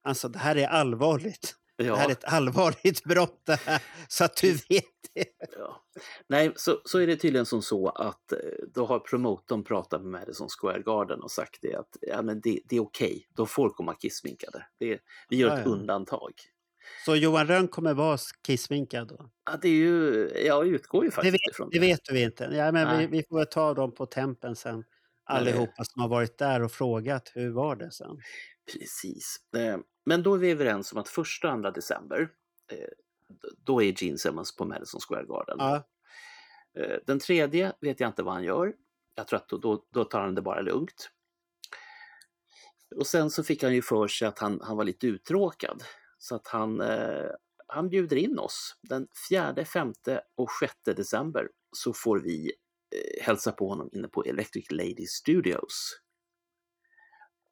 Han 0.03 0.15
sa 0.15 0.29
det 0.29 0.39
här 0.39 0.57
är 0.57 0.67
allvarligt. 0.67 1.57
Det 1.77 1.85
här 1.85 1.93
är 1.93 1.99
ja, 2.05 2.11
ett 2.11 2.25
allvarligt 2.25 3.05
brott 3.09 3.43
det 3.47 3.61
här, 3.61 3.83
så 4.09 4.25
att 4.25 4.37
du 4.37 4.53
vet 4.53 4.85
det. 5.15 5.25
ja. 5.59 5.85
Nej, 6.29 6.53
så, 6.57 6.81
så 6.85 6.99
är 6.99 7.07
det 7.07 7.17
tydligen 7.17 7.47
som 7.47 7.63
så 7.63 7.89
att 7.89 8.33
eh, 8.33 8.39
då 8.75 8.87
har 8.87 8.99
promotorn 8.99 9.65
pratat 9.65 10.03
med 10.03 10.11
Madison 10.11 10.49
Square 10.61 10.83
Garden 10.83 11.21
och 11.23 11.31
sagt 11.31 11.59
det 11.63 11.75
att 11.75 11.97
ja, 12.01 12.23
men 12.23 12.41
det, 12.41 12.61
det 12.65 12.77
är 12.77 12.81
okej, 12.83 13.27
de 13.37 13.47
får 13.47 13.71
komma 13.71 13.95
kissminkade. 13.95 14.67
Det, 14.79 15.01
vi 15.29 15.37
gör 15.37 15.49
Ja, 15.49 15.59
ett 15.59 15.67
ja. 15.67 15.71
undantag. 15.73 16.33
Så 17.05 17.17
Johan 17.17 17.47
Rönn 17.47 17.69
kommer 17.69 17.95
vara 17.95 18.19
kissminkad 18.47 19.09
då? 19.09 19.31
Ja, 19.51 19.59
det 19.63 19.69
är 19.69 19.73
ju, 19.73 20.29
jag 20.47 20.67
utgår 20.69 21.05
ju 21.05 21.09
Det 21.11 21.15
faktiskt 21.15 21.35
vet, 21.35 21.51
ifrån 21.55 21.69
det 21.73 21.79
vet 21.79 22.01
du 22.05 22.21
inte. 22.21 22.45
Ja, 22.53 22.73
men 22.73 22.99
vi, 22.99 23.07
vi 23.07 23.23
får 23.29 23.45
ta 23.45 23.75
dem 23.75 23.95
på 23.95 24.07
tempen 24.07 24.57
sen. 24.57 24.79
det- 24.81 24.85
Allihopa 25.27 25.85
som 25.85 26.03
har 26.03 26.09
varit 26.09 26.39
där 26.39 26.63
och 26.63 26.73
frågat 26.73 27.31
hur 27.35 27.51
var 27.51 27.77
det 27.77 27.91
sen. 27.93 28.17
Precis. 28.73 29.37
Eh, 29.57 29.79
Men 30.07 30.23
då 30.23 30.35
är 30.35 30.39
vi 30.39 30.51
överens 30.51 30.93
om 30.93 30.99
att 30.99 31.09
första 31.09 31.49
och 31.49 31.55
andra 31.55 31.71
december, 31.71 32.29
eh, 32.73 32.89
då 33.65 33.83
är 33.83 34.03
Gene 34.03 34.19
Simmons 34.19 34.57
på 34.57 34.65
Madison 34.65 35.01
Square 35.01 35.25
Garden. 35.27 35.57
Ja, 35.59 35.89
Eh, 36.79 36.99
Den 37.07 37.19
tredje 37.19 37.73
vet 37.81 38.01
jag 38.01 38.09
inte 38.09 38.23
vad 38.23 38.35
han 38.35 38.45
gör. 38.45 38.75
Jag 39.15 39.29
tror 39.29 39.37
att 39.37 39.49
då, 39.49 39.59
då, 39.59 39.87
då 39.91 40.05
tar 40.05 40.21
han 40.21 40.35
det 40.35 40.43
bara 40.43 40.61
lugnt. 40.61 41.11
Och 42.97 43.07
sen 43.07 43.31
så 43.31 43.45
fick 43.45 43.63
han 43.63 43.75
ju 43.75 43.83
för 43.83 44.09
sig 44.09 44.29
att 44.29 44.39
han, 44.39 44.61
han 44.63 44.77
var 44.77 44.85
lite 44.85 45.07
uttråkad. 45.07 45.83
Så 46.19 46.35
att 46.35 46.47
han, 46.47 46.81
eh, 46.81 47.27
han 47.67 47.89
bjuder 47.89 48.17
in 48.17 48.39
oss. 48.39 48.77
Den 48.83 49.07
4, 49.31 49.65
5 49.65 49.93
och 50.37 50.49
6 50.61 50.75
december 50.85 51.49
så 51.77 51.93
får 51.93 52.19
vi 52.19 52.53
eh, 52.97 53.25
hälsa 53.25 53.53
på 53.53 53.69
honom 53.69 53.89
inne 53.93 54.09
på 54.09 54.25
Electric 54.25 54.71
Lady 54.71 55.07
Studios. 55.07 56.01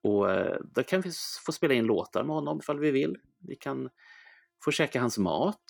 Och 0.03 0.31
eh, 0.31 0.61
då 0.75 0.83
kan 0.83 1.01
vi 1.01 1.11
få 1.47 1.53
spela 1.53 1.75
in 1.75 1.85
låtar 1.87 2.25
med 2.25 2.35
honom 2.35 2.59
ifall 2.59 2.79
vi 2.79 2.91
vill. 2.91 3.19
Vi 3.39 3.57
kan 3.57 3.91
få 4.65 4.71
käka 4.71 5.01
hans 5.01 5.19
mat. 5.19 5.65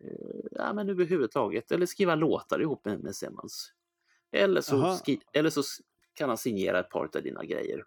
Eh, 0.00 0.34
Ja, 0.56 0.72
men 0.72 0.88
överhuvudtaget. 0.88 1.70
Eller 1.70 1.86
skriva 1.86 2.14
låtar 2.14 2.60
ihop 2.60 2.84
med, 2.84 3.00
med 3.00 3.16
Simmons. 3.16 3.72
Eller 4.32 4.60
så, 4.60 4.98
eller 5.32 5.50
så 5.50 5.62
kan 6.14 6.28
han 6.28 6.38
signera 6.38 6.80
ett 6.80 6.90
par 6.90 7.04
av 7.16 7.22
dina 7.22 7.44
grejer. 7.44 7.84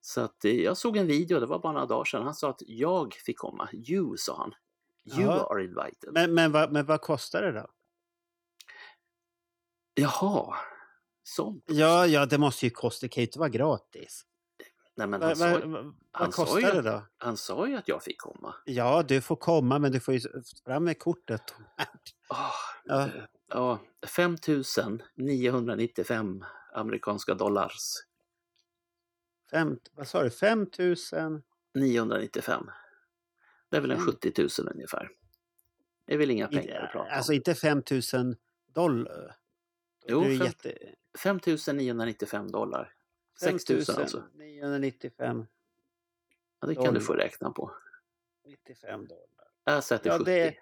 Så 0.00 0.20
att 0.20 0.44
eh, 0.44 0.52
jag 0.52 0.76
såg 0.76 0.96
en 0.96 1.06
video, 1.06 1.40
det 1.40 1.46
var 1.46 1.58
bara 1.58 1.72
några 1.72 1.86
dagar 1.86 2.04
sedan. 2.04 2.22
Han 2.22 2.34
sa 2.34 2.50
att 2.50 2.62
jag 2.66 3.14
fick 3.14 3.38
komma. 3.38 3.68
You, 3.72 4.16
sa 4.16 4.36
han. 4.36 4.54
You 5.18 5.30
Jaha. 5.30 5.46
are 5.54 5.64
invited. 5.64 6.12
men, 6.12 6.34
men, 6.34 6.52
vad, 6.52 6.72
men 6.72 6.86
vad 6.86 7.00
kostar 7.00 7.42
det 7.42 7.52
då? 7.52 7.66
Jaha, 9.94 10.54
sånt. 11.28 11.64
Ja, 11.66 12.06
ja, 12.06 12.26
det 12.26 12.38
måste 12.38 12.66
ju 12.66 12.70
kosta. 12.70 13.04
Det 13.06 13.08
kan 13.08 13.20
ju 13.22 13.26
inte 13.26 13.38
vara 13.38 13.48
gratis. 13.48 14.26
Nej, 14.94 15.06
men 15.06 15.20
Va, 15.20 15.26
han, 15.26 15.38
va, 15.38 15.60
sa, 15.60 15.66
va, 15.66 15.78
han 15.78 15.94
vad 16.12 16.34
kostar 16.34 16.86
att- 16.86 17.04
han 17.18 17.36
sa 17.36 17.68
ju 17.68 17.76
att 17.76 17.88
jag 17.88 18.02
fick 18.02 18.18
komma. 18.20 18.54
Ja, 18.64 19.02
du 19.08 19.20
får 19.20 19.36
komma, 19.36 19.78
men 19.78 19.92
du 19.92 20.00
får 20.00 20.14
ju 20.14 20.20
fram 20.64 20.84
med 20.84 20.98
kortet. 20.98 21.54
Ah, 22.28 22.50
Ja, 22.84 23.08
ja, 23.48 23.78
5 24.06 24.36
995 25.16 26.44
amerikanska 26.74 27.34
dollars. 27.34 27.82
fem, 29.50 29.78
vad 29.92 30.08
sa 30.08 30.22
du? 30.22 30.30
5 30.30 30.66
000? 30.78 30.96
995. 31.74 32.70
Det 33.70 33.76
är 33.76 33.80
väl 33.80 33.90
en 33.90 33.96
Mm. 33.96 34.06
70 34.12 34.32
000 34.62 34.68
ungefär. 34.74 35.10
Det 36.06 36.14
är 36.14 36.18
väl 36.18 36.30
inga 36.30 36.48
pengar 36.48 36.60
att 36.62 36.82
Inte, 36.82 36.88
prata 36.92 37.10
alltså 37.10 37.32
om. 37.32 37.36
inte 37.36 37.54
5 37.54 37.82
000 38.14 38.36
dollar. 38.74 39.36
Jo, 40.08 40.20
det 40.20 40.26
är 40.26 40.30
ju 40.30 40.38
fem- 40.38 40.46
jätte... 40.46 40.74
5 41.16 41.40
995 41.74 42.50
dollar. 42.50 42.92
6 43.40 43.68
000 43.70 43.78
alltså. 43.78 44.22
995 44.34 45.46
Ja, 46.60 46.66
det 46.66 46.74
kan 46.74 46.84
du 46.84 46.90
dollar. 46.90 47.00
få 47.00 47.12
räkna 47.12 47.50
på. 47.50 47.72
95 48.44 49.06
dollar. 49.06 49.22
Jag 49.64 49.84
sätter 49.84 50.10
Ja, 50.10 50.18
70. 50.18 50.24
det, 50.24 50.54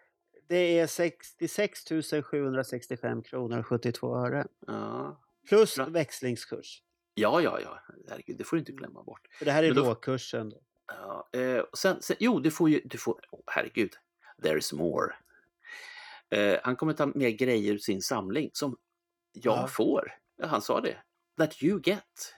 det 0.49 0.79
är 0.79 0.87
66 0.87 1.81
765 2.25 3.23
kronor 3.23 3.59
och 3.59 3.67
72 3.67 4.17
öre. 4.17 4.47
Ja. 4.67 5.21
Plus 5.49 5.77
Bra. 5.77 5.85
växlingskurs. 5.87 6.83
ja, 7.15 7.41
ja, 7.41 7.61
ja. 7.61 7.81
Herregud, 8.09 8.37
det 8.39 8.45
får 8.45 8.57
du 8.57 8.61
inte 8.61 8.73
glömma 8.73 9.03
bort. 9.03 9.29
För 9.39 9.45
det 9.45 9.53
här 9.53 9.63
är 9.63 9.75
då- 9.75 9.83
råkursen. 9.85 10.51
Då. 10.51 10.61
Ja, 10.87 11.29
eh, 11.33 11.59
och 11.59 11.79
sen, 11.79 12.03
sen, 12.03 12.17
jo, 12.21 12.41
du 12.41 12.51
får 12.51 12.71
ju, 12.71 12.81
du 12.85 12.99
får, 12.99 13.21
oh, 13.31 13.43
herregud, 13.47 13.93
there's 14.43 14.75
more. 14.75 15.15
Eh, 16.31 16.61
han 16.65 16.77
kommer 16.77 16.93
ta 16.93 17.07
med 17.07 17.39
grejer 17.39 17.73
ur 17.73 17.79
sin 17.79 18.03
samling 18.03 18.51
som 18.53 18.77
jag 19.33 19.57
Ja. 19.59 19.67
får. 19.67 20.13
Ja, 20.37 20.47
han 20.47 20.63
sa 20.63 20.81
det. 20.81 20.97
That 21.39 21.63
you 21.63 21.81
get. 21.85 22.35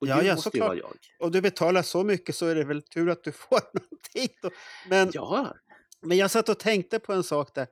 Och 0.00 0.06
Ja, 0.06 0.20
du 0.20 0.26
ja, 0.26 0.34
måste 0.34 0.50
såklart. 0.50 0.68
vara 0.68 0.76
jag. 0.78 0.96
Om 1.18 1.30
du 1.32 1.40
betalar 1.40 1.82
så 1.82 2.04
mycket 2.04 2.36
så 2.36 2.46
är 2.46 2.54
det 2.54 2.64
väl 2.64 2.82
tur 2.82 3.10
att 3.10 3.24
du 3.24 3.32
får 3.48 3.60
någonting. 3.80 4.28
Då. 4.42 4.50
Men, 4.88 5.10
Ja, 5.12 5.54
men 6.02 6.16
jag 6.18 6.30
satt 6.30 6.48
och 6.48 6.58
tänkte 6.58 6.98
på 6.98 7.12
en 7.12 7.24
sak 7.24 7.54
där. 7.54 7.66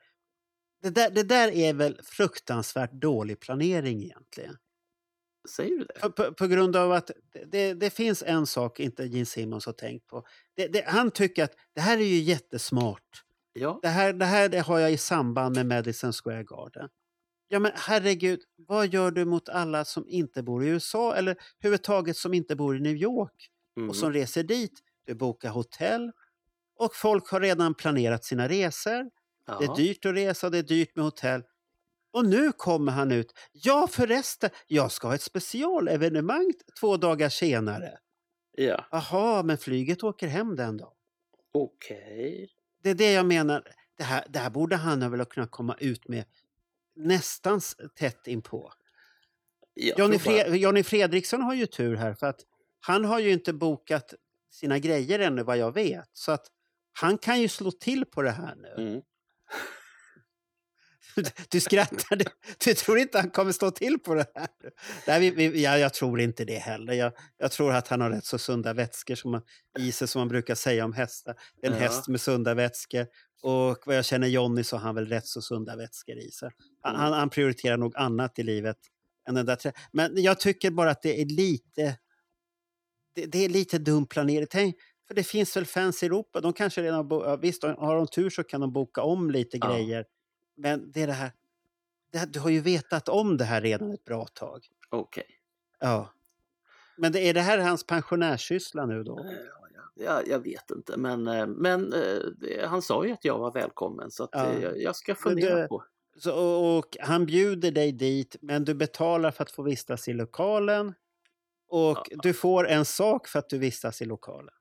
Det 0.82 0.90
där, 0.90 1.10
det 1.10 1.22
där 1.22 1.48
är 1.48 1.74
väl 1.74 2.00
fruktansvärt 2.04 2.92
dålig 2.92 3.40
planering 3.40 4.02
egentligen. 4.02 4.56
Säger 5.56 5.78
du 5.78 5.84
det? 5.84 6.10
På, 6.10 6.32
på, 6.34 6.46
grund 6.46 6.76
av 6.76 6.92
att 6.92 7.10
det- 7.46 7.74
det, 7.74 7.90
finns 7.90 8.22
en 8.26 8.46
sak 8.46 8.80
inte 8.80 9.04
Gene 9.04 9.26
Simmons 9.26 9.66
har 9.66 9.72
tänkt 9.72 10.06
på. 10.06 10.26
Det, 10.56 10.66
det, 10.66 10.84
han 10.86 11.10
tycker 11.10 11.44
att 11.44 11.52
det 11.74 11.80
här 11.80 11.98
är 11.98 12.04
ju 12.04 12.18
jättesmart. 12.20 13.24
Ja. 13.52 13.78
Det 13.82 13.88
här, 13.88 14.12
det 14.12 14.24
här 14.24 14.48
det 14.48 14.58
har 14.60 14.78
jag 14.78 14.92
i 14.92 14.96
samband 14.96 15.56
med 15.56 15.66
Madison 15.66 16.12
Square 16.12 16.44
Garden. 16.44 16.88
Ja 17.52 17.58
men 17.58 17.72
herregud, 17.74 18.40
vad 18.56 18.86
gör 18.94 19.10
du 19.10 19.24
mot 19.24 19.48
alla 19.48 19.84
som 19.84 20.08
inte 20.08 20.42
bor 20.42 20.64
i 20.64 20.68
USA 20.68 21.14
eller 21.14 21.36
överhuvudtaget 21.60 22.16
som 22.16 22.34
inte 22.34 22.56
bor 22.56 22.76
i 22.76 22.80
New 22.80 22.96
York 22.96 23.48
Mm. 23.76 23.88
och 23.90 23.96
som 23.96 24.12
reser 24.12 24.42
dit? 24.42 24.72
Du 25.06 25.14
bokar 25.14 25.48
hotell 25.50 26.12
och 26.78 26.94
folk 26.96 27.28
har 27.30 27.40
redan 27.40 27.74
planerat 27.74 28.24
sina 28.24 28.48
resor. 28.48 29.10
ja. 29.46 29.58
Det 29.58 29.64
är 29.64 29.76
dyrt 29.76 30.04
att 30.06 30.14
resa, 30.14 30.50
det 30.50 30.58
är 30.58 30.62
dyrt 30.62 30.96
med 30.96 31.04
hotell. 31.04 31.42
Och 32.12 32.26
nu 32.26 32.52
kommer 32.52 32.92
han 32.92 33.12
ut. 33.12 33.32
Ja 33.52 33.88
förresten, 33.90 34.50
jag 34.66 34.92
ska 34.92 35.08
ha 35.08 35.14
ett 35.14 35.22
specialevenemang 35.22 36.52
två 36.80 36.96
dagar 36.96 37.28
senare. 37.28 37.98
Ja, 38.52 38.86
Jaha, 38.90 39.42
men 39.42 39.58
flyget 39.58 40.02
åker 40.02 40.26
hem 40.28 40.56
den 40.56 40.76
dagen. 40.76 40.92
okej. 41.54 42.50
Det 42.82 42.90
är 42.90 42.94
det 42.94 43.12
jag 43.12 43.26
menar. 43.26 43.62
Det 43.98 44.04
här, 44.04 44.24
det 44.28 44.38
här 44.38 44.50
borde 44.50 44.76
han 44.76 45.10
väl 45.10 45.24
kunna 45.24 45.46
komma 45.46 45.76
ut 45.80 46.08
med 46.08 46.24
nästan 46.96 47.60
tätt 47.98 48.26
inpå. 48.26 48.72
Jag 49.74 49.98
Johnny, 49.98 50.16
Fre- 50.16 50.54
Johnny 50.54 50.82
Fredriksson 50.82 51.42
har 51.42 51.54
ju 51.54 51.66
tur 51.66 51.96
här 51.96 52.14
för 52.14 52.26
att 52.26 52.40
han 52.80 53.04
har 53.04 53.18
ju 53.18 53.32
inte 53.32 53.52
bokat 53.52 54.14
sina 54.50 54.78
grejer 54.78 55.18
ännu 55.18 55.42
vad 55.42 55.58
jag 55.58 55.74
vet. 55.74 56.08
Så 56.12 56.32
att 56.32 56.46
han 56.92 57.18
kan 57.18 57.40
ju 57.40 57.48
slå 57.48 57.70
till 57.70 58.04
på 58.04 58.22
det 58.22 58.30
här 58.30 58.54
nu. 58.54 58.74
Mm. 58.88 59.02
Du 61.50 61.60
skrattar, 61.60 62.16
du, 62.16 62.24
du 62.64 62.74
tror 62.74 62.98
inte 62.98 63.18
han 63.18 63.30
kommer 63.30 63.52
slå 63.52 63.70
till 63.70 63.98
på 63.98 64.14
det 64.14 64.26
här? 64.34 64.48
Nej, 65.06 65.20
vi, 65.20 65.48
vi, 65.48 65.62
ja, 65.62 65.78
jag 65.78 65.94
tror 65.94 66.20
inte 66.20 66.44
det 66.44 66.58
heller. 66.58 66.92
Jag, 66.92 67.12
jag 67.38 67.50
tror 67.52 67.72
att 67.72 67.88
han 67.88 68.00
har 68.00 68.10
rätt 68.10 68.24
så 68.24 68.38
sunda 68.38 68.72
vätskor 68.72 69.14
som 69.14 69.30
man, 69.30 69.42
i 69.78 69.92
sig 69.92 70.08
som 70.08 70.20
man 70.20 70.28
brukar 70.28 70.54
säga 70.54 70.84
om 70.84 70.92
hästar. 70.92 71.34
En 71.62 71.72
Ja. 71.72 71.78
häst 71.78 72.08
med 72.08 72.20
sunda 72.20 72.54
vätskor. 72.54 73.06
Och 73.42 73.78
vad 73.86 73.96
jag 73.96 74.04
känner 74.04 74.26
Jonny 74.28 74.64
så 74.64 74.76
har 74.76 74.82
han 74.82 74.94
väl 74.94 75.06
rätt 75.06 75.26
så 75.26 75.42
sunda 75.42 75.76
vätskor 75.76 76.16
i 76.18 76.30
sig. 76.30 76.50
Han, 76.80 76.96
Mm. 76.96 77.12
han, 77.12 77.30
prioriterar 77.30 77.76
nog 77.76 77.96
annat 77.96 78.38
i 78.38 78.42
livet 78.42 78.78
än 79.28 79.34
den 79.34 79.46
där 79.46 79.56
trä- 79.56 79.72
Men 79.92 80.22
jag 80.22 80.40
tycker 80.40 80.70
bara 80.70 80.90
att 80.90 81.02
det 81.02 81.20
är 81.22 81.26
lite... 81.26 81.98
Det, 83.14 83.26
det 83.26 83.44
är 83.44 83.48
lite 83.48 83.78
dum 83.78 84.06
planering. 84.06 84.46
Tänk, 84.50 84.76
för 85.08 85.14
det 85.14 85.24
finns 85.24 85.56
väl 85.56 85.66
fans 85.66 86.02
i 86.02 86.06
Europa. 86.06 86.40
De 86.40 86.52
kanske 86.52 86.82
redan... 86.82 87.08
bo- 87.08 87.36
Visst, 87.36 87.62
har 87.62 87.96
de 87.96 88.06
tur 88.06 88.30
så 88.30 88.44
kan 88.44 88.60
de 88.60 88.72
boka 88.72 89.02
om 89.02 89.30
lite 89.30 89.56
Ja. 89.60 89.68
grejer. 89.72 90.04
Men 90.56 90.92
det 90.92 91.02
är 91.02 91.06
det 91.06 91.12
här... 91.12 91.32
Det 92.12 92.18
här, 92.18 92.26
du 92.26 92.40
har 92.40 92.50
ju 92.50 92.60
vetat 92.60 93.08
om 93.08 93.36
det 93.36 93.44
här 93.44 93.60
redan 93.60 93.92
ett 93.92 94.04
bra 94.04 94.26
tag. 94.26 94.66
Okej. 94.90 95.26
Ja. 95.80 96.12
Men 96.96 97.12
det, 97.12 97.20
är 97.28 97.34
det 97.34 97.40
här 97.40 97.58
hans 97.58 97.86
pensionärssyssla 97.86 98.86
nu 98.86 99.02
då? 99.04 99.24
Eh, 100.00 100.04
Ja, 100.04 100.22
jag 100.26 100.38
vet 100.44 100.70
inte, 100.70 100.96
men, 100.96 101.26
eh, 101.28 101.46
men 101.46 101.92
eh, 101.92 102.18
det- 102.40 102.66
han 102.66 102.82
sa 102.82 103.06
ju 103.06 103.12
att 103.12 103.24
jag 103.24 103.38
var 103.38 103.52
välkommen 103.52 104.10
så 104.10 104.24
att, 104.24 104.30
Ja. 104.32 104.46
eh, 104.46 104.62
jag, 104.62 104.78
jag 104.82 104.96
ska 104.96 105.14
fundera 105.14 105.54
det- 105.60 105.68
på. 105.68 105.84
Så, 106.16 106.34
och, 106.34 106.78
och 106.78 106.96
han 107.00 107.26
bjuder 107.26 107.70
dig 107.70 107.92
dit, 107.92 108.36
men 108.42 108.64
du 108.64 108.74
betalar 108.74 109.30
för 109.30 109.42
att 109.42 109.50
få 109.50 109.62
vistas 109.62 110.08
i 110.08 110.12
lokalen. 110.12 110.94
Och 111.68 111.98
Ja. 112.10 112.18
du 112.22 112.32
får 112.32 112.68
en 112.68 112.84
sak 112.84 113.28
för 113.28 113.38
att 113.38 113.48
du 113.48 113.58
vistas 113.58 114.02
i 114.02 114.04
lokalen. 114.04 114.54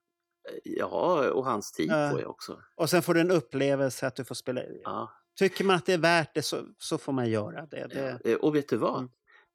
Eh, 0.49 0.57
Ja, 0.63 1.29
och 1.31 1.45
hans 1.45 1.71
tid 1.71 1.89
Ja. 1.91 2.09
får 2.11 2.21
jag 2.21 2.29
också. 2.29 2.59
Och 2.75 2.89
sen 2.89 3.01
får 3.01 3.13
du 3.13 3.19
en 3.21 3.31
upplevelse 3.31 4.07
att 4.07 4.15
du 4.15 4.23
får 4.25 4.35
spela. 4.35 4.61
Ja. 4.83 5.11
Tycker 5.39 5.63
man 5.63 5.75
att 5.75 5.85
det 5.85 5.93
är 5.93 5.97
värt 5.97 6.33
det 6.33 6.41
så, 6.41 6.57
så 6.77 6.97
får 6.97 7.13
man 7.13 7.29
göra 7.29 7.65
det. 7.65 7.87
det 7.87 8.19
Ja. 8.23 8.31
Eh, 8.31 8.37
Och 8.37 8.55
vet 8.55 8.69
du 8.69 8.77
vad? 8.77 8.97
Mm. 8.97 9.09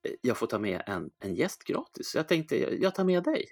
Eh, 0.09 0.13
Jag 0.23 0.37
får 0.37 0.47
ta 0.47 0.59
med 0.59 0.83
en, 0.87 1.11
en 1.23 1.35
gäst 1.35 1.65
gratis. 1.65 2.15
Jag 2.15 2.29
tänkte, 2.29 2.61
jag- 2.63 2.81
jag 2.83 2.95
tar 2.95 3.05
med 3.05 3.23
dig. 3.25 3.45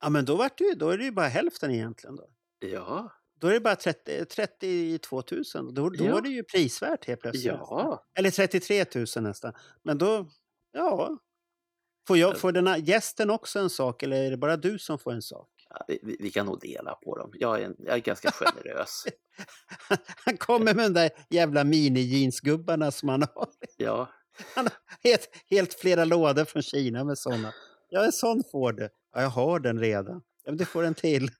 Ja, 0.00 0.08
men 0.08 0.24
då, 0.24 0.36
vart 0.36 0.58
det, 0.58 0.74
då 0.74 0.90
är 0.90 0.98
det 0.98 1.04
ju 1.04 1.10
bara 1.12 1.28
hälften 1.28 1.70
egentligen. 1.70 2.16
Då, 2.16 2.28
Ja, 2.58 3.12
då 3.40 3.48
är 3.48 3.52
det 3.52 3.60
bara 3.60 3.76
30, 3.76 4.24
32 4.24 5.22
000. 5.54 5.74
Då, 5.74 5.88
då 5.90 6.04
Ja. 6.04 6.18
är 6.18 6.22
det 6.22 6.28
ju 6.28 6.42
prisvärt 6.42 7.04
helt 7.06 7.20
plötsligt. 7.20 7.44
ja. 7.44 8.04
Eller 8.18 8.30
33 8.30 8.84
000 8.94 9.06
nästan. 9.24 9.52
Men 9.82 9.98
då, 9.98 10.28
ja. 10.72 11.18
Får, 12.08 12.18
jag, 12.18 12.38
får 12.40 12.52
den 12.52 12.66
här 12.66 12.76
gästen 12.76 13.30
också 13.30 13.58
en 13.58 13.70
sak 13.70 14.02
eller 14.02 14.16
är 14.22 14.30
det 14.30 14.36
bara 14.36 14.56
du 14.56 14.78
som 14.78 14.98
får 14.98 15.12
en 15.12 15.22
sak? 15.22 15.48
Vi- 15.88 16.16
vi 16.20 16.30
kan 16.30 16.46
nog 16.46 16.60
dela 16.60 16.94
på 16.94 17.18
dem. 17.18 17.30
Jag 17.34 17.60
är, 17.60 17.64
en, 17.64 17.76
jag 17.78 17.94
är 17.94 17.98
ganska 18.00 18.30
generös. 18.30 19.04
Han 20.24 20.36
kommer 20.36 20.74
med 20.74 20.84
de 20.84 20.92
där 21.00 21.10
jävla 21.30 21.64
mini-jeansgubbarna 21.64 22.90
som 22.90 23.08
han 23.08 23.22
har. 23.34 23.48
Ja, 23.76 24.08
Han 24.54 24.64
har 24.64 24.72
helt, 25.10 25.28
helt 25.50 25.74
flera 25.74 26.04
lådor 26.04 26.44
från 26.44 26.62
Kina 26.62 27.04
med 27.04 27.18
sådana. 27.18 27.54
Ja, 27.88 28.04
en 28.04 28.12
sån 28.12 28.42
får 28.52 28.72
du. 28.72 28.88
Ja, 29.16 29.22
jag 29.22 29.30
har 29.30 29.60
den 29.60 29.80
redan. 29.80 30.22
Ja, 30.44 30.50
men 30.50 30.56
du 30.56 30.64
får 30.64 30.84
en 30.84 30.94
till. 30.94 31.30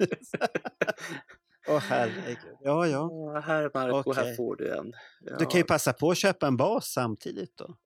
Åh 1.69 1.79
herregud. 1.79 2.57
Ja, 2.61 2.87
ja. 2.87 3.11
Ja, 3.11 3.41
här 3.41 3.71
Marco, 3.75 4.13
här 4.13 4.23
Okej. 4.23 4.37
får 4.37 4.57
du 4.57 4.77
en. 4.77 4.93
Ja. 5.21 5.37
Du 5.39 5.47
kan 5.47 5.61
ju 5.61 5.65
passa 5.65 5.93
på 5.93 6.11
att 6.11 6.19
köpa 6.19 6.47
en 6.47 6.57
bas 6.57 6.87
samtidigt 6.87 7.57
då. 7.57 7.77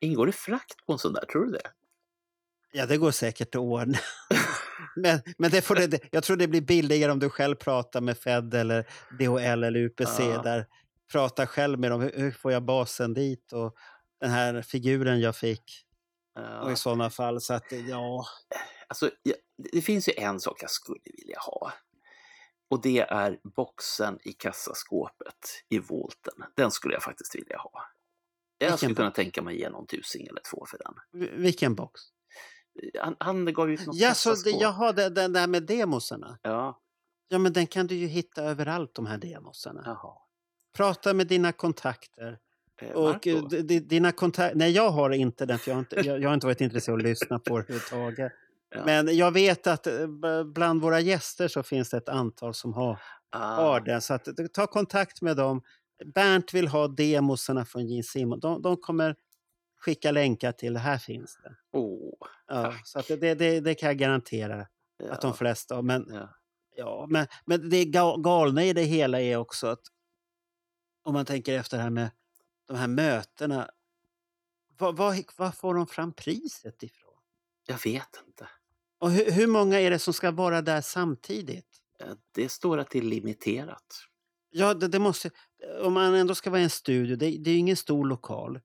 Ingår 0.00 0.26
det 0.26 0.32
frakt 0.32 0.86
på 0.86 0.92
en 0.92 0.98
sån 0.98 1.12
där, 1.12 1.24
tror 1.24 1.44
du 1.44 1.52
det? 1.52 1.70
Ja, 2.72 2.86
det 2.86 2.96
går 2.96 3.10
säkert 3.10 3.54
att 3.54 3.60
ordna. 3.60 3.98
men 4.96 5.20
men 5.38 5.50
det 5.50 5.62
får 5.62 5.74
det, 5.74 6.00
jag 6.10 6.24
tror 6.24 6.36
det 6.36 6.48
blir 6.48 6.60
billigare 6.60 7.12
om 7.12 7.18
du 7.18 7.30
själv 7.30 7.54
pratar 7.54 8.00
med 8.00 8.18
Fed 8.18 8.54
eller 8.54 8.86
DHL 9.18 9.64
eller 9.64 9.80
UPC. 9.80 10.22
Ja. 10.22 10.42
Där 10.42 10.66
Prata 11.12 11.46
själv 11.46 11.78
med 11.78 11.90
dem. 11.90 12.00
Hur, 12.00 12.12
hur 12.14 12.30
får 12.30 12.52
jag 12.52 12.62
basen 12.62 13.14
dit? 13.14 13.52
Och 13.52 13.76
den 14.20 14.30
här 14.30 14.62
figuren 14.62 15.20
jag 15.20 15.36
fick. 15.36 15.84
Och 16.62 16.72
i 16.72 16.76
sådana 16.76 17.10
fall. 17.10 17.40
Så 17.40 17.54
att, 17.54 17.72
ja. 17.88 18.26
Alltså, 18.88 19.10
det 19.72 19.82
finns 19.82 20.08
ju 20.08 20.12
en 20.16 20.40
sak 20.40 20.62
jag 20.62 20.70
skulle 20.70 21.00
vilja 21.04 21.38
ha. 21.38 21.72
Och 22.70 22.82
det 22.82 23.00
är 23.00 23.38
boxen 23.56 24.18
i 24.22 24.32
kassaskåpet 24.32 25.64
i 25.68 25.78
volten. 25.78 26.34
Den 26.56 26.70
skulle 26.70 26.94
jag 26.94 27.02
faktiskt 27.02 27.34
vilja 27.34 27.58
ha. 27.58 27.70
Jag 28.58 28.66
Vilken 28.66 28.78
skulle 28.78 28.94
kunna 28.94 29.08
box? 29.08 29.16
tänka 29.16 29.42
mig 29.42 29.58
ge 29.60 29.70
någon 29.70 29.86
tusing 29.86 30.26
eller 30.26 30.40
två 30.50 30.66
för 30.66 30.78
den. 30.78 30.94
Vilken 31.42 31.74
box? 31.74 32.00
Han, 33.00 33.16
han 33.20 33.54
gav 33.54 33.70
ut 33.70 33.86
något 33.86 33.96
Ja, 33.96 34.14
så 34.14 34.34
det, 34.34 34.50
jaha, 34.50 34.92
den, 34.92 35.14
den 35.14 35.32
där 35.32 35.46
med 35.46 35.62
demosarna. 35.62 36.38
Ja, 36.42 36.80
Ja, 37.28 37.38
men 37.38 37.52
den 37.52 37.66
kan 37.66 37.86
du 37.86 37.94
ju 37.94 38.06
hitta 38.06 38.42
överallt, 38.42 38.94
de 38.94 39.06
här 39.06 39.18
demosarna. 39.18 39.82
jaha. 39.84 40.14
Prata 40.76 41.14
med 41.14 41.26
dina 41.26 41.52
kontakter. 41.52 42.38
Eh, 42.82 42.90
Och 42.90 43.26
eh, 43.26 43.42
dina 43.64 44.12
kontakter... 44.12 44.56
Nej, 44.58 44.70
jag 44.72 44.90
har 44.90 45.10
inte 45.10 45.46
den, 45.46 45.58
för 45.58 45.70
jag 45.70 45.76
har 45.76 45.80
inte, 45.80 45.96
jag, 45.96 46.20
jag 46.22 46.28
har 46.28 46.34
inte 46.34 46.46
varit 46.46 46.60
intresserad 46.60 46.94
av 46.94 46.98
att 46.98 47.04
lyssna 47.04 47.38
på 47.38 47.54
det 47.58 47.62
överhuvudtaget. 47.62 48.32
Ja. 48.74 48.84
Men 48.84 49.16
jag 49.16 49.30
vet 49.32 49.66
att 49.66 49.86
eh, 49.86 50.06
bland 50.54 50.82
våra 50.82 51.00
gäster 51.00 51.48
så 51.48 51.62
finns 51.62 51.90
det 51.90 51.96
ett 51.96 52.08
antal 52.08 52.54
som 52.54 52.74
har, 52.74 52.98
Ah, 53.36 53.54
har 53.56 53.80
den. 53.80 54.00
Så 54.00 54.14
att, 54.14 54.28
ta 54.54 54.66
kontakt 54.66 55.22
med 55.22 55.36
dem. 55.36 55.62
Bernt 56.14 56.54
vill 56.54 56.68
ha 56.68 56.88
demosarna 56.88 57.64
från 57.64 57.86
Gene 57.86 58.02
Simon. 58.02 58.40
De, 58.40 58.62
de 58.62 58.76
kommer 58.76 59.16
skicka 59.80 60.10
länkar 60.12 60.52
till, 60.52 60.76
här 60.76 60.98
finns 60.98 61.38
det. 61.44 61.54
åh, 61.78 62.14
Ja, 62.46 62.74
så 62.84 62.98
att 62.98 63.08
det, 63.08 63.34
det, 63.34 63.60
det 63.60 63.74
kan 63.74 63.86
jag 63.86 63.98
garantera 63.98 64.66
ja, 64.98 65.12
att 65.12 65.20
de 65.20 65.34
flesta. 65.34 65.82
Men, 65.82 66.06
ja. 66.12 66.28
ja, 66.76 67.06
men, 67.10 67.26
men 67.46 67.70
det 67.70 67.84
ga- 67.84 68.22
galna 68.22 68.64
i 68.64 68.72
det 68.72 68.82
hela 68.82 69.20
är 69.20 69.36
också 69.36 69.66
att 69.66 69.80
om 71.04 71.12
man 71.14 71.24
tänker 71.24 71.58
efter 71.58 71.76
det 71.76 71.82
här 71.82 71.90
med 71.90 72.10
de 72.66 72.76
här 72.76 72.88
mötena. 72.88 73.70
Vad, 74.78 74.96
vad, 74.96 75.24
vad 75.36 75.54
får 75.54 75.74
de 75.74 75.86
fram 75.86 76.12
priset 76.12 76.82
ifrån? 76.82 77.14
Jag 77.66 77.78
vet 77.84 78.22
inte. 78.26 78.48
Och 78.98 79.10
hur, 79.10 79.30
hur 79.30 79.46
många 79.46 79.80
är 79.80 79.90
det 79.90 79.98
som 79.98 80.14
ska 80.14 80.30
vara 80.30 80.62
där 80.62 80.80
samtidigt? 80.80 81.80
Det 82.32 82.48
står 82.48 82.78
att 82.78 82.90
det 82.90 82.98
är 82.98 83.02
limiterat. 83.02 84.04
Ja, 84.50 84.74
det, 84.74 84.88
det 84.88 84.98
måste, 84.98 85.30
om 85.82 85.92
man 85.92 86.14
ändå 86.14 86.34
ska 86.34 86.50
vara 86.50 86.60
i 86.60 86.64
en 86.64 86.70
studio, 86.70 87.16
det, 87.16 87.30
det 87.38 87.50
är 87.50 87.52
ju 87.54 87.58
ingen 87.58 87.76
stor 87.76 88.06
lokal. 88.06 88.60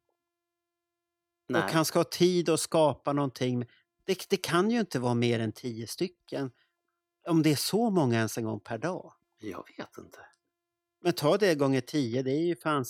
Nej, 1.48 1.64
Och 1.64 1.70
han 1.70 1.86
ska 1.86 2.00
ha 2.00 2.04
tid 2.04 2.50
att 2.50 2.60
skapa 2.60 3.14
någonting. 3.14 3.66
Det, 4.06 4.30
det 4.30 4.38
kan 4.38 4.72
ju 4.72 4.80
inte 4.80 5.00
vara 5.00 5.14
mer 5.14 5.40
än 5.40 5.52
tio 5.52 5.88
stycken. 5.88 6.52
Om 7.28 7.44
det 7.44 7.52
är 7.52 7.56
så 7.56 7.90
många 7.90 8.18
ens 8.18 8.38
en 8.38 8.44
gång 8.44 8.60
per 8.60 8.78
dag. 8.78 9.14
jag 9.40 9.66
vet 9.78 9.98
inte. 9.98 10.20
Men 11.02 11.14
ta 11.14 11.38
det 11.38 11.56
gånger 11.56 11.82
tio, 11.82 12.24
det 12.24 12.32
är 12.32 12.46
ju 12.46 12.56
fan 12.56 12.86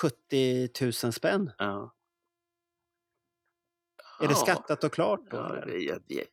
670 0.00 1.04
000 1.04 1.12
spänn. 1.12 1.50
Ja. 1.58 1.94
Är 4.20 4.28
det 4.28 4.34
Ja. 4.34 4.36
skattat 4.36 4.84
och 4.84 4.92
klart 4.92 5.20
då? 5.30 5.36
Ja, 5.36 5.56
eller? 5.56 6.00
vi, 6.06 6.24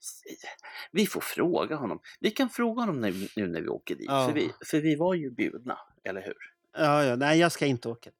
vi, 0.92 1.06
får 1.06 1.22
fråga 1.22 1.76
honom. 1.76 2.00
Vi 2.20 2.32
kan 2.32 2.50
fråga 2.50 2.82
honom 2.82 3.02
nu, 3.02 3.28
nu 3.36 3.48
när 3.48 3.62
vi 3.62 3.68
åker 3.68 3.96
dit. 3.96 4.06
Ja. 4.08 4.28
För, 4.28 4.34
vi, 4.34 4.52
för 4.66 4.82
vi 4.82 4.96
var 4.96 5.14
ju 5.14 5.32
bjudna, 5.32 5.78
eller 6.04 6.22
hur? 6.22 6.36
Ja, 6.78 7.04
ja, 7.04 7.16
nej, 7.16 7.40
jag 7.40 7.52
ska 7.52 7.66
inte 7.66 7.90
åka 7.90 8.10
dit. 8.10 8.18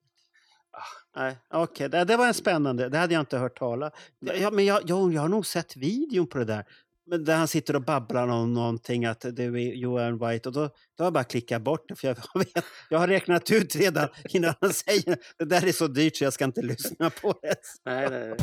Ah. 0.72 1.20
Nej, 1.22 1.38
okej, 1.50 1.90
det, 1.90 2.04
det 2.04 2.18
var 2.18 2.28
en 2.28 2.34
spännande. 2.34 2.90
Det 2.90 2.98
hade 2.98 3.14
jag 3.14 3.22
inte 3.22 3.38
hört 3.38 3.60
tala. 3.60 3.92
Ja, 4.20 4.52
men 4.52 4.66
jag, 4.66 4.90
jag, 4.90 5.14
jag 5.14 5.22
har 5.22 5.30
nog 5.30 5.46
sett 5.46 5.76
videon 5.76 6.28
på 6.28 6.38
det 6.38 6.46
där. 6.46 6.66
Men 7.12 7.24
där 7.26 7.38
han 7.38 7.48
sitter 7.48 7.76
och 7.76 7.82
babblar 7.82 8.28
om 8.28 8.54
någonting 8.54 9.06
att 9.06 9.26
du 9.36 9.46
är 9.46 9.74
Johan 9.74 10.18
White 10.18 10.50
och 10.50 10.54
då, 10.54 10.62
då 10.62 11.04
har 11.04 11.06
jag 11.06 11.14
bara 11.14 11.24
klickat 11.24 11.62
bort 11.62 11.86
det 11.88 11.96
för 11.96 12.08
jag, 12.34 12.40
vet, 12.40 12.66
jag 12.90 13.00
har 13.00 13.08
räknat 13.08 13.52
ut 13.52 13.76
redan 13.76 14.08
innan 14.30 14.54
han 14.62 14.74
säger 14.74 15.18
det 15.38 15.46
där 15.46 15.68
är 15.68 15.72
så 15.72 15.88
dyrt 15.88 16.16
så 16.16 16.24
jag 16.24 16.34
ska 16.34 16.46
inte 16.46 16.62
lyssna 16.62 17.10
på 17.10 17.34
det. 17.42 17.56
Nej, 17.86 18.10
nej. 18.10 18.36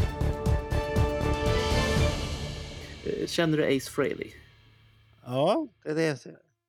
Eh, 3.04 3.26
Känner 3.26 3.58
du 3.58 3.76
Ace 3.76 3.90
Frehley? 3.90 4.32
Ja, 5.24 5.68
det 5.84 5.90
är 5.90 5.94
det. 5.94 6.18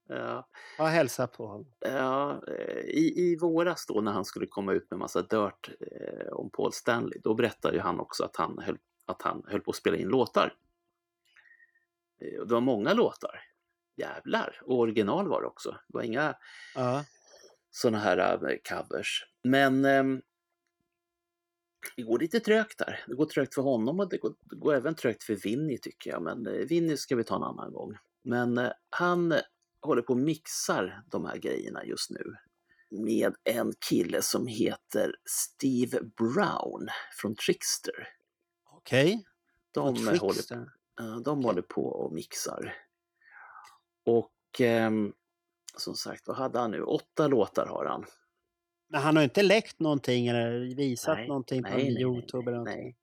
Ja. 0.10 0.48
Jag 0.78 0.86
hälsar 0.86 1.28
på 1.28 1.48
honom. 1.48 1.68
Ja, 1.80 2.42
eh, 2.48 2.80
i, 2.80 3.14
I 3.16 3.38
våras 3.42 3.86
då 3.86 4.02
när 4.02 4.12
han 4.12 4.26
skulle 4.26 4.46
komma 4.46 4.74
ut 4.74 4.92
med 4.92 5.00
massa 5.00 5.22
dirt 5.22 5.70
eh, 5.80 6.34
om 6.34 6.50
Paul 6.50 6.74
Stanley, 6.74 7.20
då 7.24 7.34
berättade 7.34 7.76
ju 7.76 7.82
han 7.82 8.00
också 8.00 8.24
att 8.24 8.36
han 8.36 8.60
höll, 8.60 8.78
att 9.06 9.22
han 9.22 9.44
höll 9.48 9.62
på 9.62 9.72
att 9.72 9.78
spela 9.78 9.98
in 9.98 10.08
låtar. 10.08 10.54
Eh, 12.22 12.46
det 12.46 12.54
var 12.54 12.62
många 12.62 12.94
låtar. 12.94 13.42
Jävlar! 13.98 14.60
Och 14.64 14.80
original 14.80 15.28
var 15.28 15.42
det 15.42 15.48
också. 15.48 15.72
Det 15.72 15.94
var 15.98 16.02
inga 16.04 16.36
Ja. 16.76 17.06
sådana 17.72 17.98
här 18.00 18.50
eh, 18.52 18.58
covers. 18.70 19.26
Men 19.44 19.86
ehm, 19.86 20.22
det 21.96 22.04
går 22.04 22.20
lite 22.20 22.40
trögt 22.40 22.78
där. 22.78 23.04
Det 23.08 23.16
går 23.16 23.26
trögt 23.26 23.56
för 23.56 23.62
honom 23.62 24.00
och 24.00 24.10
det 24.10 24.18
går, 24.18 24.36
det 24.42 24.56
går 24.56 24.74
även 24.74 24.96
trögt 24.96 25.24
för 25.24 25.36
Vinny 25.36 25.78
tycker 25.78 26.10
jag. 26.10 26.22
Men 26.22 26.48
eh, 26.48 26.54
Vinny 26.54 26.98
ska 26.98 27.16
vi 27.16 27.24
ta 27.24 27.36
en 27.36 27.44
annan 27.44 27.74
gång. 27.74 27.98
Men 28.24 28.58
eh, 28.58 28.72
han 28.90 29.32
eh, 29.32 29.40
håller 29.82 30.02
på 30.02 30.14
och 30.14 30.20
mixar 30.20 31.04
de 31.12 31.26
här 31.26 31.38
grejerna 31.38 31.86
just 31.86 32.10
nu 32.10 32.24
med 32.92 33.36
en 33.44 33.74
kille 33.90 34.22
som 34.22 34.48
heter 34.48 35.16
Steve 35.26 36.00
Brown 36.18 36.88
från 37.22 37.36
Trickster. 37.36 38.08
Okej. 38.72 39.26
De, 39.72 39.80
Och 39.80 39.98
eh, 40.14 40.20
håller, 40.20 40.34
Trickster. 40.34 40.68
Eh, 41.00 41.16
de 41.18 41.44
håller 41.44 41.62
på 41.62 41.86
och 41.86 42.14
mixar. 42.14 42.76
Och 44.06 44.32
ehm, 44.60 45.14
som 45.78 45.96
sagt, 45.96 46.28
vad 46.28 46.38
hade 46.38 46.60
han 46.60 46.72
nu? 46.72 46.82
Åtta 46.84 47.28
låtar 47.28 47.66
har 47.66 47.86
han. 47.86 48.06
Men 48.90 49.02
han 49.02 49.16
har 49.16 49.24
inte 49.24 49.44
läckt 49.44 49.80
någonting 49.80 50.28
eller 50.28 50.76
visat 50.76 51.18
Nej, 51.18 51.28
någonting 51.28 51.64
på 51.64 51.70
nej, 51.70 51.84
nej, 51.84 51.94
nej, 51.94 52.02
Youtube 52.02 52.52
eller 52.52 52.58
någonting? 52.58 52.84
Nej. 52.84 52.96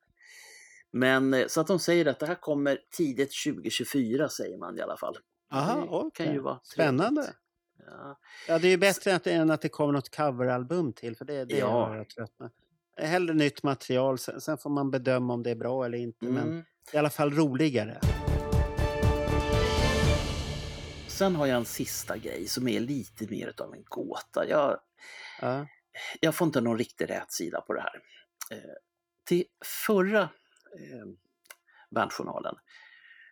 Men 0.91 1.35
eh, 1.35 1.47
så 1.47 1.61
att 1.61 1.67
de 1.67 1.79
säger 1.79 2.07
att 2.07 2.19
det 2.21 2.27
här 2.27 2.35
kommer 2.35 2.79
tidigt 2.97 3.33
2024 3.47 4.29
säger 4.29 4.59
man 4.59 4.79
i 4.79 4.81
alla 4.83 4.97
fall. 4.97 5.17
Aha, 5.53 5.81
det 5.81 5.87
okej. 5.89 6.27
kan 6.27 6.35
ju 6.35 6.41
vara 6.41 6.61
Spännande. 6.63 7.35
Ja. 7.87 8.19
Ja, 8.49 8.59
det 8.59 8.67
är 8.67 8.71
ju 8.71 8.77
bättre 8.77 9.15
att, 9.15 9.27
än 9.27 9.51
att 9.51 9.61
det 9.63 9.69
kommer 9.69 9.93
något 9.93 10.17
coveralbum 10.17 10.93
till, 10.93 11.17
för 11.17 11.25
det, 11.25 11.45
det 11.45 11.59
Ja. 11.59 11.93
är 11.93 11.97
jag 11.97 12.09
trött 12.09 12.33
med. 12.39 12.51
Hellre 13.09 13.35
nytt 13.35 13.63
material, 13.63 14.19
sen, 14.19 14.41
sen 14.41 14.59
får 14.59 14.71
man 14.71 14.91
bedöma 14.91 15.35
om 15.35 15.43
det 15.43 15.51
är 15.51 15.55
bra 15.57 15.85
eller 15.85 15.99
inte. 15.99 16.25
Men 16.25 16.49
Mm. 16.49 16.65
I 16.93 16.97
alla 16.97 17.11
fall 17.11 17.31
roligare. 17.33 18.01
Sen 21.09 21.37
har 21.37 21.47
jag 21.47 21.57
en 21.57 21.65
sista 21.65 22.17
grej 22.17 22.49
som 22.49 22.69
är 22.69 22.81
lite 22.81 23.27
mer 23.31 23.55
av 23.61 23.75
en 23.75 23.85
gåta. 23.85 24.49
Jag, 24.49 24.81
Ja. 25.41 25.67
jag 26.21 26.35
får 26.35 26.47
inte 26.47 26.61
någon 26.61 26.79
riktig 26.79 27.11
rätsida 27.11 27.61
på 27.61 27.73
det 27.73 27.81
här. 27.81 28.03
Eh, 28.51 28.71
till 29.25 29.45
förra 29.87 30.21
eh, 30.23 31.07
bandjournalen 31.91 32.55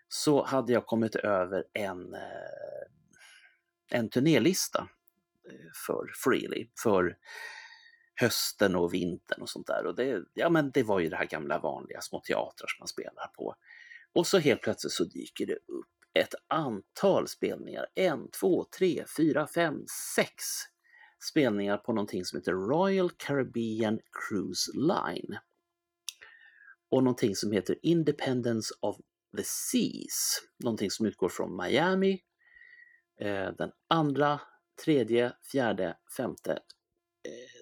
så 0.09 0.45
hade 0.45 0.73
jag 0.73 0.87
kommit 0.87 1.17
över 1.17 1.65
en, 1.73 2.15
eh, 2.15 2.21
en 3.91 4.09
turnélista 4.11 4.89
eh, 5.51 5.71
för 5.87 6.11
Freely, 6.25 6.69
för 6.83 7.17
hösten 8.15 8.77
och 8.77 8.95
vintern 8.95 9.43
och 9.43 9.49
sånt 9.49 9.67
där. 9.67 9.87
Och 9.87 9.95
det, 9.95 10.25
ja, 10.35 10.51
men 10.51 10.71
det 10.71 10.83
var 10.83 11.01
ju 11.01 11.09
det 11.09 11.17
här 11.17 11.27
gamla 11.27 11.59
vanliga 11.59 12.01
små 12.01 12.21
teatrar 12.21 12.69
som 12.69 12.77
man 12.79 12.89
spelar 12.89 13.27
på. 13.27 13.55
Och 14.13 14.27
så 14.27 14.39
helt 14.39 14.63
plötsligt 14.63 14.93
så 14.93 15.05
dyker 15.05 15.47
det 15.47 15.55
upp 15.55 15.89
ett 16.15 16.35
antal 16.49 17.29
spelningar. 17.29 17.87
En, 17.95 18.31
två, 18.31 18.67
tre, 18.79 19.05
fyra, 19.17 19.47
fem, 19.47 19.85
sex 20.17 20.45
spelningar 21.31 21.77
på 21.77 21.93
någonting 21.93 22.25
som 22.25 22.39
heter 22.39 22.53
Royal 22.53 23.11
Caribbean 23.11 23.99
Cruise 24.13 24.71
Line. 24.75 25.39
Och 26.91 27.03
någonting 27.03 27.37
som 27.37 27.53
heter 27.53 27.77
Independence 27.83 28.75
of 28.81 28.97
the 29.37 29.45
Seas. 29.45 30.43
Någonting 30.65 30.91
som 30.91 31.07
utgår 31.07 31.29
från 31.29 31.57
Miami 31.57 32.23
eh, 33.21 33.49
den 33.59 33.71
andra, 33.89 34.41
tredje, 34.85 35.33
fjärde, 35.53 35.97
femte, 36.17 36.59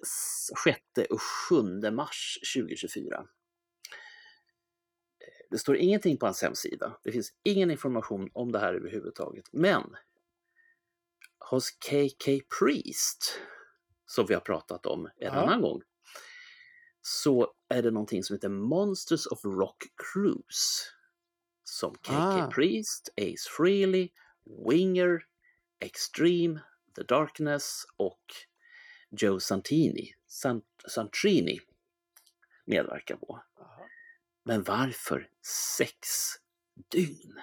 eh, 0.03 0.07
s- 0.07 0.49
sjätte 0.55 1.05
och 1.05 1.21
sjunde 1.21 1.91
mars 1.91 2.39
2024. 2.55 3.15
Eh, 3.19 3.25
Det 5.51 5.57
står 5.57 5.77
ingenting 5.77 6.17
på 6.17 6.25
hans 6.25 6.41
hemsida. 6.41 6.99
Det 7.03 7.11
finns 7.11 7.33
ingen 7.43 7.71
information 7.71 8.29
om 8.33 8.51
det 8.51 8.59
här 8.59 8.73
överhuvudtaget. 8.73 9.45
Men 9.51 9.95
hos 11.51 11.71
KK 11.71 12.41
Priest, 12.59 13.39
som 14.05 14.25
vi 14.25 14.33
har 14.33 14.41
pratat 14.41 14.85
om 14.85 15.05
en 15.05 15.11
Ja. 15.17 15.31
annan 15.31 15.61
gång, 15.61 15.81
så 17.01 17.53
är 17.69 17.81
det 17.81 17.91
någonting 17.91 18.23
som 18.23 18.33
heter 18.35 18.49
Monsters 18.49 19.27
of 19.27 19.45
Rock 19.45 19.83
Cruise. 20.13 20.83
Som 21.63 21.95
KK 21.95 22.13
Ah. 22.13 22.51
Priest, 22.51 23.09
Ace 23.17 23.49
Frehley, 23.57 24.09
Winger, 24.69 25.25
Extreme, 25.79 26.59
The 26.95 27.03
Darkness 27.03 27.83
och 27.97 28.21
Joe 29.17 29.39
Santini, 29.39 30.15
Sant, 30.27 30.65
Santrini 30.87 31.59
medverkar 32.65 33.15
på. 33.15 33.43
Men 34.43 34.63
varför 34.63 35.29
sex 35.77 35.97
dygn? 36.91 37.39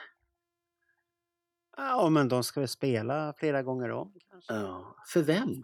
Ja, 1.77 2.09
men 2.09 2.29
de 2.29 2.45
ska 2.45 2.61
väl 2.61 2.69
spela 2.69 3.35
flera 3.39 3.63
gånger 3.63 3.91
om. 3.91 4.15
Kanske. 4.31 4.53
Ja, 4.55 4.97
för 5.07 5.23
vem? 5.23 5.63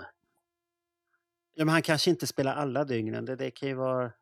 Ja, 1.55 1.65
men 1.65 1.69
han 1.69 1.83
kanske 1.83 2.11
inte 2.11 2.27
spelar 2.27 2.55
alla 2.55 2.85
dygnen. 2.85 3.25
Det, 3.25 3.37
det 3.37 3.51
kan 3.51 3.69
ju 3.69 3.75
vara 3.75 4.13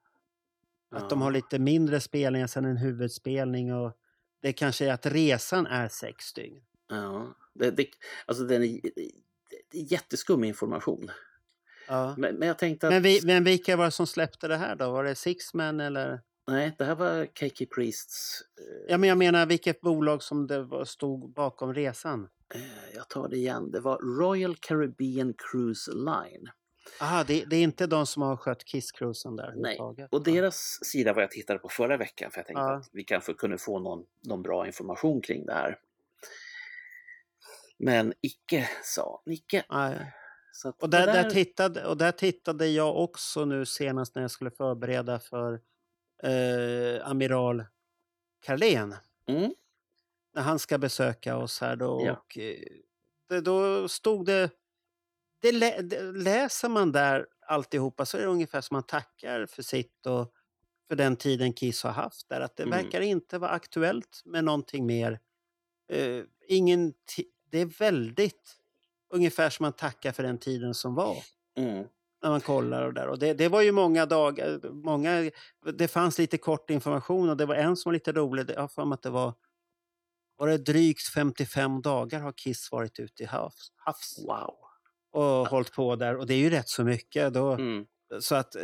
att 0.91 1.11
de 1.11 1.19
Ja. 1.21 1.25
har 1.25 1.31
lite 1.33 1.59
mindre 1.59 2.01
spelningar 2.01 2.47
sen 2.47 2.65
en 2.65 2.77
huvudspelning 2.77 3.75
och 3.75 3.93
det 4.41 4.53
kanske 4.53 4.87
är 4.87 4.93
att 4.93 5.07
resan 5.07 5.67
är 5.67 5.89
sex 5.89 6.33
dygn. 6.33 6.63
Ja, 6.89 7.35
det, 7.55 7.71
det, 7.71 7.87
alltså 8.27 8.45
den 8.45 8.63
är, 8.63 8.81
det 9.71 9.79
är 9.79 9.93
jätteskum 9.93 10.45
information. 10.45 11.11
Ja. 11.89 12.15
Men, 12.19 12.35
men 12.35 12.49
jag 12.49 12.59
tänkte 12.59 12.87
att... 12.87 12.93
Men, 12.93 13.03
vi, 13.03 13.21
men 13.25 13.45
vilka 13.45 13.77
var 13.77 13.85
det 13.85 13.91
som 13.91 14.07
släppte 14.07 14.49
det 14.49 14.57
här 14.57 14.77
då? 14.77 14.91
Var 14.91 15.05
det 15.05 15.15
Sixman 15.15 15.81
eller? 15.81 16.21
Nej, 16.47 16.75
det 16.79 16.85
här 16.85 16.95
var 16.95 17.27
KK 17.27 17.67
Priests... 17.75 18.41
eh, 18.59 18.91
Ja, 18.93 18.99
men 18.99 19.09
jag 19.09 19.19
menar 19.19 19.47
vilket 19.47 19.81
bolag 19.81 20.23
som 20.23 20.47
det 20.47 20.63
var, 20.63 20.85
stod 20.85 21.33
bakom 21.33 21.75
resan? 21.75 22.29
eh, 22.55 22.61
jag 22.95 23.09
tar 23.09 23.29
det 23.29 23.37
igen. 23.37 23.71
Det 23.71 23.81
var 23.81 24.19
Royal 24.21 24.57
Caribbean 24.57 25.35
Cruise 25.39 25.91
Line. 25.93 26.49
Aha, 27.01 27.25
det, 27.25 27.45
det 27.45 27.57
är 27.57 27.63
inte 27.63 27.87
de 27.87 28.07
som 28.07 28.23
har 28.23 28.37
skött 28.37 28.65
Kiss-cruisen 28.65 29.37
där 29.37 29.53
Nej, 29.57 29.79
och 30.11 30.23
deras 30.25 30.79
sida 30.83 31.13
var 31.13 31.21
jag 31.23 31.31
tittade 31.31 31.59
på 31.59 31.69
förra 31.69 31.97
veckan 31.97 32.31
för 32.31 32.39
jag 32.39 32.47
tänkte 32.47 32.61
Ja. 32.61 32.75
att 32.77 32.89
vi 32.93 33.05
kanske 33.05 33.35
kunde 33.35 33.59
få 33.59 33.79
någon, 33.79 34.05
någon 34.29 34.43
bra 34.43 34.67
information 34.67 35.21
kring 35.21 35.47
det 35.47 35.53
här. 35.53 35.79
Men 37.79 38.13
icke 38.21 38.69
sa 38.83 39.23
Nicke. 39.27 39.65
Nej. 39.71 40.13
Och 40.79 40.91
där, 40.91 41.07
där... 41.07 41.31
tittade, 41.31 41.87
och 41.87 41.97
där 41.97 42.13
tittade 42.13 42.67
jag 42.67 42.97
också 42.97 43.45
nu 43.45 43.67
senast 43.67 44.15
när 44.15 44.23
jag 44.23 44.31
skulle 44.31 44.51
förbereda 44.51 45.19
för 45.19 45.61
eh, 46.23 47.09
Amiral 47.09 47.65
Carlén. 48.43 48.95
Mm. 49.27 49.55
När 50.35 50.43
han 50.43 50.59
ska 50.59 50.79
besöka 50.79 51.37
oss 51.37 51.61
här 51.61 51.77
då. 51.77 52.03
Ja. 52.07 52.13
Och, 52.13 52.39
eh, 52.39 52.59
det, 53.29 53.41
då 53.41 53.89
stod 53.89 54.27
det, 54.27 54.51
det, 55.41 55.53
lä, 55.53 55.83
det... 55.83 56.03
Läser 56.13 56.69
man 56.69 56.93
där 56.93 57.27
alltihopa 57.47 58.07
så 58.07 58.17
är 58.17 58.23
det 58.23 58.29
ungefär 58.29 58.61
som 58.61 58.75
man 58.75 58.83
tackar 58.83 59.47
för 59.47 59.63
sitt 59.63 60.07
och 60.07 60.33
för 60.89 60.97
den 60.97 61.17
tiden 61.17 61.53
Kiss 61.53 61.83
har 61.83 61.91
haft 61.91 62.29
där. 62.29 62.41
Att 62.41 62.57
det 62.57 62.63
Mm. 62.63 62.83
verkar 62.83 63.01
inte 63.01 63.39
vara 63.39 63.51
aktuellt 63.51 64.23
med 64.25 64.45
någonting 64.45 64.87
mer. 64.87 65.21
Eh, 65.89 66.23
ingen 66.49 66.95
det 67.51 67.59
är 67.59 67.67
väldigt 67.79 68.57
ungefär 69.15 69.51
som 69.51 69.65
man 69.65 69.73
tackar 69.73 70.13
för 70.13 70.23
den 70.23 70.39
tiden 70.39 70.75
som 70.75 70.95
var 70.95 71.17
Mm. 71.57 71.85
när 72.23 72.31
man 72.31 72.41
kollar 72.41 72.87
och 72.87 72.95
där. 72.95 73.09
Och 73.09 73.19
det, 73.19 73.35
det 73.35 73.49
var 73.49 73.61
ju 73.63 73.73
många 73.73 74.07
dagar, 74.07 74.61
många, 74.73 75.31
det 75.79 75.89
fanns 75.89 76.19
lite 76.19 76.39
kort 76.39 76.71
information 76.71 77.29
och 77.31 77.37
det 77.37 77.47
var 77.47 77.55
en 77.55 77.77
som 77.77 77.91
var 77.91 77.95
lite 77.95 78.13
rolig. 78.13 78.51
Jag 78.51 78.61
har 78.61 78.69
att 78.93 79.03
det 79.03 79.11
var, 79.11 79.33
var 80.37 80.49
det 80.49 80.59
drygt 80.59 81.09
55 81.15 81.83
dagar 81.83 82.21
har 82.21 82.33
Kiss 82.33 82.73
varit 82.73 82.99
ute 82.99 83.23
i 83.23 83.27
havs, 83.27 83.73
havs 83.77 84.19
Wow. 84.29 84.55
och 85.13 85.49
hållit 85.49 85.73
på 85.73 85.97
där. 85.97 86.17
Och 86.17 86.27
det 86.27 86.35
är 86.35 86.39
ju 86.39 86.51
rätt 86.51 86.69
så 86.69 86.85
mycket. 86.85 87.35
Då, 87.35 87.53
Mm. 87.53 87.87
så 88.21 88.35
att, 88.35 88.55
eh, 88.57 88.63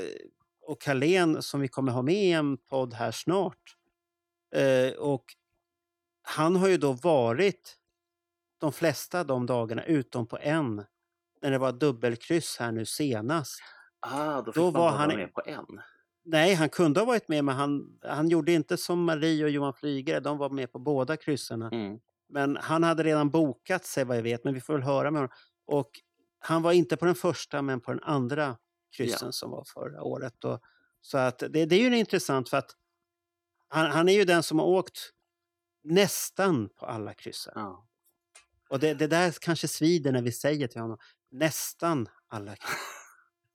och 0.67 0.81
Carlén 0.83 1.43
som 1.43 1.61
vi 1.61 1.69
kommer 1.69 1.93
ha 1.93 2.03
med 2.03 2.15
i 2.25 2.33
en 2.33 2.57
podd 2.59 2.95
här 2.95 3.11
snart. 3.13 3.77
Eh, 4.55 4.93
och 4.99 5.25
han 6.23 6.57
har 6.57 6.69
ju 6.69 6.77
då 6.77 6.93
varit 6.93 7.77
de 8.61 8.73
flesta 8.73 9.25
de 9.25 9.47
dagarna 9.47 9.85
utom 9.85 10.27
på 10.27 10.39
en. 10.41 10.85
När 11.43 11.51
det 11.51 11.59
var 11.59 11.73
dubbelkryss 11.73 12.57
här 12.61 12.73
nu 12.73 12.87
senast. 12.87 13.61
Ah, 14.01 14.43
då 14.43 14.53
fick 14.53 14.55
Då 14.55 14.63
man 14.63 14.73
var 14.73 14.81
bara 14.91 14.99
han- 14.99 15.09
med 15.17 15.35
på 15.35 15.43
en. 15.47 15.67
Nej, 16.25 16.55
han 16.55 16.69
kunde 16.69 17.01
ha 17.01 17.05
varit 17.05 17.29
med, 17.29 17.45
men 17.45 17.55
han, 17.57 17.99
han 18.03 18.29
gjorde 18.29 18.53
inte 18.53 18.77
som 18.77 19.05
Marie 19.05 19.45
och 19.45 19.51
Johan 19.51 19.75
Flygare. 19.75 20.21
De 20.21 20.39
var 20.39 20.51
med 20.51 20.73
på 20.73 20.79
båda 20.79 21.17
kryssen. 21.17 21.63
Mm. 21.63 21.99
Men 22.29 22.57
han 22.57 22.83
hade 22.83 23.03
redan 23.03 23.31
bokat 23.31 23.85
sig 23.85 24.05
vad 24.05 24.17
jag 24.17 24.23
vet, 24.23 24.45
men 24.45 24.55
vi 24.55 24.61
får 24.61 24.73
väl 24.73 24.83
höra 24.83 25.11
med 25.11 25.21
honom. 25.21 25.37
Och 25.67 25.91
han 26.39 26.63
var 26.63 26.73
inte 26.73 26.97
på 26.97 27.05
den 27.05 27.15
första, 27.15 27.63
men 27.63 27.81
på 27.81 27.91
den 27.91 28.03
andra 28.03 28.57
kryssen 28.97 29.33
som 29.33 29.51
var 29.51 29.65
förra 29.65 30.03
året. 30.03 30.45
Och, 30.45 30.61
så 31.01 31.19
att 31.19 31.39
det, 31.39 31.67
det 31.67 31.75
är 31.77 31.91
ju 31.91 31.99
intressant 31.99 32.49
för 32.49 32.57
att 32.57 32.71
han, 33.69 33.91
han 33.91 34.09
är 34.09 34.13
ju 34.13 34.25
den 34.25 34.43
som 34.43 34.59
har 34.59 34.67
åkt 34.67 34.99
nästan 35.85 36.69
på 36.69 36.87
alla 36.87 37.15
kryssen. 37.15 37.53
Ja. 37.57 37.87
Och 38.71 38.79
det, 38.81 38.95
det 38.95 39.07
där 39.07 39.35
kanske 39.41 39.69
svider 39.69 40.13
när 40.13 40.23
vi 40.23 40.33
säger 40.33 40.69
till 40.69 40.81
honom, 40.81 40.99
nästan 41.31 42.09
alla 42.29 42.55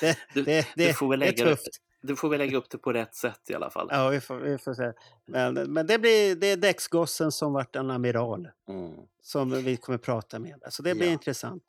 det, 0.00 0.18
Du- 0.34 0.42
det, 0.42 0.66
du 0.76 0.94
får 0.94 1.08
väl 1.08 1.20
det 1.20 1.26
är 1.26 1.30
lägga 1.32 1.44
det- 1.44 1.50
tufft. 1.56 1.68
Du 2.02 2.16
får 2.16 2.28
väl 2.28 2.38
lägga 2.38 2.56
upp 2.58 2.70
det 2.70 2.78
på 2.78 2.92
rätt 2.92 3.14
sätt 3.14 3.40
i 3.50 3.54
alla 3.54 3.70
fall. 3.70 3.88
Ja, 3.90 4.08
vi 4.08 4.20
får, 4.20 4.36
vi 4.36 4.58
får 4.58 4.74
se. 4.74 4.92
Men, 5.26 5.54
men 5.54 5.86
det, 5.86 5.98
blir, 5.98 6.36
det 6.36 6.46
är 6.46 6.56
däcksgossen 6.56 7.32
som 7.32 7.52
vart 7.52 7.76
en 7.76 7.90
amiral 7.90 8.48
Mm. 8.68 8.92
som 9.22 9.50
vi 9.64 9.76
kommer 9.76 9.98
prata 9.98 10.38
med. 10.38 10.60
Så 10.70 10.82
det 10.82 10.94
blir 10.94 11.06
Ja. 11.06 11.12
intressant. 11.12 11.64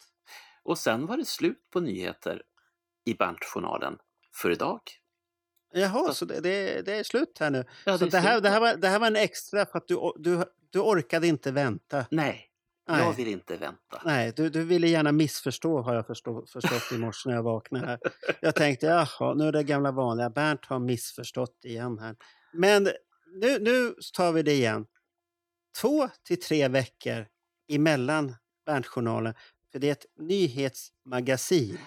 Och 0.64 0.78
sen 0.78 1.06
var 1.06 1.18
det 1.18 1.26
slut 1.26 1.70
på 1.70 1.80
nyheter 1.80 2.42
i 3.06 3.14
Berntjournalen 3.14 3.98
för 4.36 4.52
idag. 4.52 4.80
Jaha, 5.74 6.14
så 6.14 6.26
det, 6.26 6.40
det, 6.40 6.82
det 6.86 6.94
är 6.94 7.04
slut 7.04 7.38
här 7.40 7.50
nu. 7.50 7.66
Ja, 7.86 7.98
så 7.98 8.06
är 8.06 8.10
det, 8.10 8.20
här, 8.20 8.42
det, 8.42 8.50
här 8.50 8.60
var, 8.60 8.76
det 8.76 8.88
här 8.88 9.00
var 9.00 9.08
en 9.08 9.16
extra 9.16 9.66
för 9.66 9.78
att 9.78 9.88
du, 9.88 10.14
du, 10.16 10.44
du 10.70 10.80
orkade 10.80 11.28
inte 11.28 11.52
vänta. 11.52 12.06
Nej, 12.12 12.49
jag 12.98 13.06
Nej, 13.08 13.16
vill 13.18 13.28
inte 13.28 13.58
vänta. 13.58 14.02
nej 14.06 14.34
du, 14.36 14.50
du 14.50 14.64
ville 14.64 14.88
gärna 14.88 15.12
missförstå 15.12 15.82
har 15.82 15.96
jag 15.96 16.08
förstå, 16.08 16.46
förstått 16.54 16.92
i 16.92 16.98
morse 16.98 17.30
när 17.30 17.36
jag 17.36 17.44
vaknade 17.44 17.86
här. 17.88 18.00
Jag 18.42 18.56
tänkte, 18.56 18.86
jaha, 18.86 19.34
nu 19.34 19.48
är 19.48 19.52
det 19.52 19.64
gamla 19.64 19.92
vanliga. 19.92 20.30
Bernt 20.30 20.66
har 20.66 20.80
missförstått 20.80 21.66
igen 21.66 22.00
här. 22.00 22.16
Men 22.54 22.84
nu, 23.42 23.60
nu 23.60 23.94
tar 24.18 24.32
vi 24.32 24.44
det 24.44 24.54
igen. 24.54 24.86
Två 25.82 26.10
till 26.28 26.40
tre 26.42 26.68
veckor 26.68 27.26
emellan 27.72 28.36
Berntjournalen. 28.66 29.34
För 29.72 29.80
det 29.80 29.88
är 29.88 29.92
ett 29.92 30.06
nyhetsmagasin. 30.20 31.78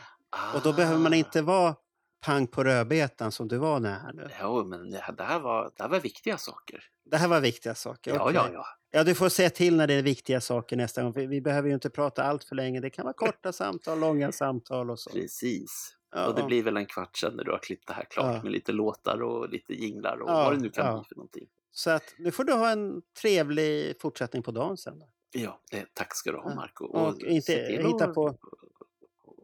Och 0.55 0.61
då 0.63 0.73
behöver 0.73 0.99
man 0.99 1.13
Ah. 1.13 1.17
inte 1.17 1.43
vara 1.43 1.77
pang 2.25 2.47
på 2.47 2.65
rödbetan 2.65 3.33
som 3.33 3.49
du 3.49 3.59
var 3.59 3.81
när 3.81 3.99
här 3.99 4.13
nu. 4.13 4.29
Jo, 4.41 4.65
men 4.65 4.91
det 4.91 5.23
här, 5.23 5.41
var, 5.41 5.73
det 5.77 5.83
här 5.83 5.91
var 5.91 6.01
viktiga 6.01 6.39
saker. 6.39 6.85
Det 7.05 7.17
här 7.17 7.29
var 7.29 7.41
viktiga 7.41 7.75
saker. 7.75 8.15
Ja, 8.15 8.23
okej. 8.23 8.35
ja, 8.35 8.49
ja. 8.53 8.65
Ja, 8.95 9.05
du 9.05 9.15
får 9.15 9.29
säga 9.29 9.51
till 9.51 9.77
när 9.77 9.87
det 9.87 9.95
är 9.95 10.03
viktiga 10.03 10.41
saker 10.41 10.77
nästa 10.77 11.03
gång. 11.03 11.13
Vi 11.13 11.41
behöver 11.41 11.69
ju 11.69 11.75
inte 11.75 11.91
prata 11.91 12.23
allt 12.23 12.45
för 12.45 12.57
länge. 12.57 12.81
Det 12.81 12.91
kan 12.91 13.05
vara 13.05 13.13
korta 13.15 13.53
samtal, 13.63 13.99
långa 14.01 14.33
samtal 14.33 14.91
och 14.91 14.99
så. 15.01 15.11
Precis. 15.11 15.97
Ja, 16.15 16.27
Och 16.27 16.35
det 16.35 16.43
blir 16.43 16.63
väl 16.63 16.77
en 16.77 16.87
kvart 16.87 17.17
sedan 17.17 17.35
när 17.37 17.45
du 17.45 17.51
har 17.51 17.59
klippt 17.59 17.89
det 17.89 17.95
här 17.95 18.05
klart 18.11 18.35
Ja. 18.37 18.43
med 18.43 18.53
lite 18.53 18.73
låtar 18.73 19.23
och 19.23 19.49
lite 19.49 19.75
jinglar 19.75 20.17
och 20.23 20.31
Ja, 20.31 20.35
vad 20.35 20.53
det 20.53 20.63
nu 20.63 20.71
kan 20.71 20.87
ja. 20.87 20.93
bli 20.99 21.05
för 21.09 21.15
någonting. 21.17 21.47
Så 21.71 21.91
att 21.91 22.15
nu 22.19 22.31
får 22.31 22.45
du 22.45 22.53
ha 22.53 22.71
en 22.71 23.03
trevlig 23.21 24.01
fortsättning 24.01 24.43
på 24.43 24.51
dagen 24.51 24.77
sen. 24.77 24.99
Då. 24.99 25.09
Ja, 25.33 25.61
eh, 25.73 25.83
tack 25.95 26.15
ska 26.17 26.33
du 26.33 26.39
ha 26.39 26.49
Ja. 26.51 26.55
Marco. 26.55 26.85
Och 26.85 27.21
inte 27.21 27.47
se 27.53 27.67
till 27.67 27.87
hitta 27.87 28.09
på- 28.09 28.37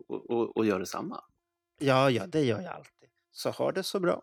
Och, 0.09 0.31
och, 0.31 0.57
och 0.57 0.66
gör 0.66 0.79
detsamma. 0.79 1.24
Ja, 1.79 2.11
ja, 2.11 2.26
det 2.26 2.41
gör 2.45 2.61
jag 2.61 2.74
alltid. 2.74 3.09
Så 3.33 3.51
ha 3.51 3.72
det 3.72 3.83
så 3.83 4.01
bra. 4.01 4.20